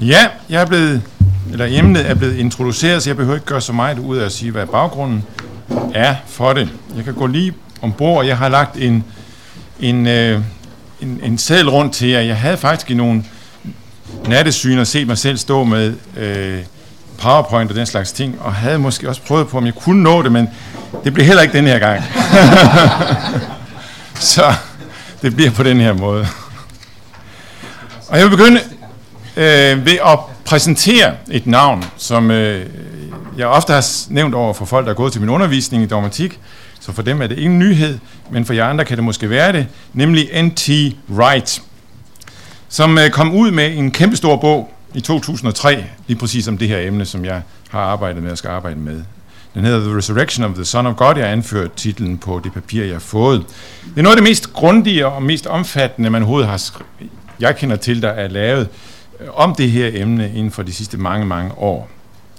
Ja, 0.00 0.28
jeg 0.48 0.62
er 0.62 0.66
blevet, 0.66 1.02
eller 1.52 1.66
emnet 1.70 2.10
er 2.10 2.14
blevet 2.14 2.36
introduceret, 2.36 3.02
så 3.02 3.10
jeg 3.10 3.16
behøver 3.16 3.36
ikke 3.36 3.46
gøre 3.46 3.60
så 3.60 3.72
meget 3.72 3.98
ud 3.98 4.16
af 4.16 4.24
at 4.24 4.32
sige, 4.32 4.50
hvad 4.50 4.66
baggrunden 4.66 5.24
er 5.94 6.14
for 6.26 6.52
det. 6.52 6.68
Jeg 6.96 7.04
kan 7.04 7.14
gå 7.14 7.26
lige 7.26 7.54
ombord, 7.82 8.18
og 8.18 8.26
jeg 8.26 8.38
har 8.38 8.48
lagt 8.48 8.76
en, 8.76 9.04
en, 9.80 10.06
øh, 10.06 10.40
en, 11.00 11.20
en 11.22 11.38
sædel 11.38 11.70
rundt 11.70 11.94
til 11.94 12.08
jer. 12.08 12.20
Jeg 12.20 12.36
havde 12.36 12.56
faktisk 12.56 12.90
i 12.90 12.94
nogle 12.94 13.24
nattesyn 14.28 14.78
og 14.78 14.86
set 14.86 15.06
mig 15.06 15.18
selv 15.18 15.38
stå 15.38 15.64
med 15.64 15.94
øh, 16.16 16.58
PowerPoint 17.18 17.70
og 17.70 17.76
den 17.76 17.86
slags 17.86 18.12
ting, 18.12 18.40
og 18.40 18.54
havde 18.54 18.78
måske 18.78 19.08
også 19.08 19.22
prøvet 19.22 19.48
på, 19.48 19.58
om 19.58 19.66
jeg 19.66 19.74
kunne 19.74 20.02
nå 20.02 20.22
det, 20.22 20.32
men 20.32 20.48
det 21.04 21.14
blev 21.14 21.26
heller 21.26 21.42
ikke 21.42 21.58
den 21.58 21.66
her 21.66 21.78
gang. 21.78 22.02
så 24.34 24.54
det 25.22 25.36
bliver 25.36 25.50
på 25.50 25.62
den 25.62 25.80
her 25.80 25.92
måde. 25.92 26.26
Og 28.08 28.18
jeg 28.18 28.24
vil 28.24 28.36
begynde 28.36 28.60
øh, 29.38 29.86
ved 29.86 29.98
at 30.06 30.18
præsentere 30.44 31.14
et 31.30 31.46
navn, 31.46 31.84
som 31.96 32.30
øh, 32.30 32.66
jeg 33.36 33.46
ofte 33.46 33.72
har 33.72 34.12
nævnt 34.12 34.34
over 34.34 34.54
for 34.54 34.64
folk, 34.64 34.86
der 34.86 34.92
er 34.92 34.96
gået 34.96 35.12
til 35.12 35.20
min 35.20 35.30
undervisning 35.30 35.82
i 35.82 35.86
dogmatik, 35.86 36.40
så 36.80 36.92
for 36.92 37.02
dem 37.02 37.22
er 37.22 37.26
det 37.26 37.38
ingen 37.38 37.58
nyhed, 37.58 37.98
men 38.30 38.44
for 38.44 38.52
jer 38.52 38.66
andre 38.66 38.84
kan 38.84 38.96
det 38.96 39.04
måske 39.04 39.30
være 39.30 39.52
det, 39.52 39.66
nemlig 39.92 40.42
N.T. 40.42 40.70
Wright, 41.10 41.62
som 42.68 42.98
øh, 42.98 43.10
kom 43.10 43.34
ud 43.34 43.50
med 43.50 43.76
en 43.76 43.90
kæmpestor 43.90 44.36
bog 44.36 44.74
i 44.94 45.00
2003, 45.00 45.84
lige 46.06 46.18
præcis 46.18 46.48
om 46.48 46.58
det 46.58 46.68
her 46.68 46.78
emne, 46.80 47.04
som 47.04 47.24
jeg 47.24 47.42
har 47.70 47.80
arbejdet 47.80 48.22
med 48.22 48.30
og 48.30 48.38
skal 48.38 48.48
arbejde 48.48 48.80
med. 48.80 49.02
Den 49.54 49.64
hedder 49.64 49.80
The 49.80 49.96
Resurrection 49.96 50.44
of 50.44 50.54
the 50.54 50.64
Son 50.64 50.86
of 50.86 50.96
God. 50.96 51.16
Jeg 51.16 51.24
har 51.24 51.32
anført 51.32 51.72
titlen 51.72 52.18
på 52.18 52.40
det 52.44 52.52
papir, 52.52 52.84
jeg 52.84 52.94
har 52.94 53.00
fået. 53.00 53.44
Det 53.84 53.98
er 53.98 54.02
noget 54.02 54.16
af 54.16 54.22
det 54.22 54.30
mest 54.30 54.52
grundige 54.52 55.06
og 55.06 55.22
mest 55.22 55.46
omfattende, 55.46 56.10
man 56.10 56.22
overhovedet 56.22 56.48
har 56.48 56.82
jeg 57.40 57.56
kender 57.56 57.76
til, 57.76 58.02
der 58.02 58.08
er 58.08 58.28
lavet 58.28 58.68
Øh, 59.20 59.28
om 59.34 59.54
det 59.54 59.70
her 59.70 59.90
emne 59.94 60.32
inden 60.34 60.50
for 60.50 60.62
de 60.62 60.72
sidste 60.72 60.98
mange, 60.98 61.26
mange 61.26 61.52
år. 61.58 61.88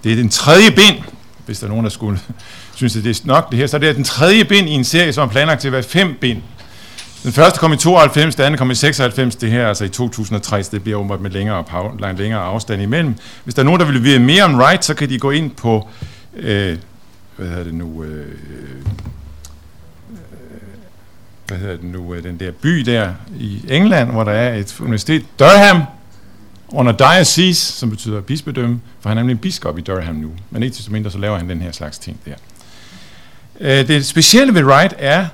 Det 0.03 0.11
er 0.11 0.15
den 0.15 0.29
tredje 0.29 0.71
bind, 0.71 1.03
hvis 1.45 1.59
der 1.59 1.65
er 1.65 1.69
nogen, 1.69 1.83
der 1.83 1.89
skulle 1.89 2.19
synes, 2.75 2.95
at 2.95 3.03
det 3.03 3.17
er 3.17 3.21
nok 3.25 3.51
det 3.51 3.59
her, 3.59 3.67
så 3.67 3.77
det 3.77 3.89
er 3.89 3.93
den 3.93 4.03
tredje 4.03 4.45
bind 4.45 4.69
i 4.69 4.71
en 4.71 4.83
serie, 4.83 5.13
som 5.13 5.27
er 5.27 5.31
planlagt 5.31 5.61
til 5.61 5.67
at 5.67 5.71
være 5.71 5.83
fem 5.83 6.17
bind. 6.21 6.41
Den 7.23 7.31
første 7.31 7.59
kom 7.59 7.73
i 7.73 7.77
92, 7.77 8.35
den 8.35 8.45
anden 8.45 8.57
kom 8.57 8.71
i 8.71 8.75
96, 8.75 9.35
det 9.35 9.51
her 9.51 9.67
altså 9.67 9.85
i 9.85 9.89
2003, 9.89 10.63
så 10.63 10.69
det 10.71 10.83
bliver 10.83 10.97
åbenbart 10.97 11.21
med 11.21 11.31
længere, 11.31 11.63
længere 12.17 12.41
afstand 12.41 12.81
imellem. 12.81 13.15
Hvis 13.43 13.55
der 13.55 13.61
er 13.61 13.65
nogen, 13.65 13.79
der 13.79 13.85
vil 13.85 14.03
vide 14.03 14.19
mere 14.19 14.43
om 14.43 14.55
Wright, 14.59 14.85
så 14.85 14.93
kan 14.93 15.09
de 15.09 15.19
gå 15.19 15.31
ind 15.31 15.51
på, 15.51 15.87
øh, 16.35 16.77
hvad 17.35 17.47
hedder 17.47 17.63
det 17.63 17.73
nu, 17.73 18.03
øh, 18.03 18.19
øh 18.19 18.85
hvad 21.47 21.57
hedder 21.57 21.75
det 21.75 21.85
nu, 21.85 22.13
øh, 22.13 22.23
den 22.23 22.39
der 22.39 22.51
by 22.51 22.69
der 22.69 23.13
i 23.39 23.65
England, 23.69 24.11
hvor 24.11 24.23
der 24.23 24.31
er 24.31 24.55
et 24.55 24.79
universitet, 24.79 25.25
Durham, 25.39 25.83
under 26.73 26.91
diocese, 26.91 27.73
som 27.73 27.89
betyder 27.89 28.21
bispedømme, 28.21 28.81
for 28.99 29.09
han 29.09 29.17
er 29.17 29.21
nemlig 29.21 29.33
en 29.33 29.39
biskop 29.39 29.77
i 29.77 29.81
Durham 29.81 30.15
nu, 30.15 30.31
men 30.49 30.63
ikke 30.63 30.75
så 30.75 30.91
mindre, 30.91 31.11
så 31.11 31.17
laver 31.17 31.37
han 31.37 31.49
den 31.49 31.61
her 31.61 31.71
slags 31.71 31.97
ting 31.97 32.19
der. 32.25 32.33
Øh, 33.59 33.87
det 33.87 34.05
specielle 34.05 34.53
ved 34.53 34.63
Wright 34.63 34.93
er, 34.97 35.27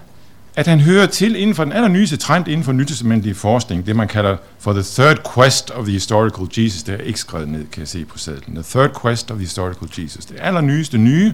at 0.55 0.67
han 0.67 0.79
hører 0.79 1.05
til 1.05 1.35
inden 1.35 1.55
for 1.55 1.63
den 1.63 1.73
allernyeste 1.73 2.17
trend 2.17 2.47
inden 2.47 2.63
for 2.63 2.71
nytestamentlige 2.71 3.35
forskning, 3.35 3.85
det 3.85 3.95
man 3.95 4.07
kalder 4.07 4.37
for 4.59 4.73
the 4.73 4.83
third 4.83 5.33
quest 5.33 5.71
of 5.71 5.83
the 5.83 5.93
historical 5.93 6.63
Jesus. 6.63 6.83
Det 6.83 6.93
er 6.95 7.03
ikke 7.03 7.19
skrevet 7.19 7.47
ned, 7.47 7.65
kan 7.71 7.79
jeg 7.79 7.87
se 7.87 8.05
på 8.05 8.17
sædlen. 8.17 8.55
The 8.55 8.63
third 8.69 9.01
quest 9.01 9.31
of 9.31 9.35
the 9.35 9.43
historical 9.43 10.03
Jesus. 10.03 10.25
Det 10.25 10.37
allernyeste 10.41 10.97
nye, 10.97 11.33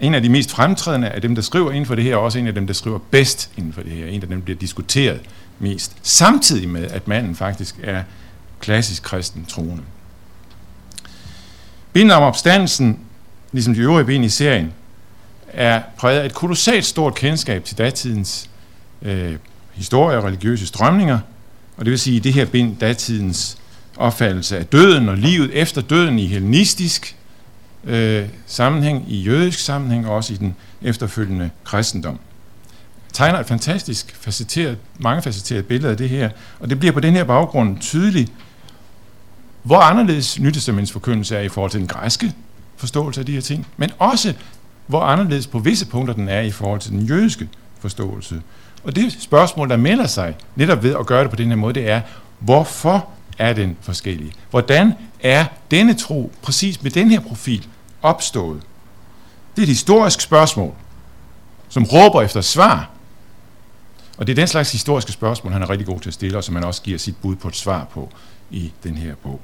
en 0.00 0.14
af 0.14 0.22
de 0.22 0.28
mest 0.28 0.50
fremtrædende 0.50 1.08
af 1.08 1.22
dem, 1.22 1.34
der 1.34 1.42
skriver 1.42 1.70
inden 1.70 1.86
for 1.86 1.94
det 1.94 2.04
her, 2.04 2.16
og 2.16 2.22
også 2.22 2.38
en 2.38 2.46
af 2.46 2.54
dem, 2.54 2.66
der 2.66 2.74
skriver 2.74 2.98
bedst 3.10 3.50
inden 3.56 3.72
for 3.72 3.82
det 3.82 3.92
her. 3.92 4.06
En 4.06 4.22
af 4.22 4.28
dem, 4.28 4.38
der 4.38 4.44
bliver 4.44 4.58
diskuteret 4.58 5.20
mest. 5.58 5.96
Samtidig 6.02 6.68
med, 6.68 6.84
at 6.84 7.08
manden 7.08 7.36
faktisk 7.36 7.74
er 7.82 8.02
klassisk 8.62 9.02
kristen 9.02 9.44
troende. 9.44 9.82
Bindet 11.92 12.16
om 12.16 12.22
opstandelsen, 12.22 12.98
ligesom 13.52 13.74
de 13.74 13.80
øvrige 13.80 14.04
ben 14.04 14.24
i 14.24 14.28
serien, 14.28 14.72
er 15.48 15.82
præget 15.96 16.20
af 16.20 16.26
et 16.26 16.34
kolossalt 16.34 16.84
stort 16.84 17.14
kendskab 17.14 17.64
til 17.64 17.78
datidens 17.78 18.50
øh, 19.02 19.34
historie 19.72 20.18
og 20.18 20.24
religiøse 20.24 20.66
strømninger, 20.66 21.18
og 21.76 21.84
det 21.84 21.90
vil 21.90 21.98
sige, 21.98 22.16
at 22.16 22.24
det 22.24 22.32
her 22.32 22.44
bind 22.44 22.76
datidens 22.76 23.58
opfattelse 23.96 24.58
af 24.58 24.66
døden 24.66 25.08
og 25.08 25.16
livet 25.16 25.50
efter 25.52 25.80
døden 25.80 26.18
i 26.18 26.26
hellenistisk 26.26 27.16
øh, 27.84 28.28
sammenhæng, 28.46 29.04
i 29.08 29.22
jødisk 29.22 29.58
sammenhæng 29.58 30.06
og 30.06 30.14
også 30.14 30.32
i 30.32 30.36
den 30.36 30.56
efterfølgende 30.82 31.50
kristendom. 31.64 32.18
Tegner 33.12 33.38
et 33.38 33.46
fantastisk, 33.46 34.16
facetteret, 34.20 34.78
mange 34.98 35.22
facetteret 35.22 35.66
billede 35.66 35.90
af 35.90 35.96
det 35.96 36.08
her, 36.08 36.30
og 36.60 36.70
det 36.70 36.78
bliver 36.78 36.92
på 36.92 37.00
den 37.00 37.14
her 37.14 37.24
baggrund 37.24 37.78
tydeligt, 37.80 38.32
hvor 39.62 39.78
anderledes 39.78 40.40
nytestamentsforkyndelse 40.40 41.36
er 41.36 41.40
i 41.40 41.48
forhold 41.48 41.70
til 41.70 41.80
den 41.80 41.88
græske 41.88 42.32
forståelse 42.76 43.20
af 43.20 43.26
de 43.26 43.32
her 43.32 43.40
ting, 43.40 43.66
men 43.76 43.90
også 43.98 44.34
hvor 44.86 45.00
anderledes 45.00 45.46
på 45.46 45.58
visse 45.58 45.86
punkter 45.86 46.14
den 46.14 46.28
er 46.28 46.40
i 46.40 46.50
forhold 46.50 46.80
til 46.80 46.90
den 46.90 47.00
jødiske 47.00 47.48
forståelse. 47.80 48.42
Og 48.84 48.96
det 48.96 49.16
spørgsmål, 49.20 49.68
der 49.68 49.76
melder 49.76 50.06
sig 50.06 50.36
netop 50.56 50.82
ved 50.82 50.96
at 51.00 51.06
gøre 51.06 51.22
det 51.22 51.30
på 51.30 51.36
den 51.36 51.48
her 51.48 51.56
måde, 51.56 51.74
det 51.74 51.90
er, 51.90 52.00
hvorfor 52.38 53.08
er 53.38 53.52
den 53.52 53.76
forskellig? 53.80 54.32
Hvordan 54.50 54.92
er 55.20 55.44
denne 55.70 55.94
tro, 55.94 56.32
præcis 56.42 56.82
med 56.82 56.90
den 56.90 57.10
her 57.10 57.20
profil, 57.20 57.66
opstået? 58.02 58.62
Det 59.56 59.62
er 59.62 59.62
et 59.62 59.68
historisk 59.68 60.20
spørgsmål, 60.20 60.72
som 61.68 61.84
råber 61.84 62.22
efter 62.22 62.40
svar. 62.40 62.90
Og 64.18 64.26
det 64.26 64.32
er 64.32 64.36
den 64.36 64.46
slags 64.46 64.72
historiske 64.72 65.12
spørgsmål, 65.12 65.52
han 65.52 65.62
er 65.62 65.70
rigtig 65.70 65.86
god 65.86 66.00
til 66.00 66.10
at 66.10 66.14
stille, 66.14 66.38
og 66.38 66.44
som 66.44 66.54
han 66.54 66.64
også 66.64 66.82
giver 66.82 66.98
sit 66.98 67.16
bud 67.16 67.36
på 67.36 67.48
et 67.48 67.56
svar 67.56 67.84
på 67.84 68.10
i 68.50 68.72
den 68.84 68.94
her 68.94 69.14
bog. 69.14 69.40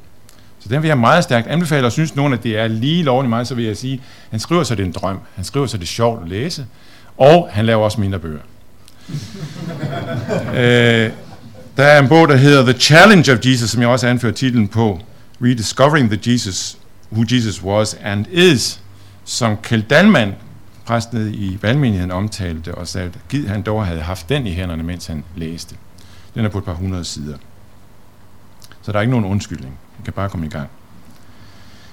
Så 0.68 0.74
den 0.74 0.82
vil 0.82 0.88
jeg 0.88 0.98
meget 0.98 1.24
stærkt 1.24 1.46
anbefale, 1.46 1.86
og 1.86 1.92
synes 1.92 2.16
nogen, 2.16 2.32
at 2.32 2.42
det 2.42 2.58
er 2.58 2.66
lige 2.66 3.02
lovligt 3.02 3.28
meget, 3.28 3.46
så 3.46 3.54
vil 3.54 3.64
jeg 3.64 3.76
sige, 3.76 4.02
han 4.30 4.40
skriver 4.40 4.62
sig 4.62 4.76
det 4.76 4.86
en 4.86 4.92
drøm, 4.92 5.20
han 5.34 5.44
skriver 5.44 5.66
sig 5.66 5.80
det 5.80 5.88
sjovt 5.88 6.22
at 6.22 6.28
læse, 6.28 6.66
og 7.16 7.48
han 7.52 7.66
laver 7.66 7.84
også 7.84 8.00
mindre 8.00 8.18
bøger. 8.18 8.40
øh, 10.54 11.10
der 11.76 11.84
er 11.84 12.02
en 12.02 12.08
bog, 12.08 12.28
der 12.28 12.36
hedder 12.36 12.62
The 12.62 12.80
Challenge 12.80 13.32
of 13.32 13.38
Jesus, 13.44 13.70
som 13.70 13.80
jeg 13.80 13.88
også 13.88 14.06
anfører 14.06 14.32
titlen 14.32 14.68
på, 14.68 15.00
Rediscovering 15.42 16.10
the 16.10 16.32
Jesus, 16.32 16.78
Who 17.12 17.24
Jesus 17.32 17.62
Was 17.62 17.96
and 18.02 18.26
Is, 18.26 18.80
som 19.24 19.56
Kjeld 19.56 19.82
Dalman, 19.82 20.34
præsten 20.86 21.34
i 21.34 21.58
valgmenigheden, 21.62 22.10
omtalte 22.10 22.74
og 22.74 22.88
sagde, 22.88 23.10
at 23.32 23.38
han 23.48 23.62
dog 23.62 23.86
havde 23.86 24.00
haft 24.00 24.28
den 24.28 24.46
i 24.46 24.54
hænderne, 24.54 24.82
mens 24.82 25.06
han 25.06 25.24
læste. 25.36 25.74
Den 26.34 26.44
er 26.44 26.48
på 26.48 26.58
et 26.58 26.64
par 26.64 26.74
hundrede 26.74 27.04
sider. 27.04 27.36
Så 28.82 28.92
der 28.92 28.98
er 28.98 29.02
ikke 29.02 29.10
nogen 29.10 29.26
undskyldning. 29.26 29.78
Man 29.98 30.04
kan 30.04 30.12
bare 30.12 30.28
komme 30.28 30.46
i 30.46 30.48
gang. 30.48 30.68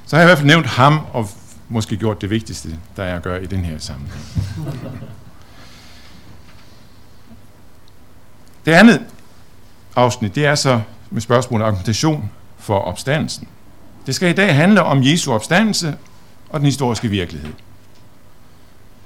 Så 0.05 0.16
har 0.16 0.21
jeg 0.21 0.27
i 0.27 0.29
hvert 0.29 0.38
fald 0.38 0.47
nævnt 0.47 0.66
ham, 0.66 0.99
og 1.13 1.29
måske 1.69 1.97
gjort 1.97 2.21
det 2.21 2.29
vigtigste, 2.29 2.79
der 2.97 3.03
er 3.03 3.16
at 3.16 3.23
gøre 3.23 3.43
i 3.43 3.45
den 3.45 3.66
her 3.66 3.77
sammenhæng. 3.77 4.25
Det 8.66 8.71
andet 8.71 9.01
afsnit, 9.95 10.35
det 10.35 10.45
er 10.45 10.55
så 10.55 10.81
med 11.09 11.21
spørgsmål 11.21 11.61
og 11.61 11.67
argumentation 11.67 12.31
for 12.57 12.79
opstandelsen. 12.79 13.47
Det 14.05 14.16
skal 14.16 14.29
i 14.29 14.33
dag 14.33 14.55
handle 14.55 14.83
om 14.83 15.03
Jesu 15.03 15.33
opstandelse 15.33 15.97
og 16.49 16.59
den 16.59 16.66
historiske 16.66 17.07
virkelighed. 17.07 17.53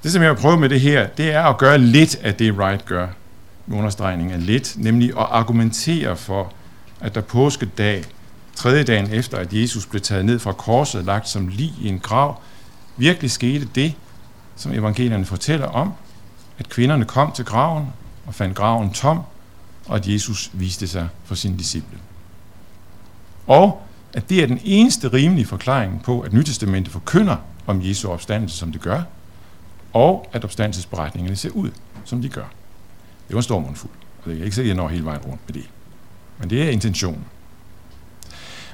Det, 0.04 0.12
som 0.12 0.22
jeg 0.22 0.32
vil 0.32 0.38
prøve 0.38 0.60
med 0.60 0.70
det 0.70 0.82
her, 0.82 1.08
det 1.08 1.32
er 1.32 1.44
at 1.44 1.58
gøre 1.58 1.78
lidt 1.78 2.16
af 2.16 2.36
det, 2.36 2.54
Wright 2.54 2.86
gør, 2.86 3.08
med 3.66 3.78
understregning 3.78 4.32
af 4.32 4.46
lidt, 4.46 4.74
nemlig 4.78 5.10
at 5.10 5.28
argumentere 5.32 6.16
for, 6.16 6.54
at 7.00 7.16
der 7.16 7.22
påskedag 7.22 8.04
tredje 8.60 8.84
dagen 8.84 9.14
efter, 9.14 9.38
at 9.38 9.54
Jesus 9.54 9.86
blev 9.86 10.02
taget 10.02 10.26
ned 10.26 10.40
fra 10.40 10.52
korset, 10.52 11.06
lagt 11.06 11.30
som 11.30 11.48
lig 11.48 11.74
i 11.82 11.88
en 11.88 12.00
grav, 12.00 12.42
virkelig 12.98 13.32
skete 13.32 13.70
det, 13.76 13.94
som 14.56 14.74
evangelierne 14.74 15.26
fortæller 15.26 15.68
om, 15.68 15.94
at 16.58 16.70
kvinderne 16.70 17.06
kom 17.06 17.32
til 17.32 17.46
graven 17.46 17.88
og 18.26 18.36
fandt 18.36 18.56
graven 18.56 18.94
tom, 18.94 19.22
og 19.86 19.96
at 19.96 20.08
Jesus 20.08 20.52
viste 20.54 20.88
sig 20.88 21.10
for 21.26 21.36
sine 21.36 21.58
disciple. 21.58 21.98
Og 23.48 23.82
at 24.14 24.30
det 24.30 24.44
er 24.44 24.48
den 24.48 24.60
eneste 24.64 25.14
rimelige 25.14 25.46
forklaring 25.46 26.04
på, 26.04 26.20
at 26.20 26.34
Nytestamentet 26.34 26.94
forkynder 26.94 27.36
om 27.68 27.82
Jesu 27.82 28.10
opstandelse, 28.10 28.58
som 28.58 28.72
det 28.72 28.82
gør, 28.82 29.02
og 29.94 30.30
at 30.34 30.44
opstandelsesberetningerne 30.44 31.36
ser 31.36 31.50
ud, 31.50 31.72
som 32.06 32.22
de 32.22 32.30
gør. 32.30 32.46
Det 33.28 33.34
var 33.34 33.38
en 33.38 33.44
stor 33.44 33.60
mundfuld, 33.60 33.92
og 34.24 34.32
det 34.32 34.40
er 34.40 34.44
ikke 34.44 34.56
sikkert, 34.56 34.72
at 34.72 34.78
jeg 34.78 34.84
når 34.84 34.90
hele 34.90 35.06
vejen 35.06 35.22
rundt 35.22 35.42
med 35.48 35.54
det. 35.54 35.70
Men 36.40 36.50
det 36.50 36.64
er 36.64 36.70
intentionen. 36.70 37.26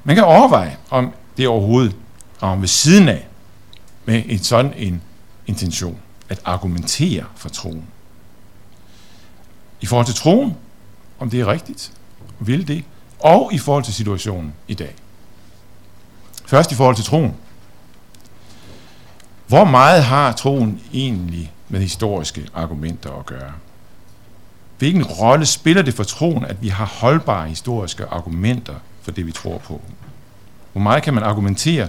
Man 0.07 0.15
kan 0.15 0.23
overveje, 0.23 0.77
om 0.89 1.13
det 1.37 1.47
overhovedet 1.47 1.95
rammer 2.43 2.59
ved 2.59 2.67
siden 2.67 3.09
af 3.09 3.27
med 4.05 4.23
en 4.25 4.39
sådan 4.39 4.73
en 4.77 5.01
intention 5.47 5.99
at 6.29 6.41
argumentere 6.45 7.23
for 7.35 7.49
troen. 7.49 7.83
I 9.81 9.85
forhold 9.85 10.05
til 10.05 10.15
troen, 10.15 10.57
om 11.19 11.29
det 11.29 11.39
er 11.39 11.47
rigtigt, 11.47 11.91
vil 12.39 12.67
det, 12.67 12.83
og 13.19 13.53
i 13.53 13.57
forhold 13.57 13.83
til 13.83 13.93
situationen 13.93 14.53
i 14.67 14.73
dag. 14.73 14.95
Først 16.45 16.71
i 16.71 16.75
forhold 16.75 16.95
til 16.95 17.05
troen. 17.05 17.35
Hvor 19.47 19.63
meget 19.63 20.03
har 20.03 20.31
troen 20.31 20.81
egentlig 20.93 21.53
med 21.69 21.79
historiske 21.79 22.47
argumenter 22.53 23.11
at 23.19 23.25
gøre? 23.25 23.51
Hvilken 24.77 25.03
rolle 25.03 25.45
spiller 25.45 25.81
det 25.81 25.93
for 25.93 26.03
troen, 26.03 26.45
at 26.45 26.61
vi 26.61 26.67
har 26.67 26.85
holdbare 26.85 27.47
historiske 27.47 28.05
argumenter 28.05 28.75
for 29.05 29.11
det, 29.11 29.25
vi 29.25 29.31
tror 29.31 29.57
på. 29.57 29.81
Hvor 30.71 30.81
meget 30.81 31.03
kan 31.03 31.13
man 31.13 31.23
argumentere 31.23 31.87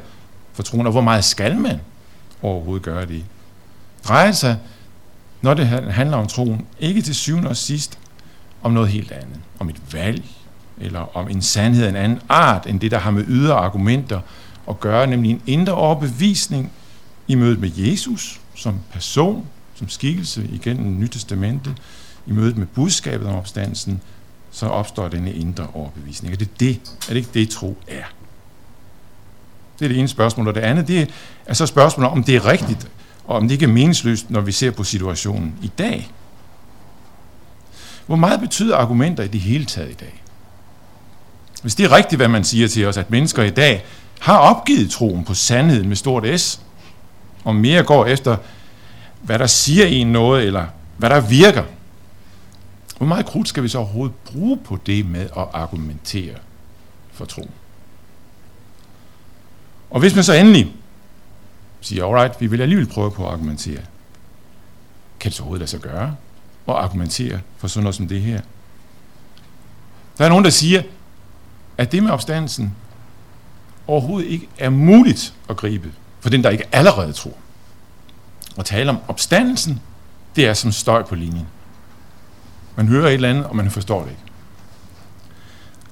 for 0.53 0.63
troen, 0.63 0.87
og 0.87 0.93
hvor 0.93 1.01
meget 1.01 1.25
skal 1.25 1.57
man 1.59 1.81
overhovedet 2.43 2.83
gøre 2.83 3.07
det? 3.07 3.25
Drejer 4.09 4.33
sig, 4.33 4.57
når 5.43 5.55
det 5.55 5.67
handler 5.67 6.17
om 6.17 6.27
troen, 6.27 6.67
ikke 6.81 7.03
til 7.03 7.15
syvende 7.15 7.49
og 7.49 7.57
sidst 7.57 7.99
om 8.63 8.73
noget 8.73 8.89
helt 8.89 9.13
andet. 9.13 9.41
Om 9.59 9.69
et 9.69 9.93
valg, 9.93 10.25
eller 10.79 11.17
om 11.17 11.29
en 11.29 11.43
sandhed 11.43 11.85
af 11.85 11.89
en 11.89 11.97
anden 11.97 12.21
art, 12.29 12.67
end 12.67 12.81
det, 12.81 12.91
der 12.91 12.99
har 12.99 13.11
med 13.11 13.25
ydre 13.29 13.55
argumenter 13.55 14.21
at 14.69 14.81
gøre, 14.81 15.07
nemlig 15.07 15.31
en 15.31 15.43
indre 15.47 15.73
overbevisning 15.73 16.73
i 17.29 17.35
mødet 17.35 17.61
med 17.61 17.71
Jesus 17.77 18.41
som 18.55 18.81
person, 18.93 19.47
som 19.75 19.89
skikkelse 19.89 20.49
igennem 20.53 21.01
Nyt 21.01 21.11
Testamente, 21.11 21.75
i 22.27 22.33
mødet 22.33 22.57
med 22.57 22.67
budskabet 22.67 23.29
om 23.29 23.35
opstandelsen, 23.35 24.01
så 24.57 24.67
opstår 24.67 25.09
denne 25.09 25.33
indre 25.33 25.67
overbevisning. 25.75 26.35
Er 26.35 26.39
det, 26.39 26.61
det? 26.61 26.81
Er 27.09 27.09
det 27.09 27.17
ikke 27.17 27.31
det, 27.35 27.51
tro 27.51 27.77
er? 27.89 28.05
Det 29.79 29.85
er 29.85 29.89
det 29.89 29.99
ene 29.99 30.09
spørgsmål. 30.09 30.49
Og 30.49 30.55
det 30.55 30.61
andet, 30.61 30.89
det 30.89 31.11
er 31.47 31.55
så 31.55 31.67
spørgsmålet 31.67 32.11
om 32.11 32.25
det 32.25 32.37
er 32.37 32.47
rigtigt, 32.47 32.89
og 33.25 33.37
om 33.37 33.43
det 33.43 33.55
ikke 33.55 33.65
er 33.65 33.71
meningsløst, 33.71 34.31
når 34.31 34.41
vi 34.41 34.53
ser 34.53 34.71
på 34.71 34.85
situationen 34.85 35.55
i 35.63 35.71
dag. 35.79 36.11
Hvor 38.07 38.17
meget 38.17 38.41
betyder 38.41 38.77
argumenter 38.77 39.25
i 39.25 39.29
det 39.29 39.41
hele 39.41 39.65
taget 39.65 39.91
i 39.91 39.97
dag? 40.01 40.23
Hvis 41.63 41.75
det 41.75 41.85
er 41.85 41.97
rigtigt, 41.97 42.19
hvad 42.19 42.29
man 42.29 42.45
siger 42.45 42.69
til 42.69 42.87
os, 42.87 42.97
at 42.97 43.11
mennesker 43.11 43.43
i 43.43 43.51
dag 43.51 43.85
har 44.21 44.39
opgivet 44.39 44.91
troen 44.91 45.25
på 45.25 45.35
sandheden 45.35 45.89
med 45.89 45.97
stort 45.97 46.41
S, 46.41 46.61
og 47.45 47.57
mere 47.57 47.83
går 47.83 48.07
efter, 48.07 48.37
hvad 49.23 49.39
der 49.39 49.47
siger 49.47 49.87
en 49.87 50.13
noget, 50.13 50.47
eller 50.47 50.67
hvad 50.97 51.11
der 51.11 51.21
virker, 51.21 51.63
hvor 52.97 53.07
meget 53.07 53.27
krudt 53.27 53.49
skal 53.49 53.63
vi 53.63 53.69
så 53.69 53.79
overhovedet 53.79 54.17
bruge 54.17 54.57
på 54.57 54.79
det 54.87 55.07
med 55.07 55.21
at 55.21 55.47
argumentere 55.53 56.35
for 57.13 57.25
troen? 57.25 57.51
Og 59.91 60.01
hvis 60.01 60.15
man 60.15 60.25
så 60.25 60.33
endelig 60.33 60.75
siger, 61.81 62.07
alright, 62.07 62.41
vi 62.41 62.47
vil 62.47 62.61
alligevel 62.61 62.87
prøve 62.87 63.11
på 63.11 63.27
at 63.27 63.33
argumentere, 63.33 63.81
kan 65.21 65.31
det 65.31 65.35
så 65.35 65.43
overhovedet 65.43 65.61
lade 65.61 65.71
sig 65.71 65.81
gøre 65.81 66.17
at 66.69 66.75
argumentere 66.75 67.41
for 67.57 67.69
sådan 67.69 67.83
noget 67.83 67.95
som 67.95 68.09
det 68.09 68.21
her? 68.21 68.41
Der 70.19 70.25
er 70.25 70.29
nogen, 70.29 70.45
der 70.45 70.51
siger, 70.51 70.83
at 71.79 71.93
det 71.93 72.03
med 72.03 72.11
opstandelsen 72.11 72.77
overhovedet 73.87 74.29
ikke 74.29 74.49
er 74.59 74.71
muligt 74.71 75.35
at 75.49 75.57
gribe 75.57 75.93
for 76.21 76.31
den, 76.31 76.45
der 76.45 76.51
ikke 76.51 76.65
allerede 76.73 77.13
tror. 77.13 77.37
At 78.59 78.65
tale 78.65 78.91
om 78.91 78.99
opstandelsen, 79.09 79.81
det 80.37 80.47
er 80.47 80.55
som 80.55 80.73
støj 80.73 81.03
på 81.03 81.15
linjen. 81.15 81.47
Man 82.77 82.89
hører 82.89 83.09
et 83.09 83.15
eller 83.15 83.31
andet, 83.31 83.47
og 83.47 83.57
man 83.57 83.71
forstår 83.71 84.03
det 84.03 84.11
ikke. 84.11 84.23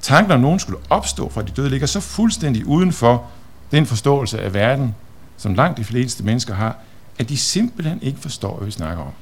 Tanken 0.00 0.32
om 0.32 0.40
nogen 0.40 0.58
skulle 0.58 0.78
opstå 0.90 1.30
fra 1.30 1.42
de 1.42 1.50
døde 1.50 1.70
ligger 1.70 1.86
så 1.86 2.00
fuldstændig 2.00 2.66
uden 2.66 2.92
for 2.92 3.30
den 3.70 3.86
forståelse 3.86 4.40
af 4.40 4.54
verden, 4.54 4.94
som 5.36 5.54
langt 5.54 5.78
de 5.78 5.84
fleste 5.84 6.24
mennesker 6.24 6.54
har, 6.54 6.76
at 7.18 7.28
de 7.28 7.36
simpelthen 7.36 8.02
ikke 8.02 8.20
forstår, 8.20 8.56
hvad 8.56 8.66
vi 8.66 8.72
snakker 8.72 9.02
om. 9.04 9.12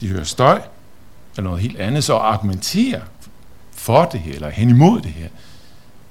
De 0.00 0.08
hører 0.08 0.24
støj, 0.24 0.60
eller 1.36 1.50
noget 1.50 1.62
helt 1.62 1.76
andet, 1.76 2.04
så 2.04 2.16
at 2.16 2.22
argumentere 2.22 3.00
for 3.72 4.04
det 4.04 4.20
her, 4.20 4.34
eller 4.34 4.50
hen 4.50 4.70
imod 4.70 5.00
det 5.00 5.10
her, 5.10 5.28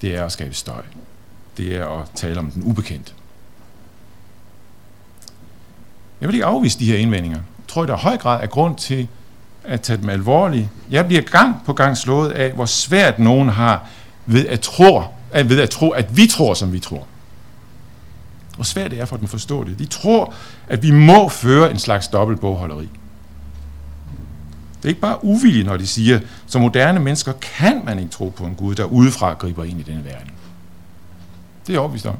det 0.01 0.15
er 0.15 0.25
at 0.25 0.31
skabe 0.31 0.53
støj. 0.53 0.83
Det 1.57 1.75
er 1.75 1.87
at 1.87 2.09
tale 2.15 2.39
om 2.39 2.51
den 2.51 2.63
ubekendte. 2.63 3.13
Jeg 6.21 6.29
vil 6.29 6.35
ikke 6.35 6.45
afvise 6.45 6.79
de 6.79 6.85
her 6.85 6.97
indvendinger. 6.97 7.37
Jeg 7.37 7.67
tror, 7.67 7.85
der 7.85 7.93
er 7.93 7.97
høj 7.97 8.17
grad 8.17 8.41
af 8.41 8.49
grund 8.49 8.77
til 8.77 9.07
at 9.63 9.81
tage 9.81 9.97
dem 9.97 10.09
alvorligt. 10.09 10.67
Jeg 10.89 11.07
bliver 11.07 11.21
gang 11.21 11.55
på 11.65 11.73
gang 11.73 11.97
slået 11.97 12.31
af, 12.31 12.51
hvor 12.51 12.65
svært 12.65 13.19
nogen 13.19 13.49
har 13.49 13.87
ved 14.25 14.47
at 14.47 14.59
tro, 14.59 15.01
at, 15.31 15.49
ved 15.49 15.59
at, 15.59 15.69
tro, 15.69 15.89
at 15.89 16.17
vi 16.17 16.27
tror, 16.27 16.53
som 16.53 16.73
vi 16.73 16.79
tror. 16.79 17.07
Hvor 18.55 18.63
svært 18.63 18.91
det 18.91 18.99
er 18.99 19.05
for 19.05 19.15
dem 19.15 19.23
at 19.23 19.29
forstå 19.29 19.63
det. 19.63 19.79
De 19.79 19.85
tror, 19.85 20.33
at 20.67 20.83
vi 20.83 20.91
må 20.91 21.29
føre 21.29 21.71
en 21.71 21.79
slags 21.79 22.07
dobbeltbogholderi. 22.07 22.89
Det 24.77 24.85
er 24.85 24.89
ikke 24.89 25.01
bare 25.01 25.25
uvilje, 25.25 25.63
når 25.63 25.77
de 25.77 25.87
siger, 25.87 26.19
som 26.47 26.61
moderne 26.61 26.99
mennesker 26.99 27.33
kan 27.57 27.81
man 27.85 27.99
ikke 27.99 28.11
tro 28.11 28.29
på 28.29 28.45
en 28.45 28.55
Gud, 28.55 28.75
der 28.75 28.83
udefra 28.83 29.33
griber 29.33 29.63
ind 29.63 29.79
i 29.79 29.83
denne 29.83 30.05
verden. 30.05 30.31
Det 31.67 31.75
er 31.75 31.79
overbevist 31.79 32.05
om. 32.05 32.15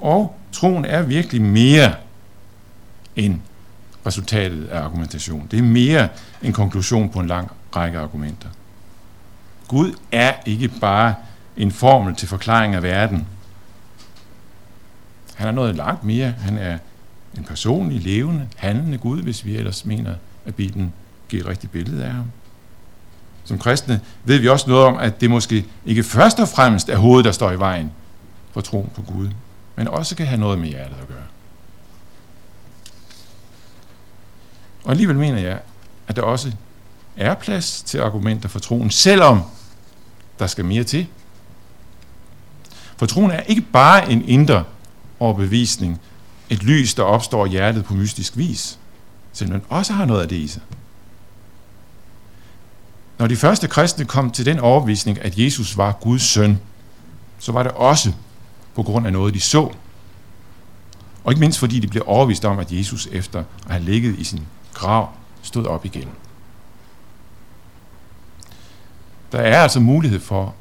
Og 0.00 0.36
troen 0.52 0.84
er 0.84 1.02
virkelig 1.02 1.42
mere 1.42 1.94
end 3.16 3.40
resultatet 4.06 4.66
af 4.66 4.80
argumentation. 4.80 5.48
Det 5.50 5.58
er 5.58 5.62
mere 5.62 6.08
en 6.42 6.52
konklusion 6.52 7.08
på 7.08 7.20
en 7.20 7.26
lang 7.26 7.50
række 7.76 7.98
argumenter. 7.98 8.48
Gud 9.68 9.92
er 10.12 10.32
ikke 10.46 10.68
bare 10.68 11.14
en 11.56 11.72
formel 11.72 12.14
til 12.14 12.28
forklaring 12.28 12.74
af 12.74 12.82
verden. 12.82 13.26
Han 15.34 15.48
er 15.48 15.52
noget 15.52 15.76
langt 15.76 16.04
mere. 16.04 16.30
Han 16.30 16.58
er 16.58 16.78
en 17.36 17.44
personlig, 17.44 18.02
levende, 18.02 18.48
handlende 18.56 18.98
Gud, 18.98 19.22
hvis 19.22 19.44
vi 19.44 19.56
ellers 19.56 19.84
mener, 19.84 20.14
at 20.46 20.54
Bibelen 20.54 20.92
giver 21.28 21.42
et 21.42 21.48
rigtigt 21.48 21.72
billede 21.72 22.04
af 22.04 22.12
ham. 22.12 22.24
Som 23.44 23.58
kristne 23.58 24.00
ved 24.24 24.38
vi 24.38 24.48
også 24.48 24.70
noget 24.70 24.84
om, 24.84 24.96
at 24.96 25.20
det 25.20 25.30
måske 25.30 25.64
ikke 25.86 26.02
først 26.02 26.40
og 26.40 26.48
fremmest 26.48 26.88
er 26.88 26.96
hovedet, 26.96 27.24
der 27.24 27.32
står 27.32 27.52
i 27.52 27.58
vejen 27.58 27.92
for 28.52 28.60
troen 28.60 28.90
på 28.94 29.02
Gud, 29.02 29.28
men 29.76 29.88
også 29.88 30.16
kan 30.16 30.26
have 30.26 30.40
noget 30.40 30.58
med 30.58 30.68
hjertet 30.68 30.96
at 31.02 31.08
gøre. 31.08 31.18
Og 34.86 34.92
alligevel 34.92 35.16
mener 35.16 35.38
jeg, 35.38 35.58
at 36.08 36.16
der 36.16 36.22
også 36.22 36.52
er 37.16 37.34
plads 37.34 37.82
til 37.82 37.98
argumenter 37.98 38.48
for 38.48 38.58
troen, 38.58 38.90
selvom 38.90 39.42
der 40.38 40.46
skal 40.46 40.64
mere 40.64 40.84
til. 40.84 41.06
For 42.96 43.06
troen 43.06 43.30
er 43.30 43.40
ikke 43.40 43.60
bare 43.60 44.10
en 44.10 44.28
indre 44.28 44.64
overbevisning, 45.20 46.00
et 46.50 46.62
lys, 46.62 46.94
der 46.94 47.02
opstår 47.02 47.46
i 47.46 47.48
hjertet 47.48 47.84
på 47.84 47.94
mystisk 47.94 48.36
vis, 48.36 48.78
selvom 49.32 49.60
den 49.60 49.68
også 49.68 49.92
har 49.92 50.04
noget 50.04 50.22
af 50.22 50.28
det 50.28 50.36
i 50.36 50.48
sig. 50.48 50.62
Når 53.18 53.26
de 53.26 53.36
første 53.36 53.68
kristne 53.68 54.04
kom 54.04 54.30
til 54.30 54.46
den 54.46 54.58
overbevisning, 54.58 55.20
at 55.20 55.38
Jesus 55.38 55.76
var 55.76 55.92
Guds 55.92 56.22
søn, 56.22 56.60
så 57.38 57.52
var 57.52 57.62
det 57.62 57.72
også 57.72 58.12
på 58.74 58.82
grund 58.82 59.06
af 59.06 59.12
noget, 59.12 59.34
de 59.34 59.40
så. 59.40 59.70
Og 61.24 61.32
ikke 61.32 61.40
mindst 61.40 61.58
fordi 61.58 61.80
de 61.80 61.86
blev 61.86 62.02
overvist 62.06 62.44
om, 62.44 62.58
at 62.58 62.72
Jesus 62.72 63.08
efter 63.12 63.38
at 63.38 63.70
have 63.70 63.84
ligget 63.84 64.18
i 64.18 64.24
sin 64.24 64.46
grav 64.76 65.08
stod 65.42 65.66
op 65.66 65.84
igen. 65.84 66.08
Der 69.32 69.38
er 69.38 69.62
altså 69.62 69.80
mulighed 69.80 70.20
for 70.20 70.54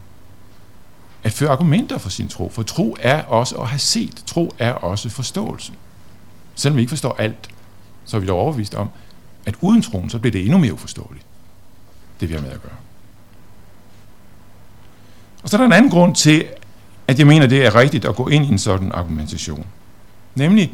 at 1.24 1.32
føre 1.32 1.50
argumenter 1.50 1.98
for 1.98 2.10
sin 2.10 2.28
tro, 2.28 2.50
for 2.50 2.64
tro 2.64 2.98
er 3.00 3.24
også 3.24 3.56
at 3.56 3.68
have 3.68 3.80
set. 3.80 4.24
Tro 4.26 4.54
er 4.60 4.72
også 4.72 5.10
forståelse. 5.10 5.74
Selvom 6.56 6.76
vi 6.76 6.82
ikke 6.82 6.90
forstår 6.90 7.16
alt, 7.20 7.50
så 8.06 8.18
er 8.18 8.22
vi 8.22 8.28
dog 8.28 8.40
overbevist 8.40 8.76
om, 8.76 8.90
at 9.46 9.56
uden 9.62 9.82
troen, 9.82 10.10
så 10.10 10.20
bliver 10.20 10.32
det 10.32 10.42
endnu 10.42 10.58
mere 10.58 10.74
uforståeligt, 10.74 11.26
det 12.20 12.30
vi 12.30 12.34
har 12.34 12.42
med 12.42 12.52
at 12.52 12.62
gøre. 12.62 12.76
Og 15.44 15.50
så 15.50 15.58
er 15.58 15.62
der 15.62 15.66
en 15.66 15.74
anden 15.74 15.92
grund 15.92 16.16
til, 16.16 16.46
at 17.08 17.20
jeg 17.20 17.28
mener, 17.28 17.48
det 17.48 17.66
er 17.66 17.76
rigtigt 17.76 18.06
at 18.06 18.16
gå 18.16 18.28
ind 18.28 18.46
i 18.46 18.48
en 18.48 18.60
sådan 18.60 18.92
argumentation. 18.92 19.66
Nemlig, 20.36 20.74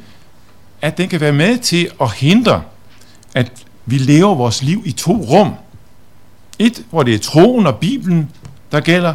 at 0.82 0.98
den 0.98 1.10
kan 1.10 1.22
være 1.22 1.34
med 1.34 1.58
til 1.58 1.92
at 2.02 2.12
hindre 2.12 2.64
at 3.36 3.66
vi 3.86 3.98
lever 3.98 4.36
vores 4.36 4.64
liv 4.64 4.84
i 4.86 4.92
to 4.92 5.12
rum. 5.12 5.54
Et, 6.60 6.86
hvor 6.90 7.04
det 7.04 7.16
er 7.16 7.20
troen 7.20 7.68
og 7.68 7.78
Bibelen, 7.78 8.32
der 8.72 8.80
gælder, 8.80 9.14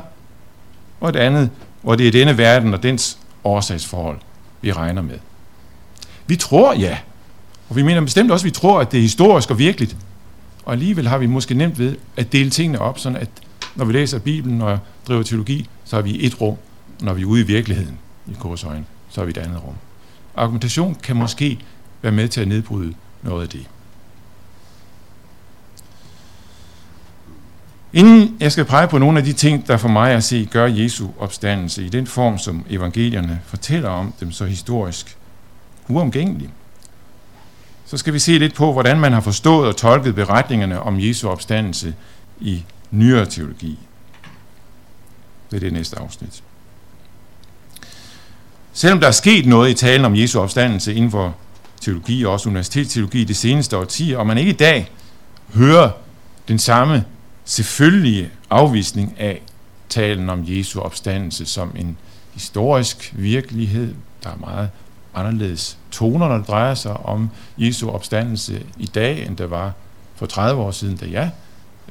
og 1.01 1.09
et 1.09 1.17
andet, 1.17 1.51
hvor 1.83 1.95
det 1.95 2.09
er 2.09 2.13
denne 2.13 2.39
verden 2.39 2.75
og 2.75 2.83
dens 2.83 3.19
årsagsforhold, 3.45 4.19
vi 4.61 4.73
regner 4.73 5.03
med. 5.03 5.19
Vi 6.27 6.37
tror, 6.37 6.75
ja, 6.75 6.99
og 7.69 7.77
vi 7.77 7.83
mener 7.83 8.01
bestemt 8.01 8.31
også, 8.31 8.45
at 8.45 8.51
vi 8.51 8.51
tror, 8.51 8.81
at 8.81 8.93
det 8.93 8.99
er 8.99 9.03
historisk 9.03 9.51
og 9.51 9.59
virkeligt. 9.59 9.97
Og 10.65 10.73
alligevel 10.73 11.09
har 11.09 11.19
vi 11.19 11.27
måske 11.27 11.55
nemt 11.55 11.79
ved 11.79 11.97
at 12.17 12.33
dele 12.33 12.51
tingene 12.51 12.79
op, 12.79 12.99
sådan 12.99 13.19
at 13.19 13.29
når 13.75 13.85
vi 13.85 13.93
læser 13.93 14.19
Bibelen 14.19 14.63
og 14.63 14.79
driver 15.09 15.23
teologi, 15.23 15.69
så 15.85 15.97
er 15.97 16.03
vi 16.03 16.11
i 16.11 16.27
et 16.27 16.41
rum. 16.41 16.57
Når 17.01 17.15
vi 17.15 17.23
er 17.23 17.27
ude 17.27 17.41
i 17.41 17.47
virkeligheden, 17.47 17.99
i 18.27 18.33
korsøjen, 18.39 18.87
så 19.09 19.21
er 19.21 19.25
vi 19.25 19.31
et 19.31 19.39
andet 19.39 19.63
rum. 19.65 19.75
Argumentation 20.37 20.95
kan 21.03 21.17
måske 21.17 21.59
være 22.03 22.13
med 22.13 22.29
til 22.29 22.41
at 22.41 22.49
nedbryde 22.49 22.95
noget 23.23 23.43
af 23.43 23.49
det. 23.49 23.67
Inden 27.97 28.37
jeg 28.41 28.53
skal 28.53 28.65
pege 28.65 28.89
på 28.89 28.99
nogle 28.99 29.19
af 29.19 29.25
de 29.25 29.33
ting, 29.33 29.67
der 29.69 29.77
for 29.77 29.89
mig 29.89 30.13
at 30.13 30.25
se 30.25 30.49
gør 30.51 30.67
Jesu 30.67 31.09
opstandelse 31.19 31.85
i 31.85 31.89
den 31.89 32.07
form, 32.07 32.39
som 32.39 32.65
evangelierne 32.71 33.41
fortæller 33.47 33.89
om 33.89 34.15
dem 34.21 34.33
så 34.33 34.45
historisk 34.45 35.17
uomgængeligt, 35.89 36.51
så 37.87 37.97
skal 37.97 38.13
vi 38.13 38.19
se 38.19 38.39
lidt 38.39 38.55
på, 38.55 38.73
hvordan 38.73 39.01
man 39.01 39.13
har 39.13 39.21
forstået 39.21 39.69
og 39.69 39.77
tolket 39.77 40.15
beretningerne 40.15 40.81
om 40.81 41.01
Jesu 41.01 41.29
opstandelse 41.29 41.95
i 42.41 42.65
nyere 42.91 43.27
teologi. 43.27 43.79
Det 45.51 45.57
er 45.57 45.61
det 45.61 45.73
næste 45.73 45.99
afsnit. 45.99 46.43
Selvom 48.73 49.01
der 49.01 49.07
er 49.07 49.13
sket 49.13 49.47
noget 49.47 49.71
i 49.71 49.75
talen 49.75 50.05
om 50.05 50.17
Jesu 50.17 50.41
opstandelse 50.41 50.95
inden 50.95 51.11
for 51.11 51.35
teologi 51.81 52.25
og 52.25 52.33
også 52.33 52.49
universitetsteologi 52.49 53.25
de 53.25 53.35
seneste 53.35 53.77
årtier, 53.77 54.19
og 54.19 54.27
man 54.27 54.39
ikke 54.39 54.51
i 54.51 54.57
dag 54.57 54.91
hører 55.55 55.91
den 56.49 56.59
samme 56.59 57.05
selvfølgelige 57.47 58.31
afvisning 58.51 59.15
af, 59.19 59.43
talen 59.89 60.31
om 60.31 60.45
Jesu 60.47 60.81
opstandelse 60.81 61.47
som 61.47 61.73
en 61.77 61.97
historisk 62.35 63.15
virkelighed, 63.17 63.95
der 64.25 64.31
er 64.31 64.37
meget 64.37 64.71
anderledes 65.15 65.79
toner, 65.91 66.29
når 66.29 66.39
det 66.39 66.49
drejer 66.49 66.75
sig 66.75 66.97
om 66.97 67.31
Jesu 67.59 67.91
opstandelse 67.91 68.63
i 68.79 68.87
dag, 68.87 69.27
end 69.27 69.37
der 69.37 69.47
var 69.47 69.73
for 70.15 70.27
30 70.27 70.63
år 70.63 70.71
siden, 70.71 70.97
da 70.97 71.07
jeg 71.11 71.31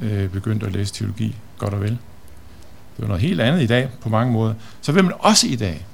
øh, 0.01 0.29
begyndte 0.29 0.65
at 0.65 0.74
læse 0.74 0.93
teologi, 0.93 1.35
godt 1.57 1.74
og 1.74 1.81
vel. 1.81 1.89
Det 1.89 3.01
var 3.01 3.07
noget 3.07 3.21
helt 3.21 3.41
andet 3.41 3.62
i 3.62 3.67
dag 3.67 3.89
på 4.01 4.09
mange 4.09 4.33
måder. 4.33 4.53
Så 4.81 4.91
vil 4.91 5.03
man 5.03 5.13
også 5.19 5.47
i 5.47 5.55
dag 5.55 5.85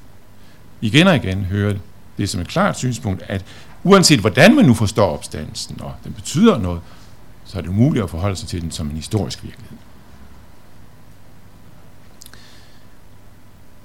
igen 0.81 1.07
og 1.07 1.15
igen 1.15 1.45
høre 1.45 1.75
det 2.17 2.29
som 2.29 2.41
et 2.41 2.47
klart 2.47 2.77
synspunkt, 2.77 3.23
at 3.27 3.45
uanset 3.83 4.19
hvordan 4.19 4.55
man 4.55 4.65
nu 4.65 4.73
forstår 4.73 5.13
opstandelsen, 5.13 5.81
og 5.81 5.93
den 6.03 6.13
betyder 6.13 6.57
noget, 6.57 6.81
så 7.51 7.58
er 7.58 7.62
det 7.62 7.70
umuligt 7.70 8.03
at 8.03 8.10
forholde 8.10 8.36
sig 8.36 8.48
til 8.48 8.62
den 8.62 8.72
som 8.72 8.89
en 8.89 8.96
historisk 8.96 9.43
virkelighed. 9.43 9.77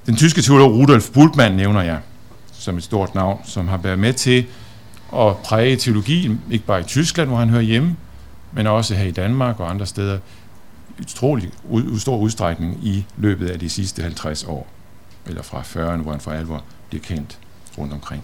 Den 0.06 0.16
tyske 0.16 0.42
teolog 0.42 0.74
Rudolf 0.74 1.10
Bultmann 1.10 1.56
nævner 1.56 1.82
jeg 1.82 2.00
som 2.52 2.76
et 2.76 2.82
stort 2.82 3.14
navn, 3.14 3.40
som 3.44 3.68
har 3.68 3.76
været 3.76 3.98
med 3.98 4.12
til 4.12 4.46
at 5.12 5.36
præge 5.36 5.76
teologien, 5.76 6.40
ikke 6.50 6.64
bare 6.64 6.80
i 6.80 6.84
Tyskland, 6.84 7.28
hvor 7.28 7.38
han 7.38 7.48
hører 7.48 7.62
hjemme, 7.62 7.96
men 8.52 8.66
også 8.66 8.94
her 8.94 9.04
i 9.04 9.10
Danmark 9.10 9.60
og 9.60 9.70
andre 9.70 9.86
steder, 9.86 10.18
i 10.98 11.02
utrolig 11.02 11.50
stor 11.98 12.16
udstrækning 12.16 12.86
i 12.86 13.06
løbet 13.16 13.50
af 13.50 13.58
de 13.58 13.68
sidste 13.68 14.02
50 14.02 14.44
år, 14.44 14.66
eller 15.26 15.42
fra 15.42 15.60
40'erne, 15.60 16.02
hvor 16.02 16.10
han 16.10 16.20
for 16.20 16.30
alvor 16.30 16.64
bliver 16.88 17.02
kendt 17.02 17.38
rundt 17.78 17.92
omkring. 17.92 18.22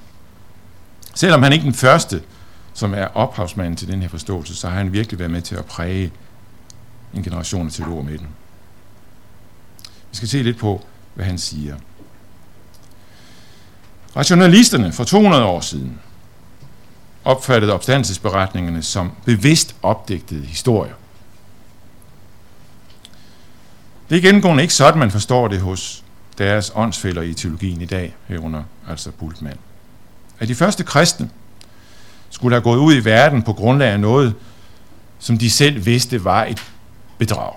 Selvom 1.15 1.43
han 1.43 1.53
ikke 1.53 1.63
er 1.63 1.67
den 1.67 1.75
første, 1.75 2.23
som 2.75 2.95
er 2.95 3.05
ophavsmanden 3.05 3.77
til 3.77 3.89
den 3.89 4.03
her 4.03 4.09
forståelse, 4.09 4.57
så 4.57 4.69
har 4.69 4.77
han 4.77 4.93
virkelig 4.93 5.19
været 5.19 5.31
med 5.31 5.43
til 5.43 5.55
at 5.55 5.65
præge 5.65 6.13
en 7.15 7.23
generation 7.23 7.67
af 7.67 7.73
teologer 7.73 8.03
med 8.03 8.19
den. 8.19 8.29
Vi 10.11 10.17
skal 10.17 10.29
se 10.29 10.43
lidt 10.43 10.59
på, 10.59 10.87
hvad 11.15 11.25
han 11.25 11.39
siger. 11.39 11.77
Rationalisterne 14.17 14.93
for 14.93 15.05
200 15.05 15.45
år 15.45 15.61
siden 15.61 16.01
opfattede 17.25 17.73
opstandelsesberetningerne 17.73 18.83
som 18.83 19.13
bevidst 19.25 19.77
opdigtede 19.83 20.45
historier. 20.45 20.95
Det 24.11 24.19
er 24.19 24.23
gennemgående 24.23 24.63
ikke 24.63 24.75
sådan, 24.75 24.99
man 24.99 25.11
forstår 25.11 25.49
det 25.49 25.61
hos 25.61 26.05
deres 26.39 26.73
åndsfælder 26.75 27.23
i 27.23 27.35
teologien 27.35 27.81
i 27.81 27.87
dag, 27.87 28.17
herunder 28.27 28.63
altså 28.89 29.11
Bultmann. 29.11 29.59
At 30.39 30.49
de 30.49 30.55
første 30.55 30.85
kristne 30.85 31.31
skulle 32.33 32.55
have 32.55 32.63
gået 32.63 32.79
ud 32.79 32.95
i 32.95 33.05
verden 33.05 33.43
på 33.43 33.53
grundlag 33.53 33.89
af 33.89 34.01
noget, 34.01 34.35
som 35.19 35.39
de 35.39 35.51
selv 35.51 35.87
vidste 35.87 36.25
var 36.25 36.45
et 36.45 36.63
bedrag. 37.19 37.55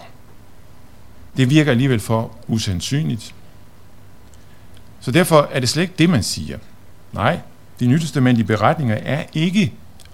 Det 1.37 1.49
virker 1.49 1.71
alligevel 1.71 1.99
for 1.99 2.31
usandsynligt, 2.47 3.33
så 5.01 5.11
derfor 5.11 5.49
er 5.51 5.59
det 5.59 5.69
slet 5.69 5.83
ikke 5.83 5.93
det, 5.97 6.09
man 6.09 6.23
siger. 6.23 6.57
Nej, 7.13 7.39
de 7.79 7.87
nytestamentlige 7.87 8.47
beretninger 8.47 8.95
er 8.95 9.23
ikke 9.33 9.73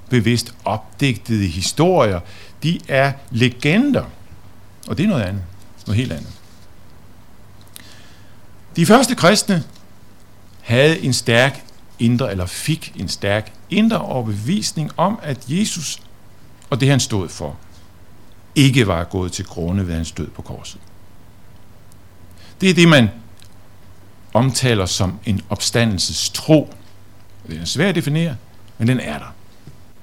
bevidst 0.09 0.53
opdigtede 0.65 1.47
historier. 1.47 2.19
De 2.63 2.79
er 2.87 3.13
legender. 3.31 4.05
Og 4.87 4.97
det 4.97 5.03
er 5.03 5.07
noget 5.07 5.23
andet. 5.23 5.43
Noget 5.87 5.97
helt 5.97 6.11
andet. 6.11 6.31
De 8.75 8.85
første 8.85 9.15
kristne 9.15 9.63
havde 10.61 10.99
en 10.99 11.13
stærk 11.13 11.63
indre, 11.99 12.31
eller 12.31 12.45
fik 12.45 12.93
en 12.95 13.07
stærk 13.07 13.53
indre 13.71 13.97
overbevisning 13.99 14.91
om, 14.97 15.19
at 15.23 15.45
Jesus 15.47 16.01
og 16.71 16.79
det, 16.79 16.89
han 16.89 16.99
stod 16.99 17.29
for, 17.29 17.57
ikke 18.55 18.87
var 18.87 19.03
gået 19.03 19.31
til 19.31 19.45
grunde 19.45 19.87
ved 19.87 19.93
hans 19.93 20.11
død 20.11 20.27
på 20.27 20.41
korset. 20.41 20.81
Det 22.61 22.69
er 22.69 22.73
det, 22.73 22.87
man 22.87 23.09
omtaler 24.33 24.85
som 24.85 25.19
en 25.25 25.41
opstandelses 25.49 26.29
tro. 26.29 26.73
Det 27.47 27.61
er 27.61 27.65
svært 27.65 27.89
at 27.89 27.95
definere, 27.95 28.35
men 28.77 28.87
den 28.87 28.99
er 28.99 29.17
der. 29.17 29.33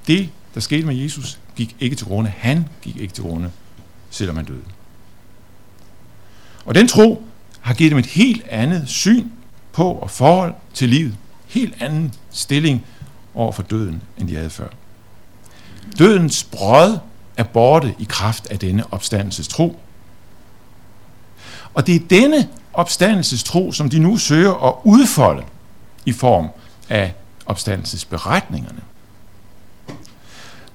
Det, 0.06 0.30
der 0.54 0.60
skete 0.60 0.86
med 0.86 0.96
Jesus, 0.96 1.38
gik 1.56 1.76
ikke 1.80 1.96
til 1.96 2.06
grunde. 2.06 2.32
Han 2.36 2.64
gik 2.82 2.96
ikke 2.96 3.14
til 3.14 3.24
grunde, 3.24 3.50
selvom 4.10 4.36
han 4.36 4.44
døde. 4.44 4.64
Og 6.64 6.74
den 6.74 6.88
tro 6.88 7.24
har 7.60 7.74
givet 7.74 7.90
dem 7.90 7.98
et 7.98 8.06
helt 8.06 8.46
andet 8.48 8.88
syn 8.88 9.28
på 9.72 9.92
og 9.92 10.10
forhold 10.10 10.54
til 10.74 10.88
livet. 10.88 11.16
Helt 11.46 11.82
anden 11.82 12.14
stilling 12.30 12.84
over 13.38 13.52
for 13.52 13.62
døden, 13.62 14.02
end 14.18 14.28
de 14.28 14.36
havde 14.36 14.50
før. 14.50 14.68
Dødens 15.98 16.44
brød 16.44 16.98
er 17.36 17.42
borte 17.42 17.94
i 17.98 18.06
kraft 18.08 18.46
af 18.46 18.58
denne 18.58 18.92
opstandelses 18.92 19.48
tro. 19.48 19.80
Og 21.74 21.86
det 21.86 21.94
er 21.94 22.00
denne 22.10 22.48
opstandelsestro, 22.72 23.72
som 23.72 23.90
de 23.90 23.98
nu 23.98 24.16
søger 24.16 24.66
at 24.68 24.74
udfolde 24.84 25.42
i 26.06 26.12
form 26.12 26.48
af 26.88 27.14
opstandelsesberetningerne. 27.46 28.80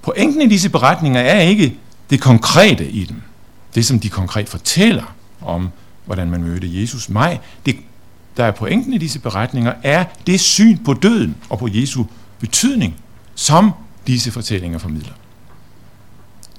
Pointen 0.01 0.41
i 0.41 0.47
disse 0.47 0.69
beretninger 0.69 1.21
er 1.21 1.39
ikke 1.39 1.77
det 2.09 2.21
konkrete 2.21 2.89
i 2.89 3.05
dem, 3.05 3.21
det 3.75 3.85
som 3.85 3.99
de 3.99 4.09
konkret 4.09 4.49
fortæller 4.49 5.15
om, 5.41 5.69
hvordan 6.05 6.29
man 6.29 6.43
mødte 6.43 6.81
Jesus. 6.81 7.09
Nej, 7.09 7.37
det, 7.65 7.75
der 8.37 8.43
er 8.43 8.51
pointen 8.51 8.93
i 8.93 8.97
disse 8.97 9.19
beretninger, 9.19 9.73
er 9.83 10.05
det 10.27 10.39
syn 10.39 10.77
på 10.77 10.93
døden 10.93 11.35
og 11.49 11.59
på 11.59 11.67
Jesu 11.71 12.03
betydning, 12.43 12.95
som 13.35 13.71
disse 14.07 14.31
fortællinger 14.31 14.79
formidler. 14.79 15.13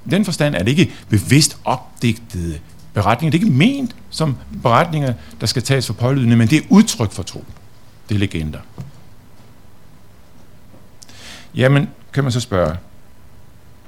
I 0.07 0.11
den 0.11 0.25
forstand 0.25 0.55
er 0.55 0.59
det 0.59 0.69
ikke 0.69 0.93
bevidst 1.09 1.59
opdigtede 1.64 2.59
beretninger. 2.95 3.31
Det 3.31 3.38
er 3.38 3.45
ikke 3.45 3.57
ment 3.57 3.97
som 4.11 4.37
beretninger, 4.62 5.14
der 5.41 5.47
skal 5.47 5.62
tages 5.62 5.87
for 5.87 5.95
pålydende, 5.95 6.37
men 6.37 6.49
det 6.49 6.59
er 6.59 6.62
udtryk 6.69 7.12
for 7.12 7.23
tro. 7.23 7.45
Det 8.09 8.14
er 8.14 8.19
legender. 8.19 8.59
Jamen, 11.55 11.88
kan 12.12 12.25
man 12.25 12.33
så 12.33 12.41
spørge, 12.41 12.76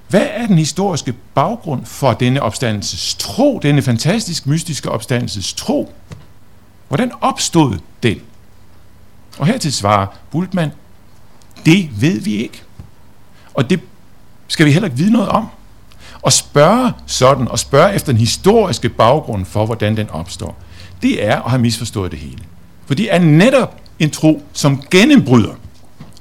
hvad 0.09 0.27
er 0.31 0.47
den 0.47 0.59
historiske 0.59 1.15
baggrund 1.35 1.87
for 1.87 2.13
denne 2.13 2.43
opstandelses 2.43 3.15
tro, 3.15 3.59
denne 3.63 3.83
fantastisk 3.83 4.47
mystiske 4.47 4.91
opstandelses 4.91 5.55
tro? 5.55 5.93
Hvordan 6.89 7.13
opstod 7.21 7.79
den? 8.03 8.21
Og 9.39 9.47
hertil 9.47 9.73
svarer 9.73 10.07
Bultmann, 10.31 10.73
det 11.67 12.01
ved 12.01 12.21
vi 12.21 12.37
ikke. 12.37 12.63
Og 13.55 13.71
det 13.71 13.81
skal 14.49 14.67
vi 14.67 14.73
heller 14.73 14.87
ikke 14.87 14.99
vide 14.99 15.13
noget 15.13 15.29
om 15.29 15.47
og 16.23 16.33
spørge 16.33 16.93
sådan, 17.07 17.49
og 17.49 17.59
spørge 17.59 17.95
efter 17.95 18.13
den 18.13 18.21
historiske 18.21 18.89
baggrund 18.89 19.45
for, 19.45 19.67
hvordan 19.67 19.97
den 19.97 20.11
opstår, 20.11 20.57
det 21.03 21.25
er 21.25 21.43
at 21.43 21.51
have 21.51 21.63
misforstået 21.63 22.11
det 22.11 22.19
hele. 22.19 22.39
For 22.87 22.95
det 22.95 23.15
er 23.15 23.19
netop 23.19 23.81
en 23.99 24.11
tro, 24.11 24.43
som 24.53 24.83
gennembryder 24.91 25.55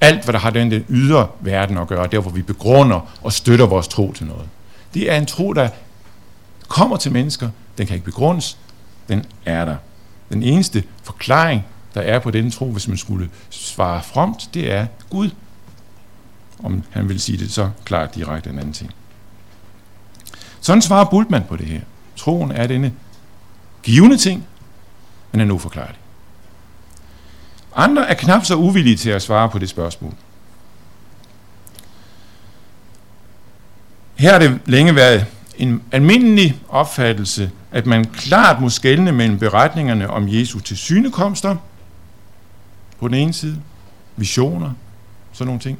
alt, 0.02 0.24
hvad 0.24 0.34
der 0.34 0.40
har 0.40 0.50
den, 0.50 0.72
den 0.72 0.86
ydre 0.90 1.28
verden 1.40 1.78
at 1.78 1.88
gøre, 1.88 2.08
der 2.08 2.20
hvor 2.20 2.32
vi 2.32 2.42
begrunder 2.42 3.10
og 3.24 3.34
støtter 3.34 3.66
vores 3.66 3.88
tro 3.88 4.14
til 4.14 4.26
noget. 4.26 4.46
Det 4.94 5.12
er 5.12 5.18
en 5.18 5.26
tro, 5.26 5.54
der 5.54 5.70
kommer 6.68 6.98
til 6.98 7.12
mennesker, 7.12 7.50
den 7.78 7.88
kan 7.88 7.94
ikke 7.94 8.06
begrundes, 8.06 8.58
den 9.10 9.26
er 9.46 9.66
der. 9.66 9.76
Den 10.34 10.44
eneste 10.44 10.84
forklaring, 11.04 11.66
der 11.96 12.02
er 12.02 12.20
på 12.20 12.32
denne 12.32 12.52
tro, 12.52 12.72
hvis 12.72 12.88
man 12.88 12.98
skulle 12.98 13.30
svare 13.50 14.04
fromt, 14.04 14.50
det 14.54 14.72
er 14.72 14.88
Gud. 15.10 15.30
Om 16.64 16.84
han 16.92 17.10
vil 17.10 17.20
sige 17.20 17.38
det 17.38 17.52
så 17.52 17.70
klart 17.86 18.16
direkte 18.16 18.50
en 18.50 18.60
anden 18.60 18.74
ting. 18.74 18.92
Sådan 20.62 20.82
svarer 20.82 21.06
Bultmann 21.06 21.46
på 21.50 21.56
det 21.56 21.66
her. 21.66 21.82
Troen 22.16 22.52
er 22.52 22.68
denne 22.68 22.94
givende 23.84 24.18
ting, 24.18 24.48
men 25.32 25.42
er 25.42 25.46
nu 25.46 25.58
forklaret. 25.58 25.96
Andre 27.76 28.10
er 28.10 28.14
knap 28.14 28.46
så 28.46 28.56
uvillige 28.56 28.96
til 28.96 29.10
at 29.10 29.22
svare 29.22 29.50
på 29.50 29.60
det 29.60 29.70
spørgsmål. 29.70 30.14
Her 34.16 34.32
har 34.32 34.40
det 34.40 34.60
længe 34.66 34.96
været 34.96 35.26
en 35.58 35.84
almindelig 35.92 36.62
opfattelse, 36.70 37.52
at 37.72 37.86
man 37.86 38.06
klart 38.06 38.62
må 38.62 38.70
skelne 38.70 39.12
mellem 39.12 39.40
beretningerne 39.40 40.10
om 40.10 40.30
Jesu 40.30 40.60
til 40.60 40.78
synekomster 40.78 41.56
på 43.00 43.08
den 43.08 43.16
ene 43.16 43.34
side, 43.34 43.62
visioner, 44.16 44.72
sådan 45.34 45.48
nogle 45.48 45.62
ting, 45.62 45.80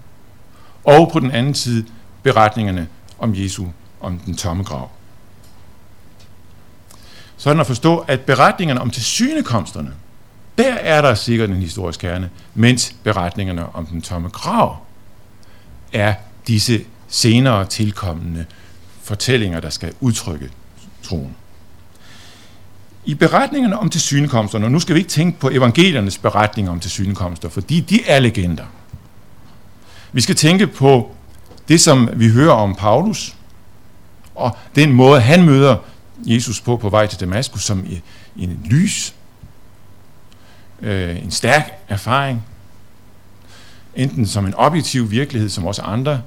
og 0.84 1.10
på 1.14 1.20
den 1.20 1.32
anden 1.32 1.54
side 1.54 1.86
beretningerne 2.24 2.88
om 3.20 3.36
Jesu 3.36 3.66
om 4.02 4.20
den 4.20 4.36
tomme 4.36 4.64
grav. 4.64 4.90
Sådan 7.38 7.60
at 7.60 7.68
forstå, 7.68 7.98
at 7.98 8.22
beretningerne 8.22 8.82
om 8.82 8.90
tilsynekomsterne, 8.90 9.94
der 10.58 10.74
er 10.74 11.02
der 11.02 11.16
sikkert 11.16 11.50
en 11.50 11.56
historisk 11.56 12.00
kerne, 12.00 12.30
mens 12.54 12.96
beretningerne 13.04 13.76
om 13.76 13.86
den 13.86 14.02
tomme 14.02 14.30
grav 14.30 14.78
er 15.94 16.14
disse 16.48 16.86
senere 17.08 17.66
tilkommende 17.66 18.46
fortællinger, 19.02 19.60
der 19.60 19.70
skal 19.70 19.94
udtrykke 20.00 20.50
troen. 21.04 21.36
I 23.06 23.16
beretningerne 23.16 23.80
om 23.80 23.90
tilsynekomsterne, 23.90 24.66
og 24.66 24.72
nu 24.72 24.80
skal 24.80 24.96
vi 24.96 25.00
ikke 25.00 25.10
tænke 25.10 25.40
på 25.40 25.50
evangeliernes 25.50 26.18
beretninger 26.18 26.72
om 26.72 26.80
tilsynekomster, 26.80 27.50
fordi 27.50 27.80
de 27.80 28.06
er 28.08 28.20
legender. 28.20 28.66
Vi 30.12 30.22
skal 30.22 30.36
tænke 30.36 30.68
på 30.68 31.16
det, 31.68 31.82
som 31.82 32.10
vi 32.14 32.30
hører 32.30 32.54
om 32.54 32.76
Paulus, 32.76 33.36
og 34.36 34.58
den 34.76 34.92
måde, 34.92 35.22
han 35.22 35.46
møder 35.46 35.78
Jesus 36.26 36.62
på 36.62 36.78
på 36.78 36.90
vej 36.90 37.08
til 37.08 37.20
Damaskus, 37.20 37.64
som 37.64 37.86
en 38.38 38.60
lys, 38.66 39.16
øh, 40.82 41.24
en 41.24 41.32
stærk 41.32 41.72
erfaring, 41.88 42.44
enten 43.96 44.28
som 44.28 44.46
en 44.46 44.54
objektiv 44.54 45.12
virkelighed, 45.12 45.50
som 45.50 45.66
også 45.66 45.82
andre 45.82 46.22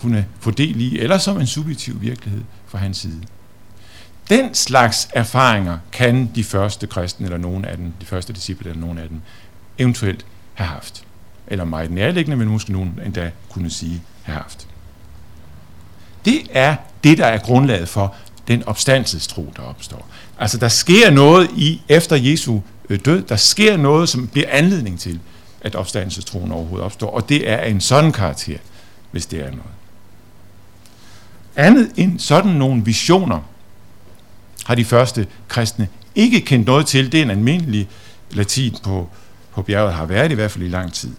kunne 0.00 0.26
få 0.40 0.50
del 0.50 0.80
i, 0.80 0.98
eller 0.98 1.18
som 1.18 1.40
en 1.40 1.46
subjektiv 1.46 2.00
virkelighed 2.00 2.42
fra 2.66 2.78
hans 2.78 2.96
side. 2.96 3.22
Den 4.30 4.54
slags 4.54 5.08
erfaringer 5.12 5.78
kan 5.92 6.30
de 6.34 6.44
første 6.44 6.86
kristne, 6.86 7.26
eller 7.26 7.38
nogen 7.38 7.64
af 7.64 7.76
dem, 7.76 7.92
de 8.00 8.06
første 8.06 8.32
disciple, 8.32 8.70
eller 8.70 8.80
nogen 8.80 8.98
af 8.98 9.08
dem, 9.08 9.20
eventuelt 9.78 10.26
have 10.54 10.68
haft. 10.68 11.04
Eller 11.46 11.64
meget 11.64 11.90
nærliggende, 11.90 12.36
men 12.36 12.48
måske 12.48 12.72
nogen 12.72 13.00
endda 13.04 13.30
kunne 13.50 13.70
sige 13.70 14.02
have 14.22 14.36
haft. 14.36 14.66
Det 16.24 16.42
er 16.50 16.76
det, 17.04 17.18
der 17.18 17.26
er 17.26 17.38
grundlaget 17.38 17.88
for 17.88 18.14
den 18.48 18.64
opstandelsestro, 18.64 19.52
der 19.56 19.62
opstår. 19.62 20.08
Altså, 20.38 20.58
der 20.58 20.68
sker 20.68 21.10
noget 21.10 21.50
i 21.56 21.82
efter 21.88 22.16
Jesu 22.16 22.60
øh, 22.88 23.00
død. 23.04 23.22
Der 23.22 23.36
sker 23.36 23.76
noget, 23.76 24.08
som 24.08 24.28
bliver 24.28 24.48
anledning 24.50 25.00
til, 25.00 25.20
at 25.60 25.74
opstandelsestroen 25.74 26.52
overhovedet 26.52 26.84
opstår. 26.84 27.10
Og 27.10 27.28
det 27.28 27.50
er 27.50 27.62
en 27.62 27.80
sådan 27.80 28.12
karakter, 28.12 28.58
hvis 29.10 29.26
det 29.26 29.40
er 29.40 29.50
noget. 29.50 29.62
Andet 31.56 31.92
end 31.96 32.18
sådan 32.18 32.50
nogle 32.50 32.84
visioner 32.84 33.49
har 34.70 34.74
de 34.74 34.84
første 34.84 35.26
kristne 35.48 35.88
ikke 36.14 36.40
kendt 36.40 36.66
noget 36.66 36.86
til. 36.86 37.12
Det 37.12 37.20
er 37.20 37.24
en 37.24 37.30
almindelig 37.30 37.88
latin 38.30 38.76
på, 38.82 39.08
på 39.54 39.62
bjerget 39.62 39.94
har 39.94 40.04
været 40.04 40.32
i 40.32 40.34
hvert 40.34 40.50
fald 40.50 40.64
i 40.64 40.68
lang 40.68 40.92
tid. 40.92 41.10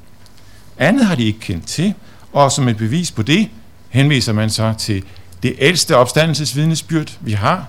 Andet 0.78 1.06
har 1.06 1.16
de 1.16 1.24
ikke 1.24 1.40
kendt 1.40 1.68
til, 1.68 1.94
og 2.34 2.52
som 2.52 2.68
et 2.68 2.78
bevis 2.78 3.12
på 3.12 3.22
det, 3.22 3.50
henviser 3.90 4.34
man 4.34 4.50
så 4.50 4.74
til 4.78 5.04
det 5.44 5.56
ældste 5.60 5.98
opstandelsesvidnesbyrd, 5.98 7.18
vi 7.22 7.32
har, 7.32 7.68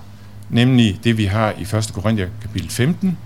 nemlig 0.50 1.00
det, 1.04 1.16
vi 1.18 1.24
har 1.24 1.54
i 1.58 1.62
1. 1.62 1.90
Korinther 1.94 2.26
kapitel 2.42 2.70
15, 2.70 3.18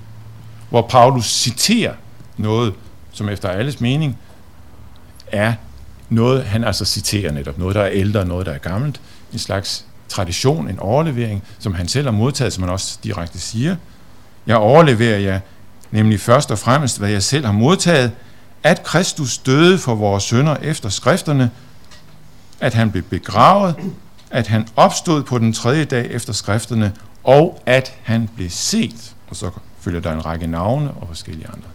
hvor 0.70 0.82
Paulus 0.82 1.26
citerer 1.26 1.94
noget, 2.36 2.74
som 3.12 3.28
efter 3.28 3.48
alles 3.48 3.80
mening 3.80 4.18
er 5.26 5.54
noget, 6.08 6.44
han 6.44 6.64
altså 6.64 6.84
citerer 6.84 7.32
netop, 7.32 7.58
noget, 7.58 7.74
der 7.74 7.82
er 7.82 7.90
ældre, 7.92 8.24
noget, 8.24 8.46
der 8.46 8.52
er 8.52 8.58
gammelt, 8.58 9.00
en 9.32 9.38
slags 9.38 9.85
tradition, 10.08 10.68
en 10.68 10.78
overlevering, 10.78 11.42
som 11.58 11.74
han 11.74 11.88
selv 11.88 12.06
har 12.06 12.12
modtaget, 12.12 12.52
som 12.52 12.62
han 12.62 12.72
også 12.72 12.98
direkte 13.04 13.38
siger. 13.40 13.76
Jeg 14.46 14.56
overleverer 14.56 15.18
jer 15.18 15.40
nemlig 15.90 16.20
først 16.20 16.50
og 16.50 16.58
fremmest, 16.58 16.98
hvad 16.98 17.10
jeg 17.10 17.22
selv 17.22 17.44
har 17.44 17.52
modtaget, 17.52 18.12
at 18.62 18.82
Kristus 18.82 19.38
døde 19.38 19.78
for 19.78 19.94
vores 19.94 20.24
sønder 20.24 20.56
efter 20.56 20.88
skrifterne, 20.88 21.50
at 22.60 22.74
han 22.74 22.90
blev 22.90 23.02
begravet, 23.02 23.74
at 24.30 24.46
han 24.46 24.68
opstod 24.76 25.22
på 25.22 25.38
den 25.38 25.52
tredje 25.52 25.84
dag 25.84 26.10
efter 26.10 26.32
skrifterne, 26.32 26.92
og 27.24 27.62
at 27.66 27.94
han 28.02 28.28
blev 28.36 28.50
set. 28.50 29.14
Og 29.28 29.36
så 29.36 29.50
følger 29.80 30.00
der 30.00 30.12
en 30.12 30.26
række 30.26 30.46
navne 30.46 30.90
og 30.90 31.08
forskellige 31.08 31.46
andre 31.46 31.68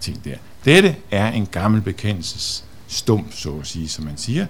ting 0.00 0.24
der. 0.24 0.36
Dette 0.64 0.96
er 1.10 1.30
en 1.30 1.46
gammel 1.46 1.80
bekendelses 1.80 2.64
stum, 2.88 3.32
så 3.32 3.58
at 3.60 3.66
sige, 3.66 3.88
som 3.88 4.04
man 4.04 4.16
siger. 4.16 4.46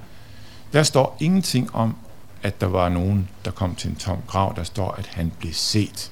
Der 0.73 0.83
står 0.83 1.17
ingenting 1.21 1.75
om, 1.75 1.97
at 2.45 2.61
der 2.61 2.67
var 2.67 2.89
nogen, 2.89 3.29
der 3.45 3.51
kom 3.51 3.75
til 3.75 3.91
en 3.91 3.97
tom 3.97 4.19
grav. 4.27 4.53
Der 4.57 4.63
står, 4.65 4.95
at 4.99 5.07
han 5.07 5.33
blev 5.39 5.53
set. 5.53 6.11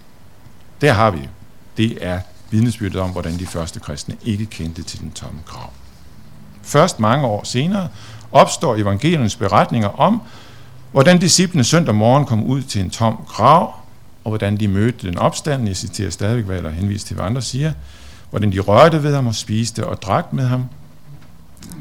Der 0.81 0.93
har 0.93 1.11
vi 1.11 1.29
Det 1.77 1.99
er 2.01 2.21
vidnesbyrdet 2.51 2.97
om, 3.01 3.11
hvordan 3.11 3.39
de 3.39 3.47
første 3.47 3.81
kristne 3.81 4.17
ikke 4.25 4.47
kendte 4.47 4.83
til 4.83 5.01
den 5.01 5.11
tomme 5.11 5.41
grav. 5.47 5.71
Først 6.63 7.01
mange 7.01 7.27
år 7.27 7.45
senere 7.45 7.89
opstår 8.33 8.77
evangeliernes 8.77 9.37
beretninger 9.37 9.89
om, 9.89 10.23
hvordan 10.93 11.19
disciplene 11.19 11.65
søndag 11.65 11.95
morgen 11.95 12.27
kom 12.27 12.45
ud 12.45 12.63
til 12.63 12.81
en 12.81 12.91
tom 12.91 13.25
grav, 13.29 13.75
og 14.25 14.31
hvordan 14.31 14.57
de 14.57 14.69
mødte 14.69 15.07
den 15.07 15.19
opstand. 15.19 15.67
Jeg 15.67 15.77
citerer 15.77 16.11
stadigvæk, 16.11 16.45
hvad 16.45 16.63
jeg 16.63 16.73
henviser 16.73 17.07
til, 17.07 17.17
hvad 17.17 17.27
andre 17.27 17.43
siger. 17.43 17.73
Hvordan 18.31 18.53
de 18.53 18.59
rørte 18.59 19.03
ved 19.03 19.15
ham 19.15 19.27
og 19.27 19.35
spiste 19.35 19.87
og 19.87 20.03
drak 20.03 20.33
med 20.33 20.47
ham. 20.47 20.65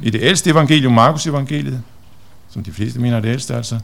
I 0.04 0.10
det 0.10 0.22
ældste 0.22 0.50
evangelium, 0.50 0.94
Markus 0.94 1.28
evangeliet, 1.28 1.82
som 2.50 2.64
de 2.64 2.72
fleste 2.72 3.00
mener 3.00 3.18
er 3.18 3.22
det 3.22 3.30
ældste 3.30 3.56
altså, 3.56 3.80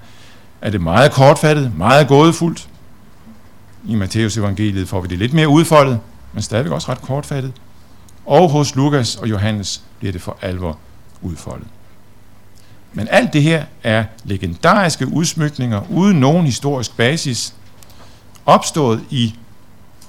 er 0.61 0.69
det 0.69 0.81
meget 0.81 1.11
kortfattet, 1.11 1.77
meget 1.77 2.07
gådefuldt. 2.07 2.69
I 3.87 3.95
Matteus 3.95 4.37
evangeliet 4.37 4.89
får 4.89 5.01
vi 5.01 5.07
det 5.07 5.17
lidt 5.17 5.33
mere 5.33 5.47
udfoldet, 5.47 5.99
men 6.33 6.43
stadigvæk 6.43 6.71
også 6.71 6.91
ret 6.91 7.01
kortfattet. 7.01 7.53
Og 8.25 8.49
hos 8.49 8.75
Lukas 8.75 9.15
og 9.15 9.29
Johannes 9.29 9.81
bliver 9.99 10.11
det 10.11 10.21
for 10.21 10.37
alvor 10.41 10.77
udfoldet. 11.21 11.67
Men 12.93 13.07
alt 13.07 13.33
det 13.33 13.43
her 13.43 13.65
er 13.83 14.05
legendariske 14.23 15.07
udsmykninger 15.07 15.81
uden 15.89 16.19
nogen 16.19 16.45
historisk 16.45 16.97
basis, 16.97 17.53
opstået 18.45 19.03
i 19.09 19.35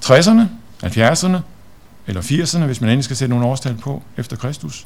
60'erne, 0.05 0.41
70'erne 0.83 1.37
eller 2.07 2.21
80'erne, 2.21 2.65
hvis 2.65 2.81
man 2.81 2.89
endelig 2.89 3.03
skal 3.03 3.15
sætte 3.15 3.29
nogle 3.29 3.45
årstal 3.45 3.75
på 3.75 4.03
efter 4.17 4.35
Kristus. 4.35 4.85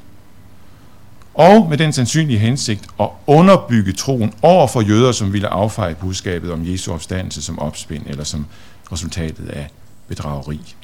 Og 1.33 1.69
med 1.69 1.77
den 1.77 1.93
sandsynlige 1.93 2.39
hensigt 2.39 2.87
at 2.99 3.09
underbygge 3.27 3.93
troen 3.93 4.33
over 4.41 4.67
for 4.67 4.81
jøder, 4.81 5.11
som 5.11 5.33
ville 5.33 5.47
affeje 5.47 5.95
budskabet 5.95 6.51
om 6.51 6.71
Jesu 6.71 6.93
opstandelse 6.93 7.41
som 7.41 7.59
opspind 7.59 8.03
eller 8.07 8.23
som 8.23 8.45
resultatet 8.91 9.49
af 9.49 9.69
bedrageri. 10.07 10.75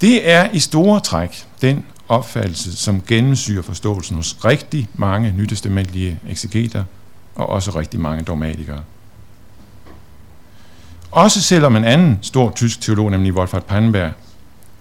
Det 0.00 0.30
er 0.30 0.50
i 0.50 0.58
store 0.58 1.00
træk 1.00 1.44
den 1.60 1.84
opfattelse, 2.08 2.76
som 2.76 3.02
gennemsyrer 3.06 3.62
forståelsen 3.62 4.16
hos 4.16 4.44
rigtig 4.44 4.88
mange 4.94 5.32
nytestamentlige 5.32 6.18
eksegeter 6.28 6.84
og 7.34 7.48
også 7.48 7.78
rigtig 7.78 8.00
mange 8.00 8.22
dogmatikere. 8.22 8.82
Også 11.10 11.42
selvom 11.42 11.76
en 11.76 11.84
anden 11.84 12.18
stor 12.22 12.50
tysk 12.50 12.80
teolog, 12.80 13.10
nemlig 13.10 13.34
Wolfhard 13.34 13.64
Pannenberg, 13.64 14.12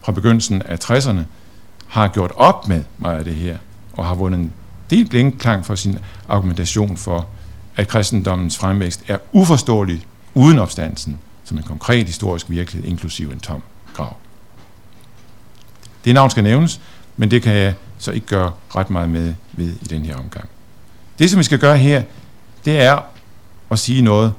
fra 0.01 0.11
begyndelsen 0.11 0.61
af 0.61 0.77
60'erne, 0.83 1.19
har 1.91 2.07
gjort 2.07 2.31
op 2.35 2.67
med 2.67 2.83
meget 2.97 3.17
af 3.17 3.23
det 3.23 3.35
her, 3.35 3.57
og 3.93 4.05
har 4.05 4.15
vundet 4.15 4.39
en 4.39 4.53
del 4.89 5.09
blinklang 5.09 5.65
for 5.65 5.75
sin 5.75 5.99
argumentation 6.29 6.97
for, 6.97 7.27
at 7.75 7.87
kristendommens 7.87 8.57
fremvækst 8.57 9.03
er 9.07 9.17
uforståelig 9.31 10.05
uden 10.33 10.59
opstandelsen, 10.59 11.19
som 11.43 11.57
en 11.57 11.63
konkret 11.63 12.05
historisk 12.05 12.49
virkelighed, 12.49 12.89
inklusiv 12.89 13.29
en 13.29 13.39
tom 13.39 13.63
grav. 13.93 14.15
Det 16.05 16.13
navn 16.13 16.29
skal 16.29 16.43
nævnes, 16.43 16.81
men 17.17 17.31
det 17.31 17.41
kan 17.41 17.53
jeg 17.55 17.73
så 17.97 18.11
ikke 18.11 18.27
gøre 18.27 18.51
ret 18.75 18.89
meget 18.89 19.09
med 19.09 19.33
ved 19.53 19.73
i 19.81 19.85
den 19.85 20.05
her 20.05 20.15
omgang. 20.15 20.49
Det, 21.19 21.29
som 21.29 21.39
vi 21.39 21.43
skal 21.43 21.59
gøre 21.59 21.77
her, 21.77 22.03
det 22.65 22.81
er 22.81 22.99
at 23.71 23.79
sige 23.79 24.01
noget 24.01 24.33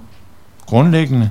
grundlæggende 0.67 1.31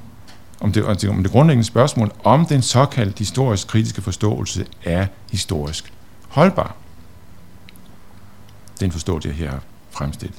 om 0.60 0.72
det, 0.72 0.86
om 0.86 1.24
det 1.24 1.32
grundlæggende 1.32 1.68
spørgsmål, 1.68 2.12
om 2.24 2.46
den 2.46 2.62
såkaldt 2.62 3.20
historisk 3.20 3.68
kritiske 3.68 4.02
forståelse 4.02 4.66
er 4.84 5.08
historisk 5.32 5.94
holdbar. 6.32 6.76
Den 8.80 8.92
forståelse, 8.92 9.28
jeg 9.28 9.38
her 9.38 9.50
har 9.50 9.60
fremstillet. 9.92 10.38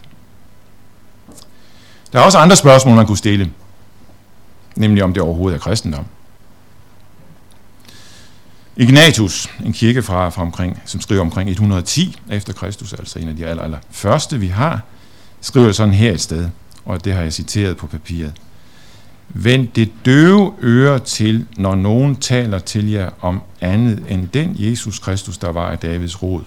Der 2.12 2.18
er 2.18 2.22
også 2.22 2.38
andre 2.38 2.56
spørgsmål, 2.56 2.96
man 2.96 3.06
kunne 3.06 3.18
stille, 3.18 3.52
nemlig 4.76 5.04
om 5.04 5.14
det 5.14 5.22
overhovedet 5.22 5.56
er 5.56 5.60
kristendom. 5.60 6.06
Ignatius, 8.76 9.50
en 9.64 9.72
kirke 9.72 10.02
fra, 10.02 10.28
fra 10.28 10.42
omkring, 10.42 10.82
som 10.84 11.00
skriver 11.00 11.20
omkring 11.20 11.50
110 11.50 12.20
efter 12.30 12.52
Kristus, 12.52 12.92
altså 12.92 13.18
en 13.18 13.28
af 13.28 13.36
de 13.36 13.46
aller, 13.46 13.62
aller 13.62 13.78
første, 13.90 14.40
vi 14.40 14.48
har, 14.48 14.80
skriver 15.40 15.72
sådan 15.72 15.94
her 15.94 16.12
et 16.12 16.20
sted, 16.20 16.48
og 16.84 17.04
det 17.04 17.12
har 17.12 17.22
jeg 17.22 17.32
citeret 17.32 17.76
på 17.76 17.86
papiret. 17.86 18.32
Vend 19.34 19.68
det 19.68 19.92
døve 20.04 20.54
øre 20.62 20.98
til, 20.98 21.46
når 21.56 21.74
nogen 21.74 22.16
taler 22.16 22.58
til 22.58 22.90
jer 22.90 23.10
om 23.20 23.42
andet 23.60 24.04
end 24.08 24.28
den 24.28 24.56
Jesus 24.58 24.98
Kristus, 24.98 25.38
der 25.38 25.52
var 25.52 25.70
af 25.70 25.78
Davids 25.78 26.22
rod, 26.22 26.42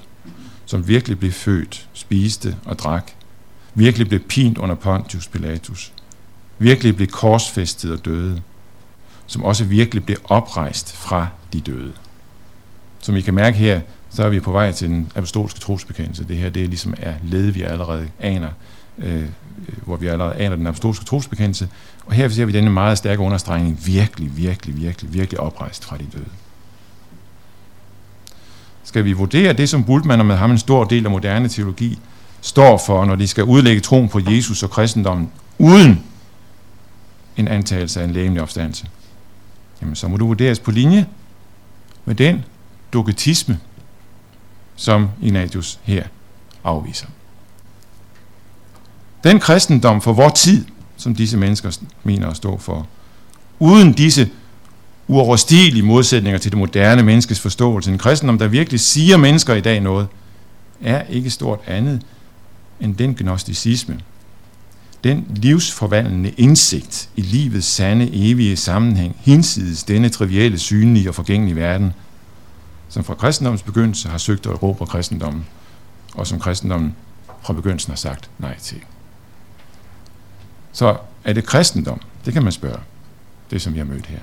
som 0.65 0.87
virkelig 0.87 1.19
blev 1.19 1.31
født, 1.31 1.87
spiste 1.93 2.55
og 2.65 2.79
drak, 2.79 3.11
virkelig 3.73 4.07
blev 4.07 4.19
pint 4.19 4.57
under 4.57 4.75
Pontius 4.75 5.27
Pilatus, 5.27 5.93
virkelig 6.59 6.95
blev 6.95 7.07
korsfæstet 7.07 7.91
og 7.91 8.05
døde, 8.05 8.41
som 9.27 9.43
også 9.43 9.65
virkelig 9.65 10.05
blev 10.05 10.17
oprejst 10.23 10.95
fra 10.95 11.27
de 11.53 11.61
døde. 11.61 11.93
Som 12.99 13.15
I 13.15 13.21
kan 13.21 13.33
mærke 13.33 13.57
her, 13.57 13.81
så 14.09 14.23
er 14.23 14.29
vi 14.29 14.39
på 14.39 14.51
vej 14.51 14.71
til 14.71 14.89
den 14.89 15.11
apostolske 15.15 15.59
trosbekendelse. 15.59 16.27
Det 16.27 16.37
her 16.37 16.49
det 16.49 16.63
er 16.63 16.67
ligesom 16.67 16.93
er 16.97 17.13
led, 17.23 17.51
vi 17.51 17.61
allerede 17.61 18.07
aner, 18.19 18.49
øh, 18.97 19.15
øh 19.15 19.27
hvor 19.85 19.97
vi 19.97 20.07
allerede 20.07 20.35
aner 20.35 20.55
den 20.55 20.67
apostolske 20.67 21.05
trosbekendelse. 21.05 21.69
Og 22.05 22.13
her 22.13 22.29
ser 22.29 22.45
vi 22.45 22.51
denne 22.51 22.69
meget 22.69 22.97
stærke 22.97 23.21
understregning, 23.21 23.79
virkelig, 23.85 24.37
virkelig, 24.37 24.77
virkelig, 24.77 25.13
virkelig 25.13 25.39
oprejst 25.39 25.85
fra 25.85 25.97
de 25.97 26.05
døde. 26.13 26.29
Skal 28.83 29.05
vi 29.05 29.13
vurdere 29.13 29.53
det, 29.53 29.69
som 29.69 29.83
Bultmann 29.83 30.19
og 30.19 30.25
med 30.25 30.35
ham 30.35 30.51
en 30.51 30.57
stor 30.57 30.83
del 30.83 31.05
af 31.05 31.11
moderne 31.11 31.49
teologi 31.49 31.99
står 32.41 32.77
for, 32.85 33.05
når 33.05 33.15
de 33.15 33.27
skal 33.27 33.43
udlægge 33.43 33.81
troen 33.81 34.09
på 34.09 34.19
Jesus 34.27 34.63
og 34.63 34.69
kristendommen, 34.69 35.31
uden 35.57 36.03
en 37.37 37.47
antagelse 37.47 38.01
af 38.01 38.03
en 38.03 38.11
lægemlig 38.11 38.41
opstandelse? 38.41 38.87
Jamen, 39.81 39.95
så 39.95 40.07
må 40.07 40.17
du 40.17 40.27
vurderes 40.27 40.59
på 40.59 40.71
linje 40.71 41.05
med 42.05 42.15
den 42.15 42.45
dogetisme, 42.93 43.59
som 44.75 45.09
Ignatius 45.21 45.79
her 45.83 46.03
afviser. 46.63 47.07
Den 49.23 49.39
kristendom 49.39 50.01
for 50.01 50.13
vor 50.13 50.29
tid, 50.29 50.65
som 50.97 51.15
disse 51.15 51.37
mennesker 51.37 51.77
mener 52.03 52.29
at 52.29 52.37
stå 52.37 52.57
for, 52.57 52.87
uden 53.59 53.93
disse 53.93 54.29
uoverstigelige 55.07 55.83
modsætninger 55.83 56.37
til 56.37 56.51
det 56.51 56.57
moderne 56.57 57.03
menneskes 57.03 57.39
forståelse. 57.39 57.91
En 57.91 57.97
kristendom, 57.97 58.39
der 58.39 58.47
virkelig 58.47 58.79
siger 58.79 59.17
mennesker 59.17 59.53
i 59.53 59.61
dag 59.61 59.79
noget, 59.79 60.07
er 60.81 61.03
ikke 61.03 61.29
stort 61.29 61.59
andet 61.67 62.01
end 62.79 62.95
den 62.95 63.15
gnosticisme. 63.15 63.99
Den 65.03 65.25
livsforvandlende 65.35 66.29
indsigt 66.29 67.09
i 67.15 67.21
livets 67.21 67.67
sande, 67.67 68.09
evige 68.13 68.57
sammenhæng, 68.57 69.15
hinsides 69.19 69.83
denne 69.83 70.09
trivielle, 70.09 70.59
synlige 70.59 71.09
og 71.09 71.15
forgængelige 71.15 71.55
verden, 71.55 71.93
som 72.89 73.03
fra 73.03 73.13
kristendommens 73.13 73.63
begyndelse 73.63 74.09
har 74.09 74.17
søgt 74.17 74.45
at 74.45 74.51
erobre 74.51 74.85
kristendommen, 74.85 75.45
og 76.13 76.27
som 76.27 76.39
kristendommen 76.39 76.95
fra 77.41 77.53
begyndelsen 77.53 77.91
har 77.91 77.97
sagt 77.97 78.29
nej 78.39 78.57
til. 78.59 78.81
Så 80.75 80.97
er 81.23 81.33
det 81.33 81.45
kristendom? 81.45 82.01
Det 82.25 82.33
kan 82.33 82.43
man 82.43 82.51
spørge. 82.51 82.79
Det 83.51 83.61
som 83.61 83.73
vi 83.73 83.77
har 83.77 83.85
mødt 83.85 84.05
her. 84.05 84.19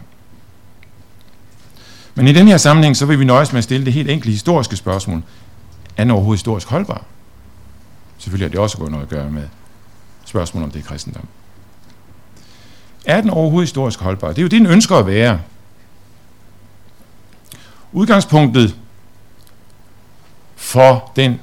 Men 2.14 2.28
i 2.28 2.32
den 2.32 2.48
her 2.48 2.56
sammenhæng, 2.56 2.96
så 2.96 3.06
vil 3.06 3.18
vi 3.18 3.24
nøjes 3.24 3.52
med 3.52 3.58
at 3.58 3.64
stille 3.64 3.84
det 3.84 3.92
helt 3.92 4.10
enkle 4.10 4.30
historiske 4.30 4.76
spørgsmål. 4.76 5.22
Er 5.96 6.04
den 6.04 6.10
overhovedet 6.10 6.40
historisk 6.40 6.68
holdbar? 6.68 7.04
Selvfølgelig 8.18 8.48
har 8.48 8.50
det 8.50 8.60
også 8.60 8.78
gået 8.78 8.90
noget 8.90 9.04
at 9.04 9.08
gøre 9.10 9.30
med 9.30 9.48
spørgsmål 10.24 10.62
om 10.62 10.70
det 10.70 10.78
er 10.78 10.84
kristendom. 10.84 11.26
Er 13.04 13.20
den 13.20 13.30
overhovedet 13.30 13.68
historisk 13.68 14.00
holdbar? 14.00 14.28
Det 14.28 14.38
er 14.38 14.42
jo 14.42 14.48
det, 14.48 14.60
den 14.60 14.66
ønsker 14.66 14.96
at 14.96 15.06
være. 15.06 15.40
Udgangspunktet 17.92 18.76
for 20.56 21.12
den 21.16 21.40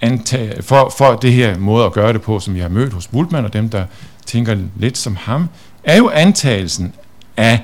antag, 0.00 0.64
for, 0.64 0.94
for 0.98 1.16
det 1.16 1.32
her 1.32 1.58
måde 1.58 1.84
at 1.84 1.92
gøre 1.92 2.12
det 2.12 2.22
på, 2.22 2.40
som 2.40 2.54
vi 2.54 2.60
har 2.60 2.68
mødt 2.68 2.92
hos 2.92 3.06
Bultmann 3.06 3.46
og 3.46 3.52
dem, 3.52 3.68
der 3.68 3.86
tænker 4.30 4.56
lidt 4.76 4.98
som 4.98 5.16
ham, 5.16 5.48
er 5.84 5.96
jo 5.96 6.08
antagelsen 6.08 6.94
af 7.36 7.60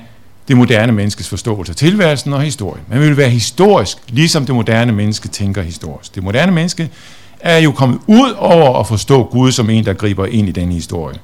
det 0.47 0.57
moderne 0.57 0.91
menneskes 0.91 1.29
forståelse 1.29 1.71
af 1.71 1.75
tilværelsen 1.75 2.33
og 2.33 2.41
historien. 2.41 2.83
Man 2.87 2.99
vil 2.99 3.17
være 3.17 3.29
historisk, 3.29 3.97
ligesom 4.09 4.45
det 4.45 4.55
moderne 4.55 4.91
menneske 4.91 5.27
tænker 5.27 5.61
historisk. 5.61 6.15
Det 6.15 6.23
moderne 6.23 6.51
menneske 6.51 6.89
er 7.39 7.57
jo 7.57 7.71
kommet 7.71 7.99
ud 8.07 8.31
over 8.37 8.79
at 8.79 8.87
forstå 8.87 9.23
Gud 9.23 9.51
som 9.51 9.69
en, 9.69 9.85
der 9.85 9.93
griber 9.93 10.25
ind 10.25 10.49
i 10.49 10.51
den 10.51 10.71
historie. 10.71 11.19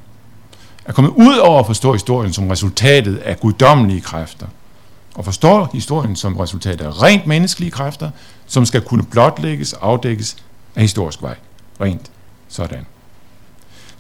Er 0.85 0.93
kommet 0.93 1.11
ud 1.15 1.37
over 1.37 1.59
at 1.59 1.65
forstå 1.65 1.93
historien 1.93 2.33
som 2.33 2.47
resultatet 2.47 3.17
af 3.17 3.39
guddommelige 3.39 4.01
kræfter. 4.01 4.45
Og 5.15 5.25
forstår 5.25 5.69
historien 5.73 6.15
som 6.15 6.37
resultat 6.37 6.81
af 6.81 7.01
rent 7.01 7.27
menneskelige 7.27 7.71
kræfter, 7.71 8.09
som 8.47 8.65
skal 8.65 8.81
kunne 8.81 9.03
blotlægges 9.03 9.73
og 9.73 9.89
afdækkes 9.89 10.35
af 10.75 10.81
historisk 10.81 11.21
vej. 11.21 11.35
Rent 11.81 12.11
sådan. 12.49 12.85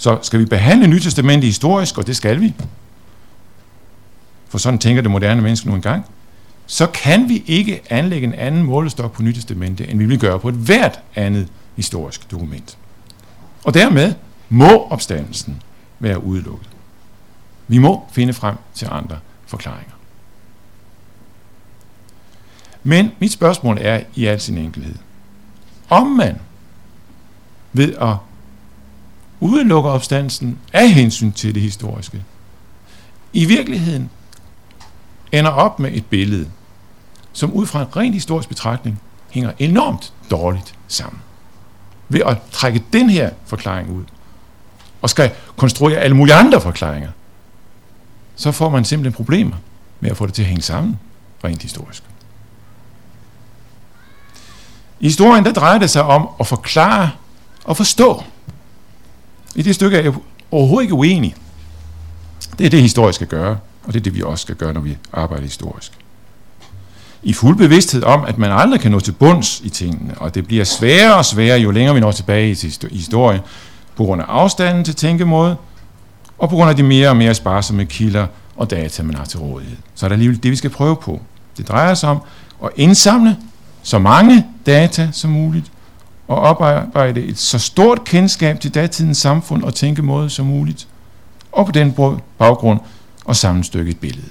Så 0.03 0.19
skal 0.21 0.39
vi 0.39 0.45
behandle 0.45 0.87
Nytestamentet 0.87 1.47
historisk, 1.47 1.97
og 1.97 2.07
det 2.07 2.15
skal 2.15 2.41
vi, 2.41 2.53
for 4.47 4.57
sådan 4.57 4.79
tænker 4.79 5.01
det 5.01 5.11
moderne 5.11 5.41
menneske 5.41 5.67
nu 5.67 5.75
engang, 5.75 6.05
så 6.65 6.87
kan 6.87 7.29
vi 7.29 7.43
ikke 7.47 7.81
anlægge 7.89 8.27
en 8.27 8.33
anden 8.33 8.63
målestok 8.63 9.11
på 9.11 9.23
Nytestamentet, 9.23 9.89
end 9.89 9.99
vi 9.99 10.05
vil 10.05 10.19
gøre 10.19 10.39
på 10.39 10.49
et 10.49 10.55
hvert 10.55 10.99
andet 11.15 11.47
historisk 11.75 12.31
dokument. 12.31 12.77
Og 13.63 13.73
dermed 13.73 14.13
må 14.49 14.87
opstandelsen 14.89 15.61
være 15.99 16.23
udelukket. 16.23 16.69
Vi 17.67 17.77
må 17.77 18.05
finde 18.11 18.33
frem 18.33 18.55
til 18.73 18.87
andre 18.91 19.19
forklaringer. 19.45 19.93
Men 22.83 23.11
mit 23.19 23.31
spørgsmål 23.31 23.77
er 23.81 24.03
i 24.15 24.25
al 24.25 24.41
sin 24.41 24.57
enkelhed, 24.57 24.95
om 25.89 26.07
man 26.07 26.39
ved 27.73 27.93
at 27.93 28.15
udelukker 29.43 29.91
opstandelsen 29.91 30.59
af 30.73 30.91
hensyn 30.91 31.31
til 31.31 31.55
det 31.55 31.61
historiske, 31.61 32.23
i 33.33 33.45
virkeligheden 33.45 34.09
ender 35.31 35.51
op 35.51 35.79
med 35.79 35.91
et 35.93 36.05
billede, 36.05 36.49
som 37.33 37.53
ud 37.53 37.65
fra 37.65 37.81
en 37.81 37.97
rent 37.97 38.13
historisk 38.13 38.49
betragtning 38.49 38.99
hænger 39.31 39.51
enormt 39.59 40.13
dårligt 40.31 40.75
sammen. 40.87 41.21
Ved 42.09 42.21
at 42.25 42.37
trække 42.51 42.83
den 42.93 43.09
her 43.09 43.29
forklaring 43.45 43.89
ud, 43.89 44.03
og 45.01 45.09
skal 45.09 45.31
konstruere 45.55 45.97
alle 45.97 46.15
mulige 46.15 46.35
andre 46.35 46.61
forklaringer, 46.61 47.09
så 48.35 48.51
får 48.51 48.69
man 48.69 48.85
simpelthen 48.85 49.13
problemer 49.13 49.55
med 49.99 50.11
at 50.11 50.17
få 50.17 50.25
det 50.25 50.33
til 50.33 50.41
at 50.41 50.47
hænge 50.47 50.61
sammen, 50.61 50.99
rent 51.43 51.61
historisk. 51.61 52.03
I 54.99 55.05
historien, 55.07 55.45
der 55.45 55.53
drejer 55.53 55.79
det 55.79 55.89
sig 55.89 56.03
om 56.03 56.29
at 56.39 56.47
forklare 56.47 57.11
og 57.63 57.77
forstå. 57.77 58.23
I 59.55 59.61
det 59.61 59.75
stykke 59.75 59.97
er 59.97 60.01
jeg 60.01 60.13
overhovedet 60.51 60.83
ikke 60.83 60.93
uenig. 60.93 61.35
Det 62.57 62.65
er 62.65 62.69
det, 62.69 62.81
historisk 62.81 63.15
skal 63.15 63.27
gøre. 63.27 63.57
Og 63.83 63.93
det 63.93 63.99
er 63.99 64.03
det, 64.03 64.15
vi 64.15 64.21
også 64.21 64.41
skal 64.41 64.55
gøre, 64.55 64.73
når 64.73 64.81
vi 64.81 64.97
arbejder 65.13 65.43
historisk. 65.43 65.91
I 67.23 67.33
fuld 67.33 67.57
bevidsthed 67.57 68.03
om, 68.03 68.25
at 68.25 68.37
man 68.37 68.51
aldrig 68.51 68.79
kan 68.79 68.91
nå 68.91 68.99
til 68.99 69.11
bunds 69.11 69.61
i 69.63 69.69
tingene, 69.69 70.13
og 70.17 70.35
det 70.35 70.47
bliver 70.47 70.63
sværere 70.63 71.15
og 71.15 71.25
sværere, 71.25 71.59
jo 71.59 71.71
længere 71.71 71.95
vi 71.95 71.99
når 71.99 72.11
tilbage 72.11 72.51
i 72.51 72.73
historien, 72.91 73.41
på 73.95 74.03
grund 74.03 74.21
af 74.21 74.25
afstanden 74.27 74.83
til 74.83 74.95
tænkemåde, 74.95 75.55
og 76.37 76.49
på 76.49 76.55
grund 76.55 76.69
af 76.69 76.75
de 76.75 76.83
mere 76.83 77.09
og 77.09 77.17
mere 77.17 77.33
sparsomme 77.33 77.85
kilder 77.85 78.27
og 78.55 78.69
data, 78.69 79.03
man 79.03 79.15
har 79.15 79.25
til 79.25 79.39
rådighed. 79.39 79.77
Så 79.95 80.05
er 80.05 80.07
det 80.07 80.13
alligevel 80.13 80.43
det, 80.43 80.51
vi 80.51 80.55
skal 80.55 80.69
prøve 80.69 80.95
på. 80.95 81.21
Det 81.57 81.67
drejer 81.67 81.93
sig 81.93 82.09
om 82.09 82.21
at 82.63 82.69
indsamle 82.75 83.37
så 83.83 83.99
mange 83.99 84.45
data 84.65 85.09
som 85.11 85.31
muligt, 85.31 85.71
og 86.27 86.37
oparbejde 86.37 87.21
et 87.21 87.37
så 87.37 87.59
stort 87.59 88.03
kendskab 88.03 88.59
til 88.59 88.75
datidens 88.75 89.17
samfund 89.17 89.63
og 89.63 89.75
tænkemåde 89.75 90.29
som 90.29 90.45
muligt, 90.45 90.87
og 91.51 91.65
på 91.65 91.71
den 91.71 91.95
baggrund 92.37 92.79
og 93.25 93.35
sammenstykke 93.35 93.91
et 93.91 93.99
billede. 93.99 94.29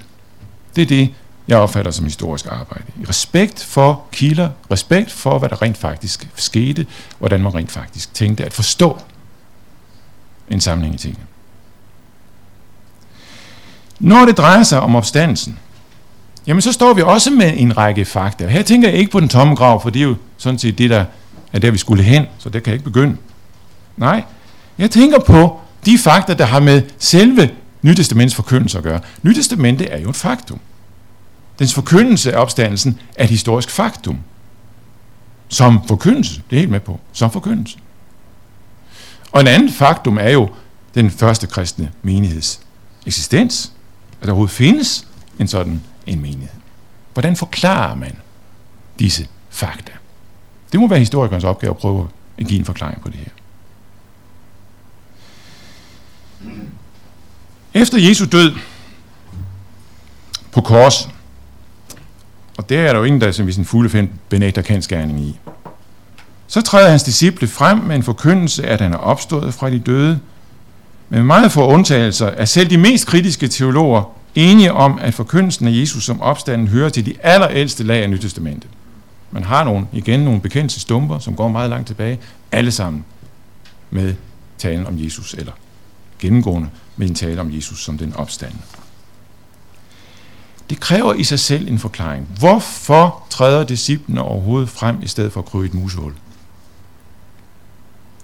Det 0.75 0.81
er 0.81 0.85
det, 0.85 1.13
jeg 1.47 1.57
opfatter 1.57 1.91
som 1.91 2.05
historisk 2.05 2.45
arbejde. 2.49 2.83
I 3.01 3.05
respekt 3.09 3.63
for 3.63 4.03
kilder, 4.11 4.49
respekt 4.71 5.11
for, 5.11 5.39
hvad 5.39 5.49
der 5.49 5.61
rent 5.61 5.77
faktisk 5.77 6.29
skete, 6.35 6.85
hvordan 7.19 7.41
man 7.41 7.55
rent 7.55 7.71
faktisk 7.71 8.13
tænkte 8.13 8.45
at 8.45 8.53
forstå 8.53 8.99
en 10.49 10.61
sammenhæng 10.61 10.95
i 10.95 10.97
tingene. 10.97 11.25
Når 13.99 14.25
det 14.25 14.37
drejer 14.37 14.63
sig 14.63 14.79
om 14.79 14.95
opstandelsen, 14.95 15.59
jamen 16.47 16.61
så 16.61 16.71
står 16.71 16.93
vi 16.93 17.01
også 17.01 17.31
med 17.31 17.53
en 17.55 17.77
række 17.77 18.05
fakta. 18.05 18.47
Her 18.47 18.61
tænker 18.61 18.89
jeg 18.89 18.97
ikke 18.97 19.11
på 19.11 19.19
den 19.19 19.29
tomme 19.29 19.55
grav, 19.55 19.81
for 19.81 19.89
det 19.89 19.99
er 19.99 20.03
jo 20.03 20.15
sådan 20.37 20.59
set 20.59 20.77
det, 20.77 20.89
der 20.89 21.05
er 21.53 21.59
der, 21.59 21.71
vi 21.71 21.77
skulle 21.77 22.03
hen, 22.03 22.25
så 22.37 22.49
det 22.49 22.63
kan 22.63 22.71
jeg 22.71 22.75
ikke 22.75 22.91
begynde. 22.91 23.17
Nej, 23.97 24.23
jeg 24.77 24.91
tænker 24.91 25.19
på 25.19 25.59
de 25.85 25.97
fakta, 25.97 26.33
der 26.33 26.45
har 26.45 26.59
med 26.59 26.81
selve 26.99 27.49
Nytestamentets 27.81 28.35
forkyndelse 28.35 28.77
at 28.77 28.83
gøre. 28.83 28.99
Nytestamentet 29.21 29.93
er 29.93 29.97
jo 29.97 30.09
et 30.09 30.15
faktum. 30.15 30.59
Dens 31.59 31.73
forkyndelse 31.73 32.33
af 32.33 32.41
opstandelsen 32.41 32.99
er 33.15 33.23
et 33.23 33.29
historisk 33.29 33.69
faktum. 33.69 34.19
Som 35.47 35.87
forkyndelse, 35.87 36.41
det 36.49 36.55
er 36.55 36.59
helt 36.59 36.71
med 36.71 36.79
på, 36.79 36.99
som 37.13 37.31
forkyndelse. 37.31 37.77
Og 39.31 39.41
en 39.41 39.47
anden 39.47 39.71
faktum 39.71 40.17
er 40.17 40.29
jo 40.29 40.49
den 40.95 41.11
første 41.11 41.47
kristne 41.47 41.91
menigheds 42.01 42.59
eksistens, 43.05 43.71
at 44.21 44.25
der 44.25 44.31
overhovedet 44.31 44.55
findes 44.55 45.07
en 45.39 45.47
sådan 45.47 45.81
en 46.07 46.21
menighed. 46.21 46.59
Hvordan 47.13 47.35
forklarer 47.35 47.95
man 47.95 48.15
disse 48.99 49.27
fakta? 49.49 49.91
Det 50.73 50.81
må 50.81 50.87
være 50.87 50.99
historikernes 50.99 51.43
opgave 51.43 51.71
at 51.71 51.77
prøve 51.77 52.07
at 52.37 52.47
give 52.47 52.59
en 52.59 52.65
forklaring 52.65 53.01
på 53.01 53.09
det 53.09 53.15
her. 53.17 53.31
Efter 57.73 57.97
Jesu 57.97 58.25
død 58.25 58.51
på 60.51 60.61
kors, 60.61 61.09
og 62.57 62.69
der 62.69 62.81
er 62.81 62.91
der 62.91 62.99
jo 62.99 63.03
ingen, 63.03 63.21
der 63.21 63.31
som 63.31 63.47
vi 63.47 63.51
sin 63.51 63.65
fulde 63.65 63.89
find 63.89 64.09
benægter 64.29 64.61
kendskærning 64.61 65.19
i, 65.19 65.39
så 66.47 66.61
træder 66.61 66.89
hans 66.89 67.03
disciple 67.03 67.47
frem 67.47 67.77
med 67.77 67.95
en 67.95 68.03
forkyndelse, 68.03 68.67
at 68.67 68.81
han 68.81 68.93
er 68.93 68.97
opstået 68.97 69.53
fra 69.53 69.69
de 69.69 69.79
døde. 69.79 70.19
Men 71.09 71.17
med 71.17 71.23
meget 71.23 71.51
få 71.51 71.67
undtagelser 71.67 72.27
er 72.27 72.45
selv 72.45 72.69
de 72.69 72.77
mest 72.77 73.07
kritiske 73.07 73.47
teologer 73.47 74.03
enige 74.35 74.73
om, 74.73 74.99
at 75.01 75.13
forkyndelsen 75.13 75.67
af 75.67 75.71
Jesus 75.71 76.03
som 76.03 76.21
opstanden 76.21 76.67
hører 76.67 76.89
til 76.89 77.05
de 77.05 77.15
allerældste 77.23 77.83
lag 77.83 78.03
af 78.03 78.09
Nytestamentet. 78.09 78.69
Man 79.33 79.43
har 79.43 79.63
nogle, 79.63 79.87
igen 79.91 80.19
nogle 80.19 80.41
bekendte 80.41 80.79
stumper, 80.79 81.19
som 81.19 81.35
går 81.35 81.47
meget 81.47 81.69
langt 81.69 81.87
tilbage, 81.87 82.19
alle 82.51 82.71
sammen 82.71 83.05
med 83.91 84.15
talen 84.57 84.87
om 84.87 85.03
Jesus, 85.03 85.33
eller 85.33 85.51
gennemgående 86.19 86.69
med 86.95 87.09
en 87.09 87.15
tale 87.15 87.41
om 87.41 87.55
Jesus 87.55 87.83
som 87.83 87.97
den 87.97 88.15
opstande. 88.15 88.57
Det 90.69 90.79
kræver 90.79 91.13
i 91.13 91.23
sig 91.23 91.39
selv 91.39 91.67
en 91.67 91.79
forklaring. 91.79 92.27
Hvorfor 92.39 93.23
træder 93.29 93.63
disciplene 93.63 94.21
overhovedet 94.21 94.69
frem 94.69 95.01
i 95.01 95.07
stedet 95.07 95.31
for 95.31 95.39
at 95.39 95.45
krybe 95.45 95.65
et 95.65 95.73
musehul? 95.73 96.13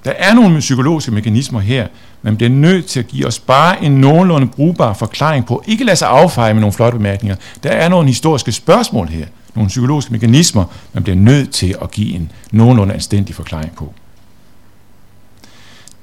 Der 0.04 0.12
er 0.12 0.34
nogle 0.34 0.60
psykologiske 0.60 1.12
mekanismer 1.12 1.60
her, 1.60 1.88
men 2.22 2.38
bliver 2.38 2.50
nødt 2.50 2.86
til 2.86 3.00
at 3.00 3.08
give 3.08 3.28
os 3.28 3.39
bare 3.39 3.84
en 3.84 3.91
nogenlunde 3.91 4.48
brugbar 4.48 4.93
forklaring 4.93 5.45
på. 5.45 5.63
Ikke 5.67 5.84
lade 5.84 5.95
sig 5.95 6.08
affeje 6.08 6.54
med 6.54 6.62
nogle 6.62 6.74
flotte 6.74 6.98
bemærkninger. 6.98 7.36
Der 7.63 7.69
er 7.69 7.89
nogle 7.89 8.08
historiske 8.08 8.52
spørgsmål 8.52 9.08
her, 9.08 9.26
nogle 9.56 9.68
psykologiske 9.68 10.12
mekanismer, 10.12 10.66
man 10.94 11.04
bliver 11.04 11.16
nødt 11.16 11.52
til 11.52 11.76
at 11.82 11.92
give 11.92 12.16
en 12.16 12.32
nogenlunde 12.52 12.94
anstændig 12.94 13.36
forklaring 13.36 13.76
på. 13.76 13.94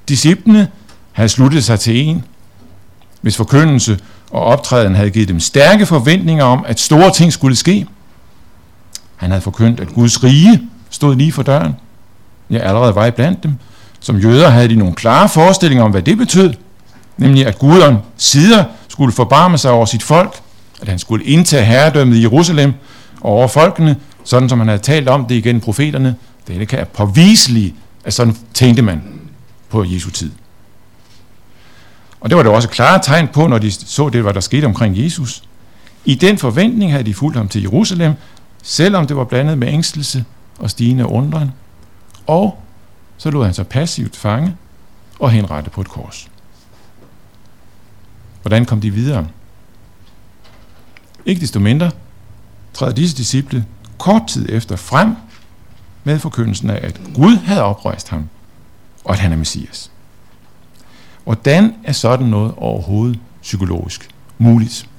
Disciplene 0.09 0.67
havde 1.11 1.29
sluttet 1.29 1.63
sig 1.63 1.79
til 1.79 1.97
en, 1.97 2.23
hvis 3.21 3.37
forkyndelse 3.37 3.99
og 4.31 4.41
optræden 4.41 4.95
havde 4.95 5.09
givet 5.09 5.27
dem 5.27 5.39
stærke 5.39 5.85
forventninger 5.85 6.43
om, 6.43 6.65
at 6.67 6.79
store 6.79 7.11
ting 7.11 7.33
skulle 7.33 7.55
ske. 7.55 7.85
Han 9.15 9.31
havde 9.31 9.41
forkyndt, 9.41 9.79
at 9.79 9.87
Guds 9.87 10.23
rige 10.23 10.61
stod 10.89 11.15
lige 11.15 11.31
for 11.31 11.43
døren. 11.43 11.75
Jeg 12.49 12.61
allerede 12.61 12.95
var 12.95 13.05
i 13.05 13.11
blandt 13.11 13.43
dem. 13.43 13.53
Som 13.99 14.17
jøder 14.17 14.49
havde 14.49 14.69
de 14.69 14.75
nogle 14.75 14.95
klare 14.95 15.29
forestillinger 15.29 15.85
om, 15.85 15.91
hvad 15.91 16.01
det 16.01 16.17
betød. 16.17 16.53
Nemlig, 17.17 17.45
at 17.45 17.59
Guderen 17.59 17.97
sider 18.17 18.63
skulle 18.87 19.11
forbarme 19.11 19.57
sig 19.57 19.71
over 19.71 19.85
sit 19.85 20.03
folk, 20.03 20.35
at 20.81 20.87
han 20.87 20.99
skulle 20.99 21.25
indtage 21.25 21.65
herredømmet 21.65 22.15
i 22.17 22.21
Jerusalem 22.21 22.73
over 23.21 23.47
folkene, 23.47 23.95
sådan 24.23 24.49
som 24.49 24.59
han 24.59 24.67
havde 24.67 24.81
talt 24.81 25.09
om 25.09 25.25
det 25.25 25.35
igen 25.35 25.61
profeterne. 25.61 26.15
Det 26.47 26.67
kan 26.67 26.79
er 26.79 26.83
påviseligt, 26.83 27.75
at 28.03 28.13
sådan 28.13 28.37
tænkte 28.53 28.81
man 28.81 29.01
på 29.69 29.83
Jesu 29.83 30.09
tid. 30.09 30.31
Og 32.19 32.29
det 32.29 32.37
var 32.37 32.43
der 32.43 32.49
også 32.49 32.69
klare 32.69 32.99
tegn 33.03 33.27
på, 33.27 33.47
når 33.47 33.57
de 33.57 33.71
så 33.71 34.09
det, 34.09 34.21
hvad 34.21 34.33
der 34.33 34.39
skete 34.39 34.65
omkring 34.65 35.03
Jesus. 35.03 35.43
I 36.05 36.15
den 36.15 36.37
forventning 36.37 36.91
havde 36.91 37.03
de 37.03 37.13
fulgt 37.13 37.37
ham 37.37 37.47
til 37.47 37.61
Jerusalem, 37.61 38.13
selvom 38.63 39.07
det 39.07 39.17
var 39.17 39.23
blandet 39.23 39.57
med 39.57 39.67
ængstelse 39.67 40.25
og 40.59 40.69
stigende 40.69 41.05
undren. 41.05 41.51
Og 42.27 42.59
så 43.17 43.31
lod 43.31 43.45
han 43.45 43.53
sig 43.53 43.67
passivt 43.67 44.15
fange 44.15 44.55
og 45.19 45.31
henrette 45.31 45.69
på 45.69 45.81
et 45.81 45.89
kors. 45.89 46.27
Hvordan 48.41 48.65
kom 48.65 48.81
de 48.81 48.91
videre? 48.91 49.27
Ikke 51.25 51.41
desto 51.41 51.59
mindre 51.59 51.91
træder 52.77 52.93
disse 52.93 53.17
disciple 53.17 53.65
kort 53.97 54.21
tid 54.27 54.45
efter 54.49 54.75
frem 54.75 55.15
med 56.03 56.19
forkyndelsen 56.19 56.69
af, 56.69 56.79
at 56.83 57.01
Gud 57.15 57.35
havde 57.37 57.63
oprejst 57.63 58.09
ham, 58.09 58.29
og 59.03 59.13
at 59.13 59.19
han 59.19 59.31
er 59.31 59.37
Messias. 59.37 59.91
Hvordan 61.23 61.75
er 61.83 61.91
sådan 61.91 62.27
noget 62.27 62.53
overhovedet 62.57 63.19
psykologisk 63.41 64.09
muligt? 64.37 64.89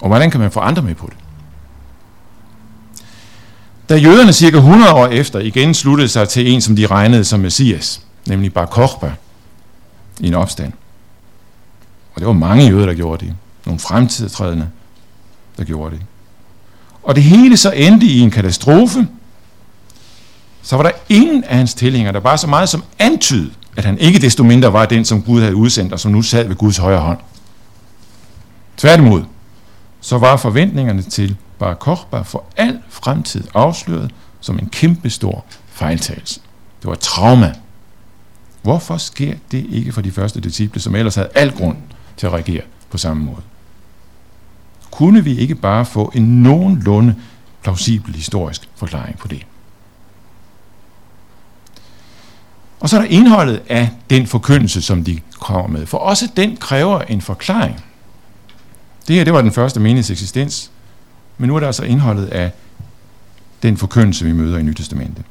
Og 0.00 0.08
hvordan 0.08 0.30
kan 0.30 0.40
man 0.40 0.50
få 0.50 0.60
andre 0.60 0.82
med 0.82 0.94
på 0.94 1.06
det? 1.06 1.16
Da 3.88 3.96
jøderne 3.96 4.32
cirka 4.32 4.56
100 4.56 4.92
år 4.92 5.06
efter 5.06 5.38
igen 5.38 5.74
sluttede 5.74 6.08
sig 6.08 6.28
til 6.28 6.52
en, 6.52 6.60
som 6.60 6.76
de 6.76 6.86
regnede 6.86 7.24
som 7.24 7.40
Messias, 7.40 8.02
nemlig 8.26 8.52
Bar 8.52 8.66
Kokhba, 8.66 9.12
i 10.20 10.26
en 10.26 10.34
opstand. 10.34 10.72
Og 12.14 12.20
det 12.20 12.26
var 12.26 12.32
mange 12.32 12.66
jøder, 12.66 12.86
der 12.86 12.94
gjorde 12.94 13.26
det. 13.26 13.34
Nogle 13.66 13.80
fremtidstrædende, 13.80 14.68
der 15.56 15.64
gjorde 15.64 15.96
det. 15.96 16.02
Og 17.02 17.14
det 17.14 17.22
hele 17.22 17.56
så 17.56 17.70
endte 17.70 18.06
i 18.06 18.20
en 18.20 18.30
katastrofe, 18.30 19.08
så 20.62 20.76
var 20.76 20.82
der 20.82 20.90
ingen 21.08 21.44
af 21.44 21.56
hans 21.56 21.74
tilhængere, 21.74 22.12
der 22.12 22.20
bare 22.20 22.38
så 22.38 22.46
meget 22.46 22.68
som 22.68 22.84
antydede, 22.98 23.50
at 23.76 23.84
han 23.84 23.98
ikke 23.98 24.18
desto 24.18 24.44
mindre 24.44 24.72
var 24.72 24.86
den, 24.86 25.04
som 25.04 25.22
Gud 25.22 25.40
havde 25.40 25.56
udsendt, 25.56 25.92
og 25.92 26.00
som 26.00 26.12
nu 26.12 26.22
sad 26.22 26.48
ved 26.48 26.56
Guds 26.56 26.76
højre 26.76 27.00
hånd. 27.00 27.18
Tværtimod, 28.76 29.22
så 30.00 30.18
var 30.18 30.36
forventningerne 30.36 31.02
til 31.02 31.36
Bar 31.58 31.74
Kochba 31.74 32.20
for 32.20 32.44
al 32.56 32.78
fremtid 32.88 33.44
afsløret 33.54 34.10
som 34.40 34.58
en 34.58 34.68
kæmpestor 34.68 35.44
fejltagelse. 35.66 36.40
Det 36.80 36.86
var 36.86 36.92
et 36.92 36.98
trauma. 36.98 37.54
Hvorfor 38.62 38.96
sker 38.96 39.34
det 39.50 39.66
ikke 39.70 39.92
for 39.92 40.00
de 40.00 40.10
første 40.10 40.40
disciple, 40.40 40.80
som 40.80 40.94
ellers 40.94 41.14
havde 41.14 41.28
al 41.34 41.56
grund 41.56 41.76
til 42.16 42.26
at 42.26 42.32
reagere 42.32 42.62
på 42.90 42.98
samme 42.98 43.24
måde? 43.24 43.42
Kunne 44.96 45.24
vi 45.24 45.38
ikke 45.38 45.54
bare 45.54 45.84
få 45.84 46.12
en 46.14 46.42
nogenlunde 46.42 47.14
plausibel 47.62 48.14
historisk 48.14 48.68
forklaring 48.76 49.18
på 49.18 49.28
det? 49.28 49.46
Og 52.80 52.88
så 52.88 52.96
er 52.96 53.00
der 53.00 53.08
indholdet 53.08 53.62
af 53.68 53.90
den 54.10 54.26
forkyndelse, 54.26 54.82
som 54.82 55.04
de 55.04 55.20
kommer 55.40 55.66
med. 55.66 55.86
For 55.86 55.98
også 55.98 56.28
den 56.36 56.56
kræver 56.56 57.00
en 57.00 57.20
forklaring. 57.20 57.84
Det 59.08 59.16
her, 59.16 59.24
det 59.24 59.32
var 59.32 59.42
den 59.42 59.52
første 59.52 59.80
menigheds 59.80 60.10
eksistens. 60.10 60.70
Men 61.38 61.48
nu 61.48 61.56
er 61.56 61.60
der 61.60 61.66
altså 61.66 61.84
indholdet 61.84 62.26
af 62.26 62.50
den 63.62 63.76
forkyndelse, 63.76 64.24
vi 64.24 64.32
møder 64.32 64.58
i 64.58 64.62
Nytestamentet. 64.62 65.24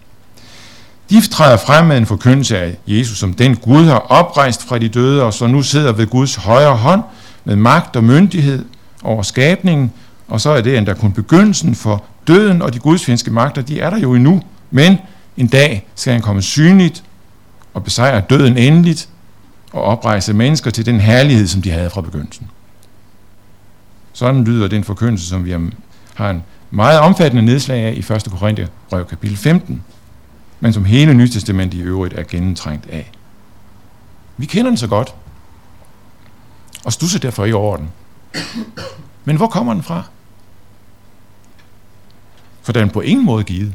De 1.09 1.27
træder 1.27 1.57
frem 1.57 1.85
med 1.85 1.97
en 1.97 2.05
forkyndelse 2.05 2.57
af 2.57 2.77
Jesus, 2.87 3.17
som 3.17 3.33
den 3.33 3.55
Gud 3.55 3.85
har 3.85 3.99
oprejst 3.99 4.63
fra 4.67 4.79
de 4.79 4.89
døde, 4.89 5.23
og 5.23 5.33
så 5.33 5.47
nu 5.47 5.63
sidder 5.63 5.91
ved 5.91 6.07
Guds 6.07 6.35
højre 6.35 6.75
hånd 6.75 7.03
med 7.45 7.55
magt 7.55 7.95
og 7.95 8.03
myndighed 8.03 8.65
over 9.05 9.23
skabningen, 9.23 9.91
og 10.27 10.41
så 10.41 10.49
er 10.49 10.61
det 10.61 10.77
endda 10.77 10.93
kun 10.93 11.11
begyndelsen 11.11 11.75
for 11.75 12.03
døden 12.27 12.61
og 12.61 12.73
de 12.73 12.79
gudsfjendske 12.79 13.31
magter, 13.31 13.61
de 13.61 13.79
er 13.79 13.89
der 13.89 13.99
jo 13.99 14.13
endnu, 14.13 14.41
men 14.71 14.97
en 15.37 15.47
dag 15.47 15.87
skal 15.95 16.13
han 16.13 16.21
komme 16.21 16.41
synligt 16.41 17.03
og 17.73 17.83
besejre 17.83 18.21
døden 18.29 18.57
endeligt 18.57 19.09
og 19.73 19.83
oprejse 19.83 20.33
mennesker 20.33 20.71
til 20.71 20.85
den 20.85 20.99
herlighed, 20.99 21.47
som 21.47 21.61
de 21.61 21.71
havde 21.71 21.89
fra 21.89 22.01
begyndelsen. 22.01 22.49
Sådan 24.13 24.43
lyder 24.43 24.67
den 24.67 24.83
forkyndelse, 24.83 25.27
som 25.27 25.45
vi 25.45 25.55
har 26.15 26.29
en 26.29 26.43
meget 26.71 26.99
omfattende 26.99 27.45
nedslag 27.45 27.83
af 27.83 27.93
i 27.93 28.13
1. 28.13 28.27
Korinther 28.39 28.67
brev 28.89 29.05
kapitel 29.05 29.37
15, 29.37 29.83
men 30.59 30.73
som 30.73 30.85
hele 30.85 31.13
Nytestamentet 31.13 31.77
i 31.77 31.81
øvrigt 31.81 32.13
er 32.13 32.23
gennemtrængt 32.23 32.89
af. 32.89 33.11
Vi 34.37 34.45
kender 34.45 34.71
den 34.71 34.77
så 34.77 34.87
godt, 34.87 35.15
og 36.85 36.93
stusser 36.93 37.19
derfor 37.19 37.45
i 37.45 37.53
orden. 37.53 37.89
Men 39.25 39.35
hvor 39.35 39.47
kommer 39.47 39.73
den 39.73 39.83
fra? 39.83 40.03
For 42.61 42.73
den 42.73 42.87
er 42.87 42.91
på 42.91 43.01
ingen 43.01 43.25
måde 43.25 43.43
givet. 43.43 43.73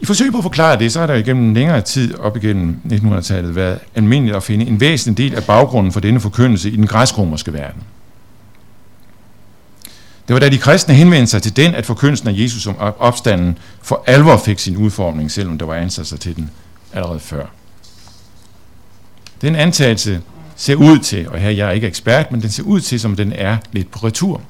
I 0.00 0.06
forsøg 0.06 0.32
på 0.32 0.38
at 0.38 0.44
forklare 0.44 0.78
det, 0.78 0.92
så 0.92 1.00
er 1.00 1.06
der 1.06 1.14
igennem 1.14 1.54
længere 1.54 1.80
tid 1.80 2.14
op 2.14 2.36
igennem 2.36 2.80
1900-tallet 2.86 3.54
været 3.54 3.78
almindeligt 3.94 4.36
at 4.36 4.42
finde 4.42 4.66
en 4.66 4.80
væsentlig 4.80 5.18
del 5.18 5.36
af 5.36 5.44
baggrunden 5.44 5.92
for 5.92 6.00
denne 6.00 6.20
forkyndelse 6.20 6.70
i 6.70 6.76
den 6.76 6.86
græsk-romerske 6.86 7.52
verden. 7.52 7.82
Det 10.28 10.34
var 10.34 10.40
da 10.40 10.48
de 10.48 10.58
kristne 10.58 10.94
henvendte 10.94 11.30
sig 11.30 11.42
til 11.42 11.56
den, 11.56 11.74
at 11.74 11.86
forkyndelsen 11.86 12.28
af 12.28 12.32
Jesus 12.36 12.62
som 12.62 12.76
opstanden 12.78 13.58
for 13.82 14.04
alvor 14.06 14.36
fik 14.36 14.58
sin 14.58 14.76
udformning, 14.76 15.30
selvom 15.30 15.58
der 15.58 15.66
var 15.66 15.74
ansat 15.74 16.06
sig 16.06 16.20
til 16.20 16.36
den 16.36 16.50
allerede 16.92 17.20
før. 17.20 17.46
Den 19.40 19.56
antagelse 19.56 20.22
ser 20.56 20.74
ud 20.74 20.98
til, 20.98 21.28
og 21.28 21.38
her 21.38 21.50
jeg 21.50 21.68
er 21.68 21.72
ikke 21.72 21.86
ekspert, 21.86 22.32
men 22.32 22.42
den 22.42 22.50
ser 22.50 22.62
ud 22.62 22.80
til, 22.80 23.00
som 23.00 23.16
den 23.16 23.32
er 23.32 23.56
lidt 23.72 23.90
på 23.90 24.06
retur. 24.06 24.40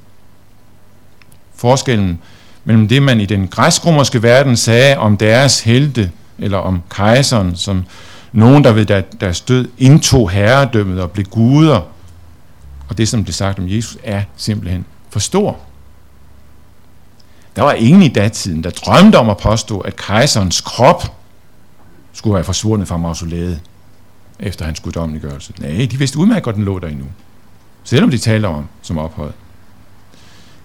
Forskellen 1.55 2.19
mellem 2.64 2.88
det, 2.88 3.03
man 3.03 3.21
i 3.21 3.27
den 3.27 3.49
græsk-romerske 3.49 4.23
verden 4.23 4.57
sagde 4.57 4.97
om 4.97 5.17
deres 5.17 5.61
helte, 5.61 6.11
eller 6.38 6.59
om 6.59 6.83
kejseren, 6.90 7.57
som 7.57 7.85
nogen, 8.33 8.64
der 8.64 8.73
ved 8.73 8.87
deres 9.21 9.40
død 9.40 9.69
indtog 9.79 10.31
herredømmet 10.31 11.01
og 11.01 11.11
blev 11.11 11.27
guder, 11.27 11.81
og 12.88 12.99
det, 12.99 13.09
som 13.09 13.25
blev 13.25 13.33
sagt 13.33 13.59
om 13.59 13.69
Jesus, 13.69 13.99
er 14.03 14.23
simpelthen 14.37 14.85
for 15.11 15.21
stor. 15.21 15.59
Der 17.57 17.62
var 17.62 17.73
ingen 17.73 18.03
i 18.03 18.09
datiden, 18.09 18.64
der 18.64 18.71
drømte 18.71 19.17
om 19.17 19.31
at 19.31 19.37
påstå, 19.37 19.79
at 19.79 19.97
kejserens 19.97 20.61
krop 20.61 21.17
skulle 22.12 22.35
være 22.35 22.45
forsvundet 22.45 22.88
fra 22.88 22.97
mausoleet 22.97 23.61
efter 24.40 24.64
hans 24.64 24.81
guddommeliggørelse. 24.81 25.53
Nej, 25.59 25.88
de 25.90 25.99
vidste 25.99 26.18
udmærket 26.18 26.42
godt, 26.42 26.57
den 26.57 26.64
lå 26.64 26.79
der 26.79 26.88
endnu. 26.88 27.07
Selvom 27.85 28.11
de 28.11 28.18
taler 28.18 28.49
om 28.49 28.68
som 28.83 28.99
ophøjet. 28.99 29.33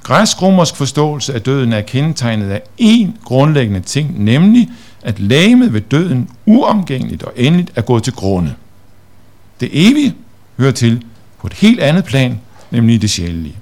Græsk-romersk 0.04 0.76
forståelse 0.76 1.34
af 1.34 1.42
døden 1.42 1.74
er 1.74 1.82
kendetegnet 1.82 2.50
af 2.50 2.62
én 2.82 3.08
grundlæggende 3.24 3.80
ting, 3.80 4.24
nemlig 4.24 4.70
at 5.02 5.20
lægemet 5.20 5.74
ved 5.74 5.82
døden 5.82 6.30
uomgængeligt 6.46 7.24
og 7.24 7.34
endeligt 7.36 7.72
er 7.76 7.82
gået 7.82 8.04
til 8.04 8.14
grunde. 8.14 8.56
Det 9.60 9.70
evige 9.72 10.16
hører 10.58 10.72
til 10.72 11.04
på 11.40 11.48
et 11.48 11.54
helt 11.54 11.80
andet 11.80 12.06
plan, 12.06 12.40
nemlig 12.72 13.02
det 13.02 13.10
sjælelige. 13.10 13.56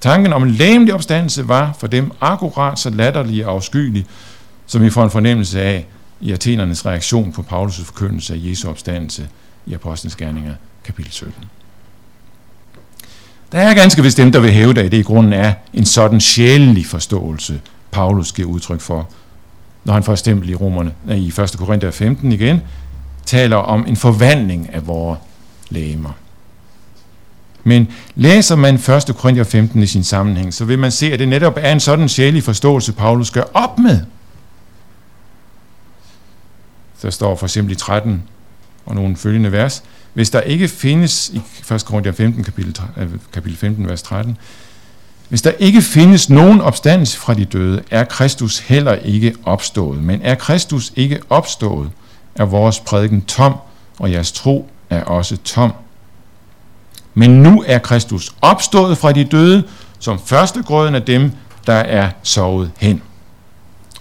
Tanken 0.00 0.32
om 0.32 0.42
en 0.42 0.50
lægemlig 0.50 0.94
opstandelse 0.94 1.48
var 1.48 1.76
for 1.78 1.86
dem 1.86 2.10
akkurat 2.20 2.78
så 2.78 2.90
latterlig 2.90 3.46
og 3.46 3.52
afskyelig, 3.52 4.06
som 4.66 4.82
vi 4.82 4.90
får 4.90 5.04
en 5.04 5.10
fornemmelse 5.10 5.62
af 5.62 5.86
i 6.20 6.32
Athenernes 6.32 6.86
reaktion 6.86 7.32
på 7.32 7.44
Paulus' 7.50 7.84
forkyndelse 7.84 8.34
af 8.34 8.38
Jesu 8.40 8.68
opstandelse 8.68 9.28
i 9.66 9.74
Apostlenes 9.74 10.16
Gerninger, 10.16 10.54
kapitel 10.84 11.12
17. 11.12 11.34
Der 13.52 13.58
er 13.58 13.74
ganske 13.74 14.02
vist 14.02 14.16
dem, 14.16 14.32
der 14.32 14.40
vil 14.40 14.52
hæve 14.52 14.70
at 14.70 14.92
det 14.92 14.98
i 14.98 15.02
grunden 15.02 15.32
er 15.32 15.52
en 15.74 15.84
sådan 15.84 16.20
sjælelig 16.20 16.86
forståelse, 16.86 17.60
Paulus 17.90 18.32
giver 18.32 18.48
udtryk 18.48 18.80
for, 18.80 19.08
når 19.84 19.92
han 19.92 20.02
for 20.02 20.12
eksempel 20.12 20.50
i, 20.50 20.54
romerne, 20.54 20.92
i 21.10 21.28
1. 21.28 21.54
Korinther 21.58 21.90
15 21.90 22.32
igen, 22.32 22.60
taler 23.26 23.56
om 23.56 23.86
en 23.88 23.96
forvandling 23.96 24.74
af 24.74 24.86
vores 24.86 25.18
lægemer. 25.68 26.10
Men 27.64 27.88
læser 28.14 28.56
man 28.56 28.74
1. 28.74 28.82
Korinther 29.16 29.44
15 29.44 29.82
i 29.82 29.86
sin 29.86 30.04
sammenhæng, 30.04 30.54
så 30.54 30.64
vil 30.64 30.78
man 30.78 30.90
se, 30.90 31.12
at 31.12 31.18
det 31.18 31.28
netop 31.28 31.58
er 31.60 31.72
en 31.72 31.80
sådan 31.80 32.08
sjælelig 32.08 32.42
forståelse, 32.42 32.92
Paulus 32.92 33.30
gør 33.30 33.42
op 33.54 33.78
med. 33.78 34.00
Der 37.02 37.10
står 37.10 37.36
for 37.36 37.46
eksempel 37.46 37.72
i 37.72 37.76
13 37.76 38.22
og 38.86 38.94
nogle 38.94 39.16
følgende 39.16 39.52
vers, 39.52 39.82
hvis 40.14 40.30
der 40.30 40.40
ikke 40.40 40.68
findes, 40.68 41.28
i 41.28 41.42
1. 41.74 41.84
Korinther 41.84 42.12
15, 42.12 42.44
kapitel, 42.44 42.80
øh, 42.96 43.08
kapitel 43.32 43.58
15, 43.58 43.88
vers 43.88 44.02
13, 44.02 44.36
hvis 45.28 45.42
der 45.42 45.50
ikke 45.50 45.82
findes 45.82 46.30
nogen 46.30 46.60
opstandelse 46.60 47.18
fra 47.18 47.34
de 47.34 47.44
døde, 47.44 47.82
er 47.90 48.04
Kristus 48.04 48.58
heller 48.58 48.94
ikke 48.94 49.34
opstået. 49.44 50.02
Men 50.02 50.20
er 50.22 50.34
Kristus 50.34 50.92
ikke 50.96 51.20
opstået, 51.30 51.90
er 52.34 52.44
vores 52.44 52.80
prædiken 52.80 53.22
tom, 53.22 53.54
og 53.98 54.12
jeres 54.12 54.32
tro 54.32 54.70
er 54.90 55.02
også 55.02 55.36
tom. 55.36 55.72
Men 57.14 57.42
nu 57.42 57.64
er 57.66 57.78
Kristus 57.78 58.34
opstået 58.42 58.98
fra 58.98 59.12
de 59.12 59.24
døde, 59.24 59.64
som 59.98 60.18
førstegrøden 60.18 60.94
af 60.94 61.02
dem, 61.02 61.32
der 61.66 61.72
er 61.74 62.10
sovet 62.22 62.70
hen. 62.78 63.02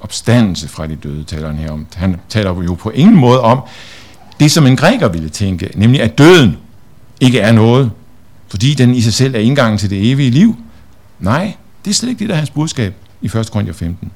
Opstandelse 0.06 0.68
fra 0.68 0.88
de 0.88 0.96
døde 0.96 1.24
taler 1.24 1.48
han 1.48 1.58
her 1.58 1.72
om. 1.72 1.88
Han 1.96 2.16
taler 2.30 2.64
jo 2.64 2.74
på 2.74 2.90
ingen 2.90 3.16
måde 3.16 3.42
om 3.42 3.62
det, 4.40 4.52
som 4.52 4.68
en 4.68 4.76
græker 4.76 5.08
ville 5.08 5.30
tænke, 5.30 5.72
nemlig 5.76 6.02
at 6.02 6.18
døden 6.18 6.58
ikke 7.20 7.40
er 7.40 7.52
noget, 7.52 7.92
fordi 8.48 8.74
den 8.74 8.96
i 8.96 9.02
sig 9.02 9.14
selv 9.14 9.36
er 9.36 9.40
indgangen 9.40 9.78
til 9.78 9.90
det 9.90 10.12
evige 10.12 10.30
liv. 10.30 10.56
Nej, 11.20 11.54
det 11.86 11.92
er 11.92 11.96
slet 11.96 12.10
ikke 12.10 12.20
det, 12.20 12.30
der 12.30 12.36
er 12.36 12.38
hans 12.38 12.50
budskab 12.50 12.96
i 13.22 13.26
1. 13.26 13.52
Korinther 13.52 13.74
15. 13.74 14.12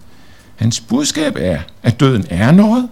Hans 0.55 0.79
budskab 0.79 1.33
er, 1.37 1.59
at 1.83 1.99
døden 1.99 2.25
er 2.29 2.51
noget, 2.51 2.89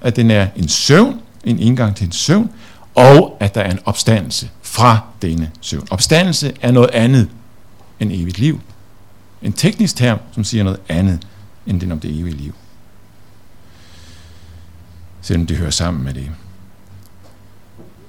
at 0.00 0.16
den 0.16 0.30
er 0.30 0.46
en 0.56 0.68
søvn, 0.68 1.20
en 1.44 1.58
indgang 1.58 1.96
til 1.96 2.06
en 2.06 2.12
søvn, 2.12 2.50
og 2.94 3.36
at 3.40 3.54
der 3.54 3.60
er 3.60 3.70
en 3.70 3.78
opstandelse 3.84 4.48
fra 4.62 4.98
denne 5.22 5.50
søvn. 5.60 5.86
Opstandelse 5.90 6.52
er 6.62 6.70
noget 6.70 6.90
andet 6.90 7.28
end 8.00 8.12
evigt 8.12 8.38
liv. 8.38 8.60
En 9.42 9.52
teknisk 9.52 9.96
term, 9.96 10.18
som 10.32 10.44
siger 10.44 10.64
noget 10.64 10.80
andet 10.88 11.18
end 11.68 11.80
den 11.80 11.92
om 11.92 12.00
det 12.00 12.20
evige 12.20 12.36
liv. 12.36 12.54
Selvom 15.20 15.46
det 15.46 15.56
hører 15.56 15.70
sammen 15.70 16.04
med 16.04 16.14
det. 16.14 16.30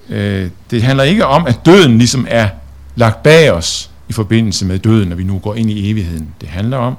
Øh, 0.10 0.52
det 0.72 0.84
handler 0.84 1.04
ikke 1.04 1.26
om, 1.26 1.48
at 1.48 1.60
døden 1.66 1.98
ligesom 1.98 2.26
er 2.30 2.50
lagt 2.96 3.24
bag 3.24 3.52
os 3.52 3.92
i 4.10 4.14
forbindelse 4.14 4.66
med 4.66 4.80
døden, 4.80 5.10
når 5.10 5.16
vi 5.16 5.24
nu 5.24 5.40
går 5.40 5.56
ind 5.56 5.70
i 5.70 5.92
evigheden. 5.92 6.36
Det 6.42 6.50
handler 6.50 6.78
om, 6.78 6.96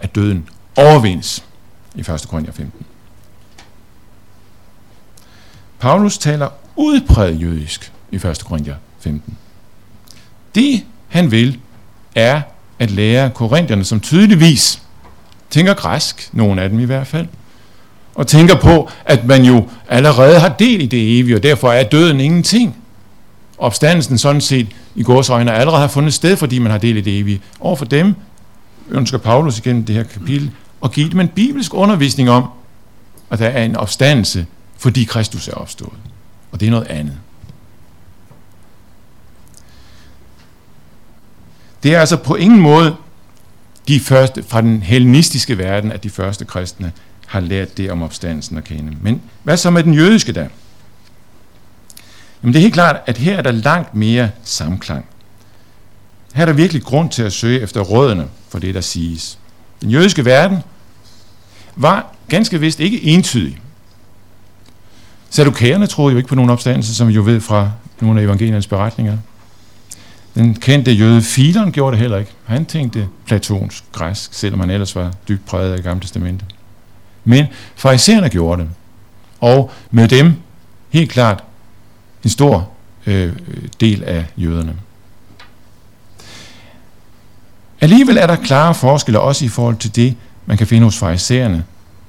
at 0.00 0.14
døden 0.14 0.48
overvindes 0.76 1.44
i 1.94 2.00
1. 2.00 2.26
Korinther 2.28 2.52
15. 2.52 2.86
Paulus 5.78 6.18
taler 6.18 6.48
udpræget 6.76 7.40
jødisk 7.40 7.92
i 8.10 8.16
1. 8.16 8.42
Korinther 8.44 8.74
15. 9.00 9.36
Det, 10.54 10.84
han 11.08 11.30
vil, 11.30 11.60
er 12.14 12.42
at 12.78 12.90
lære 12.90 13.30
korintherne, 13.30 13.84
som 13.84 14.00
tydeligvis 14.00 14.82
tænker 15.50 15.74
græsk, 15.74 16.30
nogle 16.32 16.62
af 16.62 16.68
dem 16.68 16.80
i 16.80 16.84
hvert 16.84 17.06
fald, 17.06 17.26
og 18.14 18.26
tænker 18.26 18.54
på, 18.54 18.90
at 19.04 19.26
man 19.26 19.44
jo 19.44 19.68
allerede 19.88 20.40
har 20.40 20.48
del 20.48 20.80
i 20.80 20.86
det 20.86 21.18
evige, 21.18 21.36
og 21.36 21.42
derfor 21.42 21.72
er 21.72 21.82
døden 21.82 22.20
ingenting. 22.20 22.76
Opstandelsen 23.58 24.18
sådan 24.18 24.40
set 24.40 24.68
i 24.94 25.04
øjne 25.30 25.52
allerede 25.52 25.80
har 25.80 25.88
fundet 25.88 26.14
sted, 26.14 26.36
fordi 26.36 26.58
man 26.58 26.70
har 26.70 26.78
del 26.78 26.96
i 26.96 27.00
det 27.00 27.18
evige. 27.18 27.40
Og 27.60 27.78
for 27.78 27.84
dem 27.84 28.14
ønsker 28.90 29.18
Paulus 29.18 29.58
igen 29.58 29.82
det 29.82 29.94
her 29.94 30.02
kapitel 30.02 30.50
at 30.84 30.92
give 30.92 31.10
dem 31.10 31.20
en 31.20 31.28
bibelsk 31.28 31.74
undervisning 31.74 32.30
om, 32.30 32.48
at 33.30 33.38
der 33.38 33.48
er 33.48 33.64
en 33.64 33.76
opstandelse, 33.76 34.46
fordi 34.78 35.04
Kristus 35.04 35.48
er 35.48 35.54
opstået. 35.54 35.92
Og 36.52 36.60
det 36.60 36.66
er 36.66 36.70
noget 36.70 36.86
andet. 36.86 37.14
Det 41.82 41.94
er 41.94 42.00
altså 42.00 42.16
på 42.16 42.34
ingen 42.34 42.60
måde 42.60 42.96
de 43.90 44.00
første, 44.00 44.42
fra 44.42 44.60
den 44.60 44.82
hellenistiske 44.82 45.58
verden, 45.58 45.92
at 45.92 46.02
de 46.02 46.10
første 46.10 46.44
kristne 46.44 46.92
har 47.26 47.40
lært 47.40 47.76
det 47.76 47.90
om 47.90 48.02
opstandelsen 48.02 48.58
at 48.58 48.64
kende. 48.64 48.96
Men 49.02 49.22
hvad 49.42 49.56
så 49.56 49.70
med 49.70 49.82
den 49.82 49.94
jødiske 49.94 50.32
der? 50.32 50.46
Jamen 52.42 52.52
det 52.52 52.58
er 52.58 52.62
helt 52.62 52.74
klart, 52.74 52.96
at 53.06 53.18
her 53.18 53.36
er 53.36 53.42
der 53.42 53.50
langt 53.50 53.94
mere 53.94 54.30
samklang. 54.44 55.06
Her 56.34 56.42
er 56.42 56.46
der 56.46 56.52
virkelig 56.52 56.82
grund 56.82 57.10
til 57.10 57.22
at 57.22 57.32
søge 57.32 57.60
efter 57.60 57.80
rådene 57.80 58.28
for 58.48 58.58
det, 58.58 58.74
der 58.74 58.80
siges. 58.80 59.38
Den 59.80 59.90
jødiske 59.90 60.24
verden 60.24 60.58
var 61.76 62.14
ganske 62.28 62.60
vist 62.60 62.80
ikke 62.80 63.04
entydig. 63.04 63.58
Sadukæerne 65.30 65.86
troede 65.86 66.12
jo 66.12 66.16
ikke 66.16 66.28
på 66.28 66.34
nogen 66.34 66.50
opstandelse, 66.50 66.94
som 66.94 67.08
vi 67.08 67.12
jo 67.12 67.22
ved 67.22 67.40
fra 67.40 67.70
nogle 68.00 68.20
af 68.20 68.24
evangeliernes 68.24 68.66
beretninger. 68.66 69.18
Den 70.34 70.54
kendte 70.54 70.92
jøde 70.92 71.22
Filon 71.22 71.72
gjorde 71.72 71.92
det 71.92 72.00
heller 72.00 72.18
ikke. 72.18 72.32
Han 72.44 72.66
tænkte 72.66 73.08
platonsk 73.26 73.84
græsk, 73.92 74.34
selvom 74.34 74.60
han 74.60 74.70
ellers 74.70 74.96
var 74.96 75.12
dybt 75.28 75.46
præget 75.46 75.72
af 75.72 75.82
Gamle 75.82 76.00
Testamentet. 76.00 76.54
Men 77.24 77.46
farisæerne 77.76 78.28
gjorde 78.28 78.62
det. 78.62 78.70
Og 79.40 79.70
med 79.90 80.08
dem 80.08 80.34
helt 80.90 81.10
klart 81.10 81.44
en 82.24 82.30
stor 82.30 82.70
øh, 83.06 83.32
del 83.80 84.04
af 84.04 84.24
jøderne. 84.36 84.76
Alligevel 87.80 88.16
er 88.16 88.26
der 88.26 88.36
klare 88.36 88.74
forskelle 88.74 89.20
også 89.20 89.44
i 89.44 89.48
forhold 89.48 89.76
til 89.76 89.96
det, 89.96 90.16
man 90.46 90.56
kan 90.56 90.66
finde 90.66 90.84
hos 90.84 90.98
farisæerne 90.98 91.64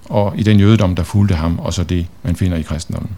og 0.05 0.33
i 0.37 0.43
den 0.43 0.59
jødedom, 0.59 0.95
der 0.95 1.03
fulgte 1.03 1.35
ham, 1.35 1.59
og 1.59 1.73
så 1.73 1.83
det, 1.83 2.07
man 2.23 2.35
finder 2.35 2.57
i 2.57 2.61
kristendommen. 2.61 3.17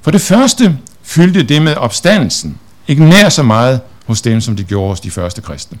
For 0.00 0.10
det 0.10 0.20
første 0.20 0.78
fyldte 1.02 1.42
det 1.42 1.62
med 1.62 1.76
opstandelsen 1.76 2.58
ikke 2.88 3.04
nær 3.04 3.28
så 3.28 3.42
meget 3.42 3.80
hos 4.06 4.22
dem, 4.22 4.40
som 4.40 4.56
det 4.56 4.66
gjorde 4.66 4.88
hos 4.88 5.00
de 5.00 5.10
første 5.10 5.40
kristne. 5.40 5.78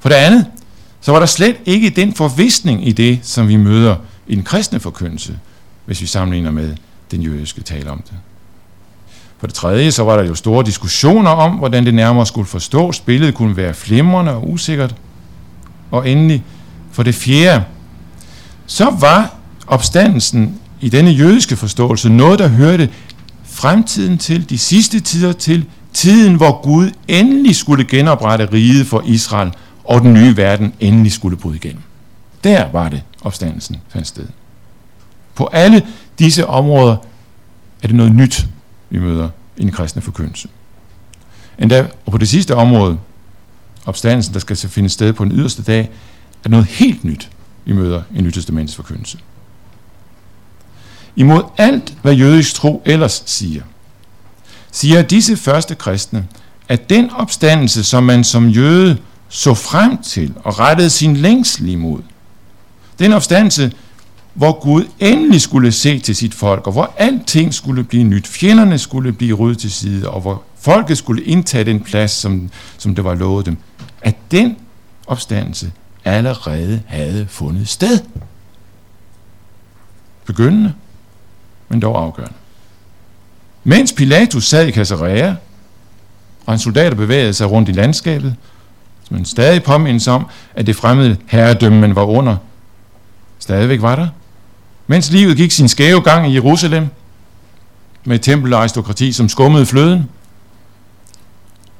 For 0.00 0.08
det 0.08 0.16
andet, 0.16 0.46
så 1.00 1.12
var 1.12 1.18
der 1.18 1.26
slet 1.26 1.56
ikke 1.64 1.90
den 1.90 2.14
forvisning 2.14 2.88
i 2.88 2.92
det, 2.92 3.18
som 3.22 3.48
vi 3.48 3.56
møder 3.56 3.96
i 4.26 4.34
den 4.34 4.44
kristne 4.44 4.80
forkyndelse, 4.80 5.38
hvis 5.84 6.00
vi 6.00 6.06
sammenligner 6.06 6.50
med 6.50 6.76
den 7.10 7.22
jødiske 7.22 7.62
tale 7.62 7.90
om 7.90 8.02
det. 8.02 8.14
For 9.38 9.46
det 9.46 9.54
tredje, 9.54 9.92
så 9.92 10.04
var 10.04 10.16
der 10.16 10.24
jo 10.24 10.34
store 10.34 10.64
diskussioner 10.64 11.30
om, 11.30 11.52
hvordan 11.52 11.86
det 11.86 11.94
nærmere 11.94 12.26
skulle 12.26 12.46
forstås. 12.46 13.00
Billedet 13.00 13.34
kunne 13.34 13.56
være 13.56 13.74
flimrende 13.74 14.32
og 14.32 14.50
usikkert. 14.50 14.94
Og 15.90 16.08
endelig, 16.08 16.44
for 16.92 17.02
det 17.02 17.14
fjerde, 17.14 17.64
så 18.66 18.96
var 19.00 19.34
opstandelsen 19.66 20.60
i 20.80 20.88
denne 20.88 21.10
jødiske 21.10 21.56
forståelse 21.56 22.08
noget, 22.08 22.38
der 22.38 22.48
hørte 22.48 22.90
fremtiden 23.56 24.18
til, 24.18 24.50
de 24.50 24.58
sidste 24.58 25.00
tider 25.00 25.32
til, 25.32 25.64
tiden, 25.92 26.34
hvor 26.34 26.62
Gud 26.62 26.90
endelig 27.08 27.56
skulle 27.56 27.84
genoprette 27.84 28.52
riget 28.52 28.86
for 28.86 29.02
Israel, 29.06 29.52
og 29.84 30.00
den 30.00 30.12
nye 30.12 30.36
verden 30.36 30.72
endelig 30.80 31.12
skulle 31.12 31.36
bryde 31.36 31.56
igennem. 31.56 31.82
Der 32.44 32.70
var 32.72 32.88
det, 32.88 33.02
opstandelsen 33.22 33.76
fandt 33.88 34.06
sted. 34.06 34.26
På 35.34 35.44
alle 35.52 35.86
disse 36.18 36.46
områder 36.46 36.96
er 37.82 37.86
det 37.86 37.96
noget 37.96 38.14
nyt, 38.14 38.46
vi 38.90 38.98
møder 38.98 39.28
i 39.56 39.62
den 39.62 39.72
kristne 39.72 40.02
forkyndelse. 40.02 40.48
Endda, 41.58 41.86
og 42.06 42.12
på 42.12 42.18
det 42.18 42.28
sidste 42.28 42.54
område, 42.54 42.98
opstandelsen, 43.86 44.34
der 44.34 44.40
skal 44.40 44.56
finde 44.56 44.88
sted 44.88 45.12
på 45.12 45.24
den 45.24 45.32
yderste 45.32 45.62
dag, 45.62 45.90
er 46.44 46.48
noget 46.48 46.66
helt 46.66 47.04
nyt, 47.04 47.30
vi 47.64 47.72
møder 47.72 48.02
i 48.14 48.20
Nytestamentets 48.20 48.76
forkyndelse. 48.76 49.18
Imod 51.16 51.42
alt, 51.56 51.94
hvad 52.02 52.14
jødisk 52.14 52.54
tro 52.54 52.82
ellers 52.84 53.22
siger, 53.26 53.62
siger 54.70 55.02
disse 55.02 55.36
første 55.36 55.74
kristne, 55.74 56.26
at 56.68 56.90
den 56.90 57.10
opstandelse, 57.10 57.84
som 57.84 58.04
man 58.04 58.24
som 58.24 58.48
jøde 58.48 58.98
så 59.28 59.54
frem 59.54 60.02
til 60.02 60.34
og 60.44 60.58
rettede 60.58 60.90
sin 60.90 61.16
længsel 61.16 61.68
imod, 61.68 62.00
den 62.98 63.12
opstandelse, 63.12 63.72
hvor 64.34 64.60
Gud 64.60 64.84
endelig 64.98 65.40
skulle 65.40 65.72
se 65.72 65.98
til 65.98 66.16
sit 66.16 66.34
folk, 66.34 66.66
og 66.66 66.72
hvor 66.72 66.94
alting 66.96 67.54
skulle 67.54 67.84
blive 67.84 68.04
nyt, 68.04 68.26
fjenderne 68.26 68.78
skulle 68.78 69.12
blive 69.12 69.34
ryddet 69.34 69.58
til 69.58 69.70
side, 69.70 70.10
og 70.10 70.20
hvor 70.20 70.42
folket 70.60 70.98
skulle 70.98 71.24
indtage 71.24 71.64
den 71.64 71.80
plads, 71.80 72.10
som, 72.10 72.50
som 72.78 72.94
det 72.94 73.04
var 73.04 73.14
lovet 73.14 73.46
dem, 73.46 73.56
at 74.02 74.16
den 74.30 74.56
opstandelse 75.06 75.72
allerede 76.04 76.82
havde 76.86 77.26
fundet 77.28 77.68
sted. 77.68 77.98
Begyndende 80.24 80.72
men 81.68 81.80
dog 81.80 82.02
afgørende. 82.02 82.34
Mens 83.64 83.92
Pilatus 83.92 84.44
sad 84.44 84.66
i 84.66 84.72
Caesarea, 84.72 85.34
og 86.46 86.52
hans 86.52 86.62
soldater 86.62 86.96
bevægede 86.96 87.34
sig 87.34 87.50
rundt 87.50 87.68
i 87.68 87.72
landskabet, 87.72 88.36
som 89.04 89.16
en 89.16 89.24
stadig 89.24 89.62
påmindelse 89.62 90.10
om, 90.10 90.26
at 90.54 90.66
det 90.66 90.76
fremmede 90.76 91.16
herredømme, 91.26 91.80
man 91.80 91.96
var 91.96 92.04
under, 92.04 92.36
stadigvæk 93.38 93.82
var 93.82 93.96
der. 93.96 94.08
Mens 94.86 95.10
livet 95.10 95.36
gik 95.36 95.52
sin 95.52 95.68
skæve 95.68 96.00
gang 96.00 96.30
i 96.30 96.34
Jerusalem, 96.34 96.88
med 98.04 98.18
tempel 98.18 98.52
og 98.52 98.60
aristokrati, 98.60 99.12
som 99.12 99.28
skummede 99.28 99.66
fløden, 99.66 100.08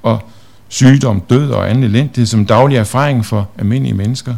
og 0.03 0.21
sygdom, 0.69 1.21
død 1.21 1.51
og 1.51 1.71
anden 1.71 1.85
elendighed 1.85 2.27
som 2.27 2.47
daglig 2.47 2.79
erfaring 2.79 3.27
for 3.27 3.49
almindelige 3.59 3.95
mennesker, 3.95 4.35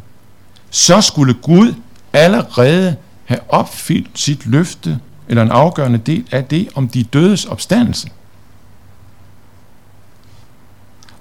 så 0.71 1.01
skulle 1.01 1.35
Gud 1.35 1.75
allerede 2.13 2.97
have 3.25 3.41
opfyldt 3.49 4.11
sit 4.15 4.47
løfte 4.47 4.99
eller 5.29 5.43
en 5.43 5.51
afgørende 5.51 5.99
del 5.99 6.29
af 6.31 6.45
det 6.45 6.69
om 6.75 6.89
de 6.89 7.05
dødes 7.05 7.45
opstandelse. 7.45 8.11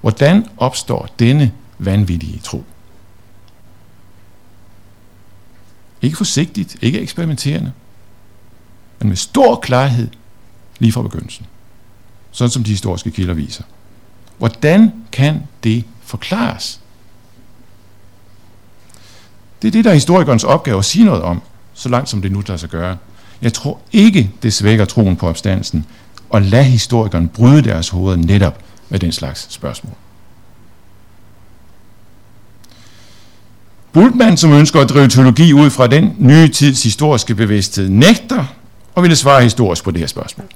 Hvordan 0.00 0.46
opstår 0.56 1.08
denne 1.18 1.52
vanvittige 1.78 2.38
tro? 2.38 2.64
Ikke 6.02 6.16
forsigtigt, 6.16 6.76
ikke 6.82 7.00
eksperimenterende, 7.00 7.72
men 8.98 9.08
med 9.08 9.16
stor 9.16 9.56
klarhed 9.56 10.08
lige 10.78 10.92
fra 10.92 11.02
begyndelsen. 11.02 11.46
Sådan 12.30 12.50
som 12.50 12.64
de 12.64 12.70
historiske 12.70 13.10
kilder 13.10 13.34
viser. 13.34 13.64
Hvordan 14.38 14.92
kan 15.12 15.42
det 15.64 15.84
forklares? 16.00 16.80
Det 19.62 19.68
er 19.68 19.72
det, 19.72 19.84
der 19.84 19.90
er 19.90 19.94
historikernes 19.94 20.44
opgave 20.44 20.78
at 20.78 20.84
sige 20.84 21.04
noget 21.04 21.22
om, 21.22 21.42
så 21.74 21.88
langt 21.88 22.08
som 22.08 22.22
det 22.22 22.32
nu 22.32 22.40
lader 22.40 22.56
sig 22.56 22.68
gøre. 22.68 22.96
Jeg 23.42 23.52
tror 23.52 23.78
ikke, 23.92 24.30
det 24.42 24.52
svækker 24.52 24.84
troen 24.84 25.16
på 25.16 25.28
opstandelsen, 25.28 25.86
og 26.30 26.42
lad 26.42 26.64
historikeren 26.64 27.28
bryde 27.28 27.62
deres 27.62 27.88
hoveder 27.88 28.16
netop 28.16 28.58
med 28.88 28.98
den 28.98 29.12
slags 29.12 29.46
spørgsmål. 29.50 29.94
Bultmann, 33.92 34.36
som 34.36 34.52
ønsker 34.52 34.80
at 34.80 34.88
drive 34.88 35.08
teologi 35.08 35.52
ud 35.52 35.70
fra 35.70 35.86
den 35.86 36.14
nye 36.18 36.48
tids 36.48 36.82
historiske 36.82 37.34
bevidsthed, 37.34 37.88
nægter 37.88 38.44
og 38.94 39.02
ville 39.02 39.16
svare 39.16 39.42
historisk 39.42 39.84
på 39.84 39.90
det 39.90 40.00
her 40.00 40.06
spørgsmål. 40.06 40.46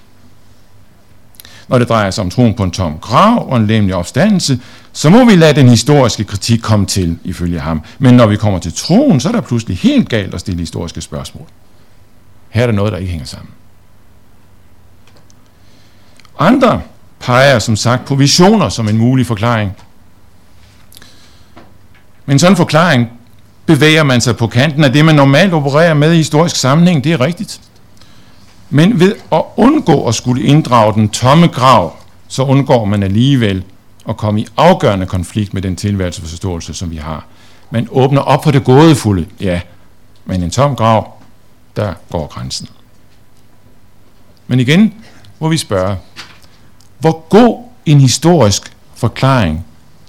Når 1.69 1.79
det 1.79 1.89
drejer 1.89 2.11
sig 2.11 2.25
om 2.25 2.31
troen 2.31 2.55
på 2.55 2.63
en 2.63 2.71
tom 2.71 2.99
grav 2.99 3.51
og 3.51 3.57
en 3.57 3.67
læmelig 3.67 3.95
opstandelse, 3.95 4.61
så 4.93 5.11
må 5.11 5.25
vi 5.25 5.37
lade 5.37 5.55
den 5.55 5.69
historiske 5.69 6.25
kritik 6.25 6.61
komme 6.61 6.87
til, 6.87 7.19
ifølge 7.25 7.61
ham. 7.61 7.83
Men 7.99 8.15
når 8.15 8.27
vi 8.27 8.37
kommer 8.37 8.59
til 8.59 8.73
troen, 8.73 9.21
så 9.21 9.29
er 9.29 9.33
der 9.33 9.41
pludselig 9.41 9.79
helt 9.79 10.09
galt 10.09 10.35
at 10.35 10.41
stille 10.41 10.61
historiske 10.61 11.01
spørgsmål. 11.01 11.47
Her 12.53 12.63
er 12.63 12.67
der 12.67 12.73
noget, 12.73 12.93
der 12.93 12.99
ikke 12.99 13.11
hænger 13.11 13.27
sammen. 13.27 13.51
Andre 16.39 16.83
peger 17.21 17.59
som 17.59 17.77
sagt 17.77 18.05
på 18.05 18.15
visioner 18.15 18.69
som 18.69 18.89
en 18.89 18.99
mulig 18.99 19.27
forklaring. 19.27 19.73
Men 22.27 22.39
sådan 22.39 22.53
en 22.53 22.57
forklaring 22.57 23.11
bevæger 23.67 24.03
man 24.03 24.21
sig 24.21 24.37
på 24.37 24.47
kanten 24.47 24.85
af 24.85 24.93
det, 24.93 25.05
man 25.05 25.15
normalt 25.15 25.53
opererer 25.55 25.95
med 25.95 26.13
i 26.13 26.17
historisk 26.17 26.57
sammenhæng. 26.57 27.05
Det 27.05 27.13
er 27.13 27.21
rigtigt. 27.21 27.61
Men 28.71 29.01
ved 29.01 29.15
at 29.33 29.43
undgå 29.57 30.09
at 30.09 30.15
skulle 30.15 30.43
inddrage 30.43 30.95
den 30.95 31.09
tomme 31.09 31.47
grav, 31.47 31.97
så 32.29 32.43
undgår 32.43 32.85
man 32.85 33.03
alligevel 33.03 33.65
at 34.09 34.17
komme 34.17 34.41
i 34.41 34.47
afgørende 34.57 35.07
konflikt 35.07 35.55
med 35.55 35.63
den 35.63 35.77
tilværelsesforståelse, 35.77 36.75
som 36.75 36.91
vi 36.91 36.97
har. 36.97 37.25
Man 37.71 37.89
åbner 37.91 38.21
op 38.21 38.45
for 38.45 38.51
det 38.51 38.65
gådefulde, 38.65 39.27
ja, 39.41 39.61
men 40.25 40.43
en 40.43 40.51
tom 40.51 40.77
grav, 40.77 41.22
der 41.77 41.95
går 42.11 42.27
grænsen. 42.27 42.69
Men 44.47 44.61
igen 44.61 44.95
må 45.39 45.49
vi 45.49 45.57
spørge, 45.57 45.97
hvor 46.99 47.27
god 47.29 47.65
en 47.87 48.01
historisk 48.01 48.77
forklaring 48.95 49.65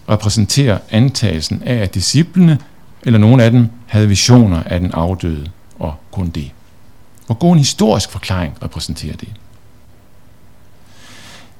repræsenterer 0.09 0.77
antagelsen 0.89 1.63
af, 1.65 1.75
at 1.75 1.93
disciplene 1.93 2.59
eller 3.03 3.19
nogle 3.19 3.43
af 3.43 3.51
dem 3.51 3.69
havde 3.87 4.07
visioner 4.07 4.63
af 4.63 4.79
den 4.79 4.91
afdøde, 4.91 5.51
og 5.79 5.95
kun 6.11 6.29
det. 6.29 6.51
Hvor 7.25 7.35
god 7.35 7.51
en 7.53 7.57
historisk 7.57 8.09
forklaring 8.09 8.57
repræsenterer 8.63 9.15
det? 9.15 9.29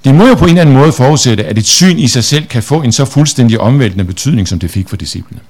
Det 0.03 0.15
må 0.15 0.27
jo 0.27 0.35
på 0.35 0.45
en 0.45 0.49
eller 0.49 0.61
anden 0.61 0.75
måde 0.75 0.93
forudsætte, 0.93 1.45
at 1.45 1.57
et 1.57 1.65
syn 1.65 1.97
i 1.97 2.07
sig 2.07 2.23
selv 2.23 2.47
kan 2.47 2.63
få 2.63 2.81
en 2.81 2.91
så 2.91 3.05
fuldstændig 3.05 3.59
omvæltende 3.59 4.03
betydning, 4.03 4.47
som 4.47 4.59
det 4.59 4.71
fik 4.71 4.89
for 4.89 4.95
disciplene. 4.95 5.41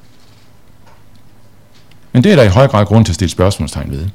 Men 2.11 2.23
det 2.23 2.31
er 2.31 2.35
der 2.35 2.43
i 2.43 2.47
høj 2.47 2.67
grad 2.67 2.85
grund 2.85 3.05
til 3.05 3.11
at 3.11 3.15
stille 3.15 3.31
spørgsmålstegn 3.31 3.91
ved. 3.91 4.07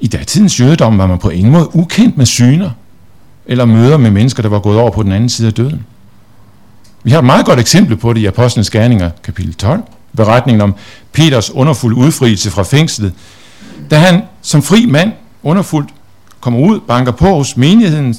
I 0.00 0.06
datidens 0.06 0.60
jødedom 0.60 0.98
var 0.98 1.06
man 1.06 1.18
på 1.18 1.28
ingen 1.28 1.52
måde 1.52 1.76
ukendt 1.76 2.16
med 2.16 2.26
syner, 2.26 2.70
eller 3.46 3.64
møder 3.64 3.96
med 3.96 4.10
mennesker, 4.10 4.42
der 4.42 4.48
var 4.48 4.58
gået 4.58 4.78
over 4.78 4.90
på 4.90 5.02
den 5.02 5.12
anden 5.12 5.28
side 5.28 5.48
af 5.48 5.54
døden. 5.54 5.86
Vi 7.02 7.10
har 7.10 7.18
et 7.18 7.24
meget 7.24 7.46
godt 7.46 7.60
eksempel 7.60 7.96
på 7.96 8.12
det 8.12 8.20
i 8.20 8.26
Apostlenes 8.26 8.70
Gerninger, 8.70 9.10
kapitel 9.22 9.54
12, 9.54 9.82
beretningen 10.16 10.60
om 10.60 10.74
Peters 11.12 11.50
underfuld 11.50 11.96
udfrielse 11.96 12.50
fra 12.50 12.62
fængslet, 12.62 13.12
da 13.90 13.98
han 13.98 14.22
som 14.42 14.62
fri 14.62 14.86
mand 14.86 15.12
underfuldt 15.42 15.88
kommer 16.40 16.60
ud, 16.60 16.80
banker 16.80 17.12
på 17.12 17.34
hos 17.34 17.56
menigheden, 17.56 18.16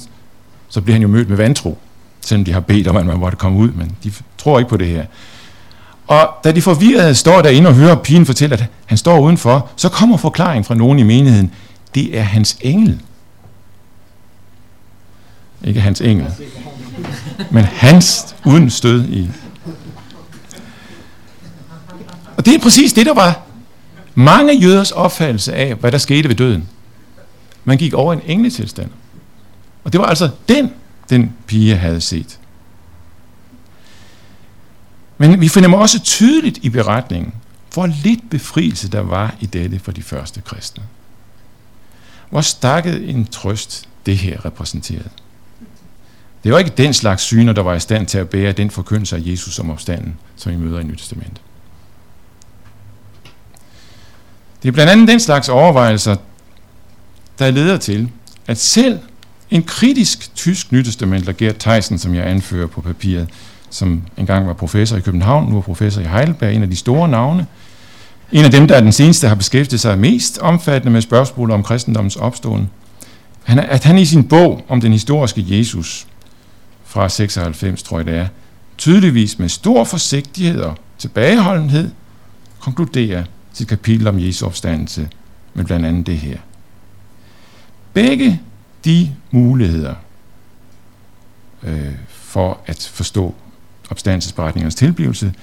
så 0.70 0.82
bliver 0.82 0.96
han 0.96 1.02
jo 1.02 1.08
mødt 1.08 1.30
med 1.30 1.38
vantro, 1.38 1.78
selvom 2.22 2.46
de 2.46 2.54
har 2.54 2.60
bedt 2.60 2.88
om, 2.88 2.98
at 2.98 3.06
man 3.06 3.20
måtte 3.20 3.38
komme 3.38 3.58
ud, 3.58 3.72
men 3.72 3.92
de 4.04 4.12
tror 4.38 4.60
ikke 4.60 4.70
på 4.70 4.78
det 4.78 4.88
her. 4.88 5.06
Og 6.08 6.30
da 6.44 6.52
de 6.52 6.62
forvirrede 6.62 7.16
står 7.16 7.42
derinde 7.42 7.70
og 7.70 7.76
hører 7.76 7.96
pigen 7.96 8.26
fortælle, 8.26 8.54
at 8.54 8.66
han 8.86 8.98
står 8.98 9.20
udenfor, 9.20 9.70
så 9.76 9.90
kommer 9.90 10.18
forklaringen 10.18 10.64
fra 10.64 10.76
nogen 10.76 11.00
i 11.00 11.04
menigheden. 11.04 11.52
Det 11.96 12.18
er 12.18 12.22
hans 12.22 12.58
engel. 12.62 13.02
Ikke 15.64 15.82
hans 15.82 16.02
engel 16.02 16.34
men 17.52 17.64
hans 17.64 18.36
uden 18.46 18.70
stød 18.70 19.10
i. 19.10 19.30
Og 22.38 22.46
det 22.46 22.56
er 22.56 22.60
præcis 22.60 22.94
det, 22.94 23.06
der 23.06 23.14
var 23.14 23.42
mange 24.16 24.54
jøders 24.54 24.92
opfattelse 24.92 25.54
af, 25.54 25.76
hvad 25.76 25.92
der 25.92 25.98
skete 25.98 26.30
ved 26.30 26.36
døden. 26.36 26.70
Man 27.64 27.78
gik 27.78 27.94
over 27.94 28.14
en 28.14 28.22
engletilstand. 28.26 28.90
Og 29.84 29.94
det 29.94 30.00
var 30.00 30.06
altså 30.06 30.30
den, 30.50 30.74
den 31.10 31.34
pige 31.48 31.76
havde 31.76 32.02
set. 32.02 32.40
Men 35.18 35.42
vi 35.42 35.48
finder 35.48 35.78
også 35.78 36.00
tydeligt 36.00 36.58
i 36.62 36.70
beretningen, 36.70 37.34
hvor 37.74 37.86
lidt 37.86 38.30
befrielse 38.30 38.90
der 38.90 39.02
var 39.02 39.36
i 39.40 39.46
dette 39.46 39.80
for 39.80 39.92
de 39.92 40.04
første 40.04 40.42
kristne. 40.42 40.84
Hvor 42.32 42.42
stakket 42.42 43.10
en 43.10 43.26
trøst 43.26 43.90
det 44.06 44.18
her 44.18 44.46
repræsenterede. 44.46 45.10
Det 46.44 46.52
var 46.52 46.60
ikke 46.60 46.72
den 46.78 46.94
slags 46.94 47.24
syner, 47.24 47.54
der 47.54 47.62
var 47.62 47.74
i 47.74 47.80
stand 47.80 48.08
til 48.08 48.18
at 48.18 48.30
bære 48.30 48.52
den 48.52 48.72
forkyndelse 48.72 49.16
af 49.16 49.22
Jesus 49.24 49.54
som 49.54 49.70
opstanden, 49.70 50.18
som 50.36 50.52
vi 50.52 50.58
møder 50.58 50.80
i 50.80 50.84
Nyt 50.84 50.98
Testament. 50.98 51.42
Det 54.64 54.68
er 54.68 54.72
blandt 54.72 54.92
andet 54.92 55.08
den 55.08 55.20
slags 55.20 55.50
overvejelser, 55.50 56.16
der 57.40 57.52
leder 57.52 57.78
til, 57.78 58.10
at 58.48 58.58
selv 58.58 59.00
en 59.50 59.64
kritisk 59.64 60.36
tysk 60.36 60.72
nytestamentler, 60.72 61.34
Gert 61.34 61.58
Theisen, 61.58 61.98
som 61.98 62.16
jeg 62.16 62.28
anfører 62.28 62.68
på 62.68 62.82
papiret, 62.82 63.30
som 63.70 64.04
engang 64.18 64.48
var 64.48 64.54
professor 64.54 64.98
i 64.98 65.02
København, 65.02 65.50
nu 65.50 65.58
er 65.58 65.62
professor 65.62 66.02
i 66.02 66.06
Heidelberg, 66.06 66.54
en 66.54 66.64
af 66.64 66.70
de 66.70 66.76
store 66.76 67.08
navne, 67.08 67.48
en 68.32 68.46
af 68.46 68.52
dem, 68.52 68.68
der 68.68 68.76
er 68.76 68.82
den 68.82 68.92
seneste 68.92 69.28
har 69.28 69.36
beskæftiget 69.36 69.82
sig 69.82 70.00
mest 70.00 70.38
omfattende 70.38 70.92
med 70.92 71.02
spørgsmålet 71.02 71.54
om 71.54 71.64
kristendommens 71.64 72.16
opståen, 72.16 72.70
Han, 73.44 73.60
at 73.60 73.84
han 73.84 73.98
i 73.98 74.06
sin 74.06 74.28
bog 74.28 74.66
om 74.68 74.82
den 74.82 74.92
historiske 74.92 75.46
Jesus 75.48 76.08
fra 76.86 77.10
96, 77.10 77.84
tror 77.84 77.98
jeg 77.98 78.06
det 78.06 78.16
er, 78.16 78.28
tydeligvis 78.78 79.40
med 79.40 79.50
stor 79.50 79.84
forsigtighed 79.84 80.62
og 80.62 80.76
tilbageholdenhed 80.98 81.92
konkluderer 82.60 83.24
sit 83.54 83.68
kapitel 83.68 84.08
om 84.08 84.20
Jesu 84.20 84.46
opstandelse 84.46 85.10
med 85.54 85.66
blandt 85.66 85.86
andet 85.86 86.08
det 86.08 86.18
her. 86.18 86.38
Begge 87.94 88.42
de 88.86 89.16
muligheder 89.32 89.96
øh, 91.64 91.92
for 92.10 92.60
at 92.66 92.92
forstå 92.94 93.36
opstandelsesberetningernes 93.90 94.76
tilblivelse, 94.76 95.34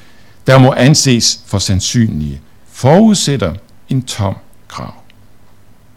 der 0.47 0.59
må 0.59 0.73
anses 0.73 1.41
for 1.47 1.59
sandsynlige, 1.59 2.41
forudsætter 2.79 3.55
en 3.89 4.03
tom 4.03 4.37
krav. 4.69 4.95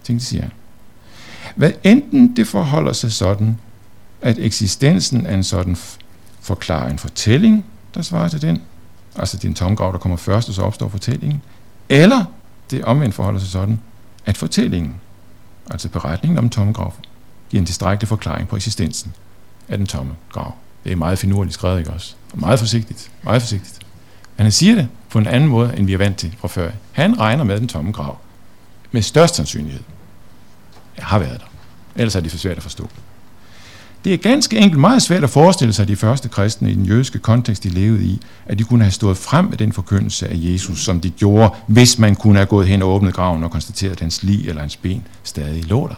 Tænk, 0.04 0.22
siger 0.22 0.42
han. 0.42 0.52
Hvad 1.56 1.72
enten 1.84 2.36
det 2.36 2.48
forholder 2.48 2.94
sig 2.94 3.12
sådan, 3.12 3.58
at 4.22 4.38
eksistensen 4.40 5.26
af 5.26 5.34
en 5.34 5.44
sådan 5.44 5.78
forklarer 6.40 6.90
en 6.90 7.00
fortælling, 7.00 7.66
der 7.94 8.02
svarer 8.02 8.28
til 8.28 8.42
den, 8.42 8.62
altså 9.16 9.38
din 9.38 9.54
tomgrav, 9.54 9.92
der 9.92 9.98
kommer 9.98 10.18
først, 10.18 10.50
og 10.50 10.56
så 10.56 10.62
opstår 10.62 10.90
fortællingen, 10.90 11.42
eller 11.90 12.26
det 12.72 12.84
omvendt 12.84 13.16
forholder 13.16 13.40
sig 13.40 13.50
sådan, 13.50 13.80
at 14.26 14.38
fortællingen, 14.38 14.96
altså 15.72 15.90
beretningen 15.90 16.38
om 16.38 16.50
tomgrav, 16.50 16.94
giver 17.50 17.62
en 17.62 17.66
tilstrækkelig 17.66 18.08
forklaring 18.08 18.48
på 18.48 18.56
eksistensen 18.56 19.14
af 19.68 19.78
den 19.78 19.88
tomme 19.88 20.14
grav. 20.32 20.54
Det 20.84 20.92
er 20.92 20.96
meget 20.96 21.20
finurligt 21.20 21.54
skrevet, 21.54 21.80
ikke 21.80 21.92
også? 21.92 22.16
Og 22.34 22.40
meget 22.40 22.60
forsigtigt, 22.60 23.12
meget 23.24 23.42
forsigtigt. 23.42 23.80
Men 24.38 24.44
han 24.44 24.52
siger 24.52 24.76
det 24.76 24.88
på 25.12 25.20
en 25.20 25.28
anden 25.28 25.50
måde, 25.50 25.78
end 25.78 25.86
vi 25.86 25.94
er 25.94 25.98
vant 25.98 26.18
til 26.18 26.36
fra 26.40 26.48
før. 26.48 26.72
Han 26.92 27.20
regner 27.20 27.44
med 27.44 27.60
den 27.60 27.68
tomme 27.68 27.92
grav. 27.92 28.18
Med 28.92 29.02
størst 29.02 29.36
sandsynlighed. 29.36 29.82
Jeg 30.98 31.06
har 31.06 31.20
været 31.20 31.40
der. 31.40 31.46
Ellers 31.96 32.16
er 32.16 32.20
det 32.20 32.32
for 32.32 32.38
svært 32.38 32.58
at 32.58 32.64
forstå. 32.64 32.90
Det 34.04 34.14
er 34.14 34.18
ganske 34.18 34.58
enkelt 34.58 34.80
meget 34.80 35.02
svært 35.02 35.24
at 35.24 35.30
forestille 35.30 35.74
sig 35.74 35.88
de 35.88 35.96
første 35.96 36.30
kristne 36.30 36.72
i 36.72 36.76
den 36.76 36.86
jødiske 36.86 37.20
kontekst, 37.20 37.64
de 37.64 37.70
levede 37.70 38.04
i, 38.04 38.22
at 38.46 38.60
de 38.60 38.64
kunne 38.64 38.84
have 38.84 38.92
stået 38.92 39.18
frem 39.18 39.46
med 39.46 39.58
den 39.58 39.74
forkyndelse 39.74 40.28
af 40.28 40.34
Jesus, 40.36 40.84
som 40.84 41.02
de 41.02 41.10
gjorde, 41.10 41.54
hvis 41.68 42.00
man 42.00 42.16
kunne 42.16 42.36
have 42.36 42.46
gået 42.46 42.68
hen 42.68 42.82
og 42.82 42.90
åbnet 42.90 43.14
graven 43.14 43.44
og 43.44 43.52
konstateret, 43.52 43.92
at 43.92 44.00
hans 44.00 44.24
lig 44.24 44.48
eller 44.48 44.62
hans 44.62 44.78
ben 44.78 45.08
stadig 45.24 45.66
lå 45.66 45.88
der. 45.88 45.96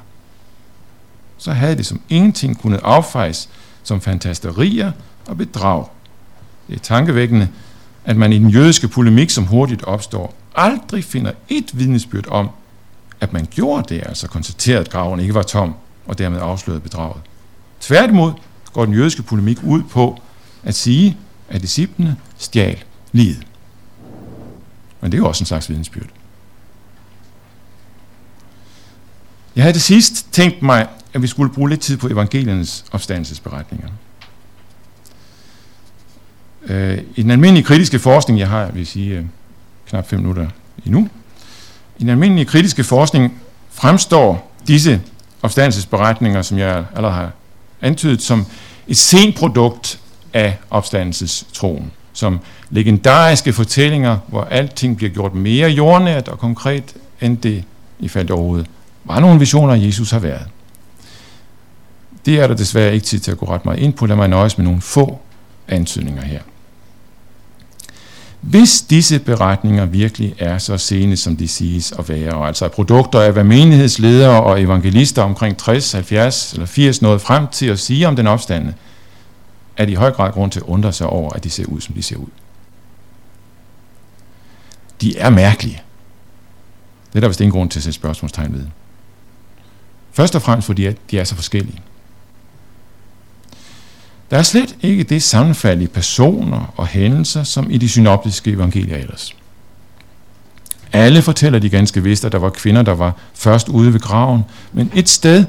Så 1.37 1.51
havde 1.51 1.75
det 1.75 1.85
som 1.85 2.01
ingenting 2.09 2.61
kunnet 2.61 2.79
affejes 2.83 3.49
som 3.83 4.01
fantasterier 4.01 4.91
og 5.27 5.37
bedrag. 5.37 5.85
Det 6.67 6.75
er 6.75 6.79
tankevækkende, 6.79 7.47
at 8.05 8.17
man 8.17 8.33
i 8.33 8.39
den 8.39 8.49
jødiske 8.49 8.87
polemik, 8.87 9.29
som 9.29 9.43
hurtigt 9.43 9.83
opstår, 9.83 10.33
aldrig 10.55 11.03
finder 11.03 11.31
et 11.49 11.79
vidnesbyrd 11.79 12.27
om, 12.27 12.49
at 13.21 13.33
man 13.33 13.47
gjorde 13.51 13.95
det, 13.95 14.03
altså 14.05 14.27
konstaterede, 14.27 14.81
at 14.81 14.89
graven 14.89 15.19
ikke 15.19 15.33
var 15.33 15.43
tom, 15.43 15.75
og 16.05 16.17
dermed 16.17 16.39
afslørede 16.41 16.81
bedraget. 16.81 17.21
Tværtimod 17.81 18.33
går 18.73 18.85
den 18.85 18.93
jødiske 18.93 19.23
polemik 19.23 19.63
ud 19.63 19.83
på 19.83 20.21
at 20.63 20.75
sige, 20.75 21.17
at 21.49 21.61
disciplene 21.61 22.15
stjal 22.37 22.83
livet. 23.11 23.47
Men 25.01 25.11
det 25.11 25.17
er 25.17 25.21
jo 25.21 25.27
også 25.27 25.41
en 25.41 25.45
slags 25.45 25.69
vidensbyrd. 25.69 26.07
Jeg 29.55 29.63
havde 29.63 29.73
til 29.73 29.81
sidst 29.81 30.27
tænkt 30.31 30.61
mig, 30.61 30.87
at 31.13 31.21
vi 31.21 31.27
skulle 31.27 31.53
bruge 31.53 31.69
lidt 31.69 31.81
tid 31.81 31.97
på 31.97 32.07
evangeliernes 32.07 32.85
opstandelsesberetninger. 32.91 33.89
Øh, 36.67 36.97
I 37.15 37.21
den 37.21 37.31
almindelige 37.31 37.63
kritiske 37.63 37.99
forskning, 37.99 38.39
jeg 38.39 38.49
har, 38.49 38.71
vil 38.71 38.87
sige, 38.87 39.17
øh, 39.17 39.23
knap 39.89 40.09
5 40.09 40.19
minutter 40.19 40.47
endnu, 40.85 41.09
i 41.97 42.01
den 42.01 42.09
almindelige 42.09 42.45
kritiske 42.45 42.83
forskning 42.83 43.33
fremstår 43.71 44.51
disse 44.67 45.01
opstandelsesberetninger, 45.41 46.41
som 46.41 46.57
jeg 46.57 46.85
allerede 46.95 47.15
har 47.15 47.31
antydet, 47.81 48.21
som 48.21 48.45
et 48.87 48.97
sent 48.97 49.35
produkt 49.35 49.99
af 50.33 50.57
opstandelsestroen, 50.69 51.91
som 52.13 52.39
legendariske 52.69 53.53
fortællinger, 53.53 54.17
hvor 54.27 54.43
alting 54.43 54.97
bliver 54.97 55.09
gjort 55.09 55.33
mere 55.33 55.69
jordnært 55.69 56.27
og 56.27 56.39
konkret, 56.39 56.95
end 57.21 57.37
det 57.37 57.63
i 57.99 58.07
faldt 58.07 58.31
overhovedet 58.31 58.67
var 59.05 59.19
nogle 59.19 59.39
visioner, 59.39 59.73
Jesus 59.73 60.11
har 60.11 60.19
været. 60.19 60.47
Det 62.25 62.39
er 62.39 62.47
der 62.47 62.55
desværre 62.55 62.93
ikke 62.93 63.05
tid 63.05 63.19
til 63.19 63.31
at 63.31 63.37
gå 63.37 63.45
ret 63.45 63.65
meget 63.65 63.79
ind 63.79 63.93
på. 63.93 64.05
Lad 64.05 64.15
mig 64.15 64.27
nøjes 64.27 64.57
med 64.57 64.65
nogle 64.65 64.81
få 64.81 65.19
antydninger 65.67 66.21
her. 66.21 66.39
Hvis 68.43 68.81
disse 68.81 69.19
beretninger 69.19 69.85
virkelig 69.85 70.35
er 70.39 70.57
så 70.57 70.77
sene, 70.77 71.17
som 71.17 71.37
de 71.37 71.47
siges 71.47 71.91
at 71.91 72.09
være, 72.09 72.33
og 72.33 72.47
altså 72.47 72.67
produkter 72.67 73.21
af 73.21 73.33
hvad 73.33 73.43
menighedsledere 73.43 74.43
og 74.43 74.61
evangelister 74.61 75.21
omkring 75.21 75.57
60, 75.57 75.91
70 75.91 76.53
eller 76.53 76.65
80 76.65 77.01
nåede 77.01 77.19
frem 77.19 77.47
til 77.47 77.65
at 77.65 77.79
sige 77.79 78.07
om 78.07 78.15
den 78.15 78.27
opstande, 78.27 78.73
er 79.77 79.85
de 79.85 79.91
i 79.91 79.95
høj 79.95 80.11
grad 80.11 80.31
grund 80.31 80.51
til 80.51 80.59
at 80.59 80.65
undre 80.65 80.93
sig 80.93 81.07
over, 81.07 81.33
at 81.33 81.43
de 81.43 81.49
ser 81.49 81.65
ud, 81.65 81.81
som 81.81 81.95
de 81.95 82.03
ser 82.03 82.15
ud. 82.15 82.27
De 85.01 85.17
er 85.17 85.29
mærkelige. 85.29 85.81
Det 87.09 87.15
er 87.15 87.19
der 87.19 87.27
vist 87.27 87.41
ingen 87.41 87.51
grund 87.51 87.69
til 87.69 87.79
at 87.79 87.83
sætte 87.83 87.95
spørgsmålstegn 87.95 88.53
ved. 88.53 88.65
Først 90.11 90.35
og 90.35 90.41
fremmest 90.41 90.65
fordi 90.65 90.91
de 91.11 91.19
er 91.19 91.23
så 91.23 91.35
forskellige. 91.35 91.81
Der 94.33 94.39
er 94.39 94.43
slet 94.43 94.75
ikke 94.81 95.03
det 95.03 95.23
sammenfald 95.23 95.81
i 95.81 95.87
personer 95.87 96.73
og 96.77 96.87
hændelser, 96.87 97.43
som 97.43 97.71
i 97.71 97.77
de 97.77 97.89
synoptiske 97.89 98.51
evangelier 98.51 98.97
ellers. 98.97 99.35
Alle 100.93 101.21
fortæller 101.21 101.59
de 101.59 101.69
ganske 101.69 102.03
vist, 102.03 102.25
at 102.25 102.31
der 102.31 102.37
var 102.37 102.49
kvinder, 102.49 102.81
der 102.81 102.91
var 102.91 103.15
først 103.33 103.69
ude 103.69 103.93
ved 103.93 103.99
graven, 103.99 104.43
men 104.71 104.91
et 104.95 105.09
sted 105.09 105.45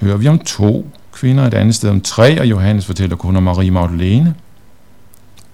hører 0.00 0.16
vi 0.16 0.28
om 0.28 0.38
to 0.38 0.86
kvinder, 1.12 1.46
et 1.46 1.54
andet 1.54 1.74
sted 1.74 1.90
om 1.90 2.00
tre, 2.00 2.40
og 2.40 2.46
Johannes 2.46 2.86
fortæller 2.86 3.16
kun 3.16 3.36
om 3.36 3.42
Marie 3.42 3.70
Magdalene. 3.70 4.34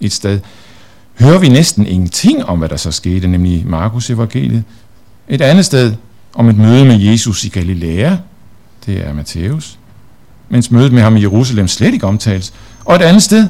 Et 0.00 0.12
sted 0.12 0.40
hører 1.18 1.38
vi 1.38 1.48
næsten 1.48 1.86
ingenting 1.86 2.44
om, 2.44 2.58
hvad 2.58 2.68
der 2.68 2.76
så 2.76 2.90
skete, 2.90 3.28
nemlig 3.28 3.66
Markus 3.66 4.10
evangeliet. 4.10 4.64
Et 5.28 5.40
andet 5.40 5.64
sted 5.64 5.94
om 6.34 6.48
et 6.48 6.56
møde 6.56 6.84
med 6.84 7.00
Jesus 7.00 7.44
i 7.44 7.48
Galilea, 7.48 8.16
det 8.86 9.06
er 9.06 9.14
Matthæus, 9.14 9.78
mens 10.48 10.70
mødet 10.70 10.92
med 10.92 11.02
ham 11.02 11.16
i 11.16 11.20
Jerusalem 11.20 11.68
slet 11.68 11.94
ikke 11.94 12.06
omtales. 12.06 12.52
Og 12.84 12.96
et 12.96 13.02
andet 13.02 13.22
sted, 13.22 13.48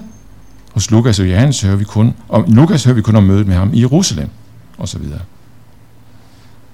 hos 0.73 0.91
Lukas 0.91 1.19
og 1.19 1.31
Johannes 1.31 1.61
hører 1.61 1.77
vi 1.77 1.85
kun 1.85 2.15
om, 2.29 2.45
Lukas 2.49 2.85
hører 2.85 2.95
vi 2.95 3.03
kun 3.03 3.17
om 3.17 3.23
mødet 3.23 3.47
med 3.47 3.55
ham 3.55 3.75
i 3.75 3.81
Jerusalem, 3.81 4.29
osv. 4.79 5.03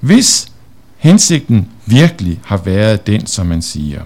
Hvis 0.00 0.52
hensigten 0.96 1.68
virkelig 1.86 2.40
har 2.44 2.56
været 2.56 3.06
den, 3.06 3.26
som 3.26 3.46
man 3.46 3.62
siger, 3.62 4.02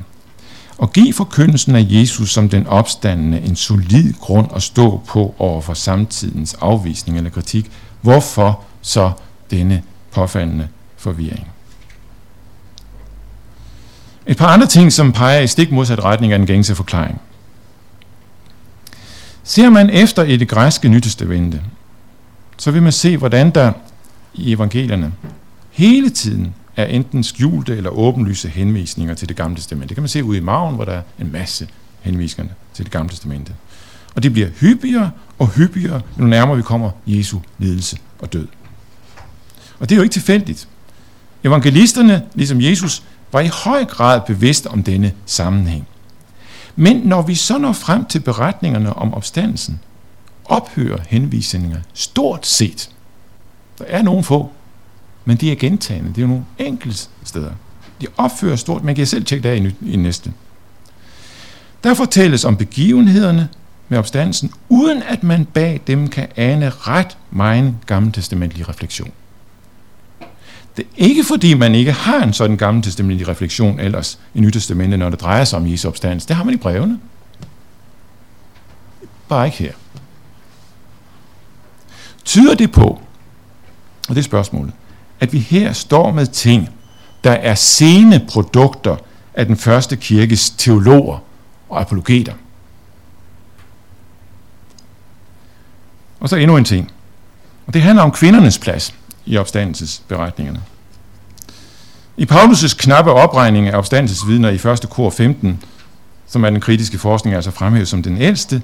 og 0.79 0.93
give 0.93 1.13
forkyndelsen 1.13 1.77
af 1.77 1.87
Jesus 1.89 2.33
som 2.33 2.49
den 2.49 2.67
opstandende 2.67 3.41
en 3.41 3.57
solid 3.57 4.13
grund 4.13 4.49
at 4.57 4.63
stå 4.63 5.03
på 5.09 5.35
over 5.39 5.61
for 5.61 5.75
samtidens 5.75 6.55
afvisning 6.55 7.19
eller 7.19 7.31
kritik, 7.31 7.71
hvorfor 8.01 8.61
så 8.83 9.13
denne 9.51 9.83
påfaldende 10.13 10.69
forvirring? 10.97 11.47
Et 14.27 14.37
par 14.37 14.47
andre 14.47 14.67
ting, 14.67 14.93
som 14.93 15.13
peger 15.13 15.41
i 15.41 15.47
stik 15.47 15.73
modsat 15.73 16.05
retning 16.05 16.33
af 16.33 16.39
den 16.39 16.47
gængse 16.47 16.75
forklaring. 16.75 17.21
Ser 19.43 19.71
man 19.71 19.91
efter 19.91 20.23
i 20.23 20.37
det 20.37 20.49
græske 20.49 20.89
nytestamente, 20.89 21.63
så 22.57 22.71
vil 22.71 22.83
man 22.83 22.93
se, 22.93 23.17
hvordan 23.17 23.51
der 23.51 23.73
i 24.35 24.53
evangelierne 24.53 25.13
hele 25.71 26.11
tiden 26.11 26.55
er 26.77 26.85
enten 26.85 27.25
skjulte 27.25 27.77
eller 27.77 27.91
åbenlyse 27.91 28.49
henvisninger 28.49 29.15
til 29.15 29.29
det 29.29 29.37
gamle 29.37 29.57
testamente. 29.57 29.89
Det 29.89 29.97
kan 29.97 30.03
man 30.03 30.09
se 30.09 30.25
ude 30.25 30.39
i 30.39 30.41
maven, 30.41 30.75
hvor 30.75 30.85
der 30.85 30.93
er 30.93 31.03
en 31.19 31.33
masse 31.33 31.69
henvisninger 32.01 32.55
til 32.75 32.85
det 32.85 32.93
gamle 32.93 33.11
testamente. 33.11 33.53
Og 34.15 34.23
det 34.23 34.33
bliver 34.33 34.49
hyppigere 34.61 35.11
og 35.39 35.49
hyppigere, 35.49 36.01
jo 36.19 36.25
nærmere 36.25 36.57
vi 36.57 36.63
kommer 36.63 36.91
Jesu 37.07 37.39
lidelse 37.59 37.97
og 38.19 38.33
død. 38.33 38.47
Og 39.79 39.89
det 39.89 39.95
er 39.95 39.97
jo 39.97 40.03
ikke 40.03 40.13
tilfældigt. 40.13 40.69
Evangelisterne, 41.45 42.23
ligesom 42.35 42.61
Jesus, 42.61 43.03
var 43.33 43.41
i 43.41 43.51
høj 43.65 43.85
grad 43.85 44.21
bevidst 44.27 44.67
om 44.67 44.83
denne 44.83 45.13
sammenhæng. 45.27 45.87
Men 46.77 46.97
når 46.97 47.23
vi 47.23 47.35
så 47.35 47.59
når 47.59 47.73
frem 47.73 48.05
til 48.05 48.21
beretningerne 48.21 48.93
om 48.93 49.15
opstandelsen, 49.15 49.81
ophører 50.45 50.99
henvisninger 51.09 51.81
stort 51.95 52.47
set. 52.47 52.91
Der 53.79 53.85
er 53.89 54.03
nogle 54.03 54.25
få, 54.25 54.51
men 55.25 55.37
de 55.37 55.53
er 55.53 55.57
gentagende. 55.57 56.09
Det 56.09 56.19
er 56.19 56.23
jo 56.23 56.29
nogle 56.29 56.45
enkelte 56.59 57.09
steder. 57.25 57.51
De 58.01 58.07
opfører 58.17 58.57
stort. 58.57 58.85
Man 58.85 58.95
kan 58.95 59.07
selv 59.07 59.25
tjekke 59.25 59.49
det 59.49 59.49
af 59.49 59.57
i, 59.57 59.93
i 59.93 59.97
næste. 59.97 60.33
Der 61.85 61.95
fortælles 61.95 62.45
om 62.45 62.57
begivenhederne 62.57 63.49
med 63.89 63.99
opstandelsen, 63.99 64.53
uden 64.69 65.03
at 65.03 65.23
man 65.23 65.45
bag 65.45 65.81
dem 65.87 66.09
kan 66.09 66.29
ane 66.37 66.71
ret 66.71 67.19
meget 67.31 67.75
gammeltestamentlig 67.87 68.69
refleksion. 68.69 69.11
Det 70.77 70.85
er 70.85 70.91
ikke 70.97 71.25
fordi, 71.25 71.55
man 71.55 71.75
ikke 71.75 71.93
har 71.93 72.23
en 72.23 72.33
sådan 72.33 72.57
gammel 72.57 72.83
testamentlig 72.83 73.29
refleksion 73.29 73.81
ellers 73.81 74.19
i 74.35 74.41
Nytestamentet, 74.41 74.99
når 74.99 75.11
det 75.11 75.21
drejer 75.21 75.45
sig 75.45 75.59
om 75.59 75.67
Jesu 75.67 75.89
opstandelse. 75.89 76.29
Det 76.29 76.37
har 76.37 76.45
man 76.45 76.55
i 76.55 76.57
brevene. 76.57 76.99
Bare 79.29 79.47
ikke 79.47 79.59
her. 79.59 79.73
Tyder 82.25 82.55
det 82.55 82.73
på, 82.73 83.01
og 84.09 84.15
det 84.15 84.19
er 84.19 84.23
spørgsmålet, 84.23 84.73
at 85.21 85.33
vi 85.33 85.39
her 85.39 85.73
står 85.73 86.13
med 86.13 86.27
ting, 86.27 86.69
der 87.25 87.33
er 87.33 87.55
sene 87.55 88.27
produkter 88.29 88.97
af 89.35 89.47
den 89.47 89.57
første 89.57 89.97
kirkes 89.97 90.51
teologer 90.51 91.19
og 91.69 91.81
apologeter. 91.81 92.35
Og 96.21 96.29
så 96.29 96.37
endnu 96.37 96.57
en 96.57 96.65
ting. 96.65 96.93
Og 97.67 97.75
det 97.75 97.83
handler 97.83 98.03
om 98.03 98.11
kvindernes 98.11 98.59
plads 98.59 98.95
i 99.31 99.37
opstandelsesberetningerne. 99.37 100.63
I 102.17 102.25
Paulus' 102.25 102.77
knappe 102.77 103.13
opregning 103.13 103.69
af 103.69 103.79
opstandelsesvidner 103.79 104.49
i 104.49 104.55
1. 104.55 104.91
kor 104.91 105.11
15, 105.11 105.63
som 106.27 106.45
er 106.45 106.51
den 106.51 106.61
kritiske 106.61 106.99
forskning 106.99 107.37
altså 107.37 107.51
fremhævet 107.51 107.89
som 107.89 108.03
den 108.03 108.17
ældste, 108.17 108.63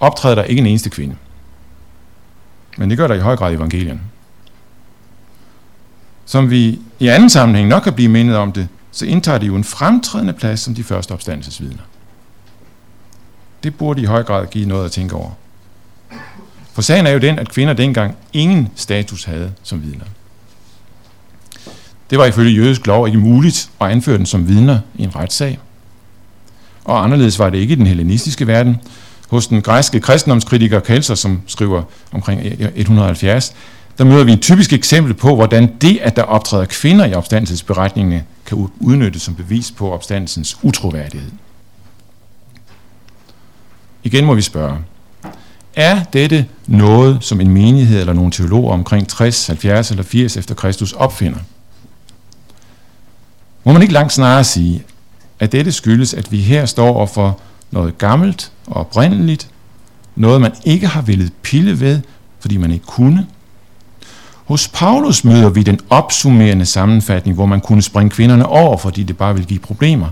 optræder 0.00 0.34
der 0.34 0.42
ikke 0.42 0.60
en 0.60 0.66
eneste 0.66 0.90
kvinde. 0.90 1.16
Men 2.78 2.90
det 2.90 2.98
gør 2.98 3.06
der 3.06 3.14
i 3.14 3.20
høj 3.20 3.36
grad 3.36 3.52
i 3.52 3.54
evangelien. 3.54 4.00
Som 6.24 6.50
vi 6.50 6.80
i 6.98 7.08
anden 7.08 7.30
sammenhæng 7.30 7.68
nok 7.68 7.82
kan 7.82 7.92
blive 7.92 8.08
mindet 8.08 8.36
om 8.36 8.52
det, 8.52 8.68
så 8.90 9.06
indtager 9.06 9.38
de 9.38 9.46
jo 9.46 9.56
en 9.56 9.64
fremtrædende 9.64 10.32
plads 10.32 10.60
som 10.60 10.74
de 10.74 10.84
første 10.84 11.12
opstandelsesvidner. 11.12 11.82
Det 13.62 13.78
burde 13.78 14.02
i 14.02 14.04
høj 14.04 14.22
grad 14.22 14.46
give 14.46 14.68
noget 14.68 14.84
at 14.84 14.92
tænke 14.92 15.16
over. 15.16 15.30
For 16.74 16.82
sagen 16.82 17.06
er 17.06 17.10
jo 17.10 17.18
den, 17.18 17.38
at 17.38 17.48
kvinder 17.48 17.74
dengang 17.74 18.16
ingen 18.32 18.68
status 18.76 19.24
havde 19.24 19.52
som 19.62 19.82
vidner. 19.82 20.04
Det 22.10 22.18
var 22.18 22.24
ifølge 22.24 22.52
jødisk 22.52 22.86
lov 22.86 23.06
ikke 23.06 23.18
muligt 23.18 23.70
at 23.80 23.90
anføre 23.90 24.18
den 24.18 24.26
som 24.26 24.48
vidner 24.48 24.78
i 24.94 25.02
en 25.02 25.16
retssag. 25.16 25.58
Og 26.84 27.04
anderledes 27.04 27.38
var 27.38 27.50
det 27.50 27.58
ikke 27.58 27.72
i 27.72 27.74
den 27.74 27.86
hellenistiske 27.86 28.46
verden. 28.46 28.76
Hos 29.30 29.46
den 29.46 29.62
græske 29.62 30.00
kristendomskritiker 30.00 30.80
Kelser, 30.80 31.14
som 31.14 31.40
skriver 31.46 31.82
omkring 32.12 32.40
170, 32.74 33.54
der 33.98 34.04
møder 34.04 34.24
vi 34.24 34.32
et 34.32 34.40
typisk 34.40 34.72
eksempel 34.72 35.14
på, 35.14 35.34
hvordan 35.34 35.74
det, 35.80 35.98
at 36.02 36.16
der 36.16 36.22
optræder 36.22 36.64
kvinder 36.64 37.04
i 37.04 37.14
opstandelsesberetningene, 37.14 38.24
kan 38.46 38.68
udnyttes 38.80 39.22
som 39.22 39.34
bevis 39.34 39.70
på 39.70 39.92
opstandelsens 39.92 40.58
utroværdighed. 40.62 41.30
Igen 44.02 44.24
må 44.24 44.34
vi 44.34 44.42
spørge, 44.42 44.78
er 45.76 46.02
dette 46.04 46.46
noget, 46.66 47.18
som 47.20 47.40
en 47.40 47.50
menighed 47.50 48.00
eller 48.00 48.12
nogle 48.12 48.30
teologer 48.30 48.72
omkring 48.72 49.08
60, 49.08 49.46
70 49.46 49.90
eller 49.90 50.02
80 50.02 50.36
efter 50.36 50.54
Kristus 50.54 50.92
opfinder? 50.92 51.38
Må 53.64 53.72
man 53.72 53.82
ikke 53.82 53.94
langt 53.94 54.12
snarere 54.12 54.44
sige, 54.44 54.82
at 55.40 55.52
dette 55.52 55.72
skyldes, 55.72 56.14
at 56.14 56.32
vi 56.32 56.38
her 56.38 56.66
står 56.66 56.88
over 56.88 57.06
for 57.06 57.40
noget 57.70 57.98
gammelt 57.98 58.52
og 58.66 58.76
oprindeligt, 58.76 59.50
noget 60.16 60.40
man 60.40 60.52
ikke 60.64 60.86
har 60.86 61.02
villet 61.02 61.32
pille 61.42 61.80
ved, 61.80 62.00
fordi 62.40 62.56
man 62.56 62.70
ikke 62.70 62.86
kunne. 62.86 63.26
Hos 64.44 64.68
Paulus 64.68 65.24
møder 65.24 65.48
vi 65.48 65.62
den 65.62 65.80
opsummerende 65.90 66.66
sammenfatning, 66.66 67.34
hvor 67.34 67.46
man 67.46 67.60
kunne 67.60 67.82
springe 67.82 68.10
kvinderne 68.10 68.46
over, 68.46 68.76
fordi 68.76 69.02
det 69.02 69.16
bare 69.16 69.34
ville 69.34 69.46
give 69.46 69.60
problemer. 69.60 70.08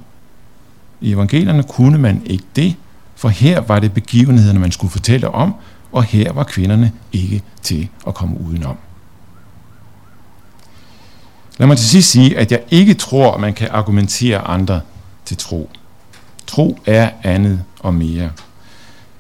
I 1.01 1.13
evangelierne 1.13 1.63
kunne 1.63 1.99
man 1.99 2.23
ikke 2.27 2.45
det, 2.57 2.75
for 3.23 3.29
her 3.29 3.61
var 3.61 3.79
det 3.79 3.93
begivenhederne, 3.93 4.61
man 4.61 4.73
skulle 4.73 4.91
fortælle 4.91 5.29
om, 5.29 5.55
og 5.93 6.05
her 6.05 6.33
var 6.33 6.45
kvinderne 6.45 6.93
ikke 7.13 7.43
til 7.63 7.89
at 8.07 8.15
komme 8.15 8.41
udenom. 8.41 8.77
Lad 11.59 11.67
mig 11.67 11.77
til 11.77 11.87
sidst 11.87 12.11
sige, 12.11 12.39
at 12.39 12.53
jeg 12.53 12.61
ikke 12.71 12.95
tror, 12.95 13.35
at 13.35 13.41
man 13.41 13.55
kan 13.55 13.69
argumentere 13.71 14.39
andre 14.39 14.81
til 15.25 15.37
tro. 15.37 15.71
Tro 16.47 16.79
er 16.87 17.11
andet 17.23 17.63
og 17.81 17.95
mere. 17.95 18.31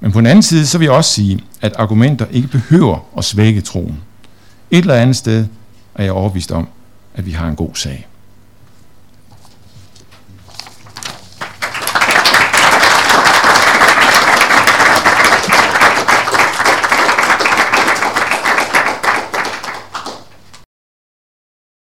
Men 0.00 0.12
på 0.12 0.18
den 0.18 0.26
anden 0.26 0.42
side, 0.42 0.66
så 0.66 0.78
vil 0.78 0.84
jeg 0.84 0.94
også 0.94 1.10
sige, 1.12 1.40
at 1.60 1.72
argumenter 1.78 2.26
ikke 2.30 2.48
behøver 2.48 2.98
at 3.18 3.24
svække 3.24 3.60
troen. 3.60 3.98
Et 4.70 4.78
eller 4.78 4.94
andet 4.94 5.16
sted 5.16 5.46
er 5.94 6.04
jeg 6.04 6.12
overbevist 6.12 6.52
om, 6.52 6.68
at 7.14 7.26
vi 7.26 7.30
har 7.30 7.48
en 7.48 7.56
god 7.56 7.74
sag. 7.74 8.06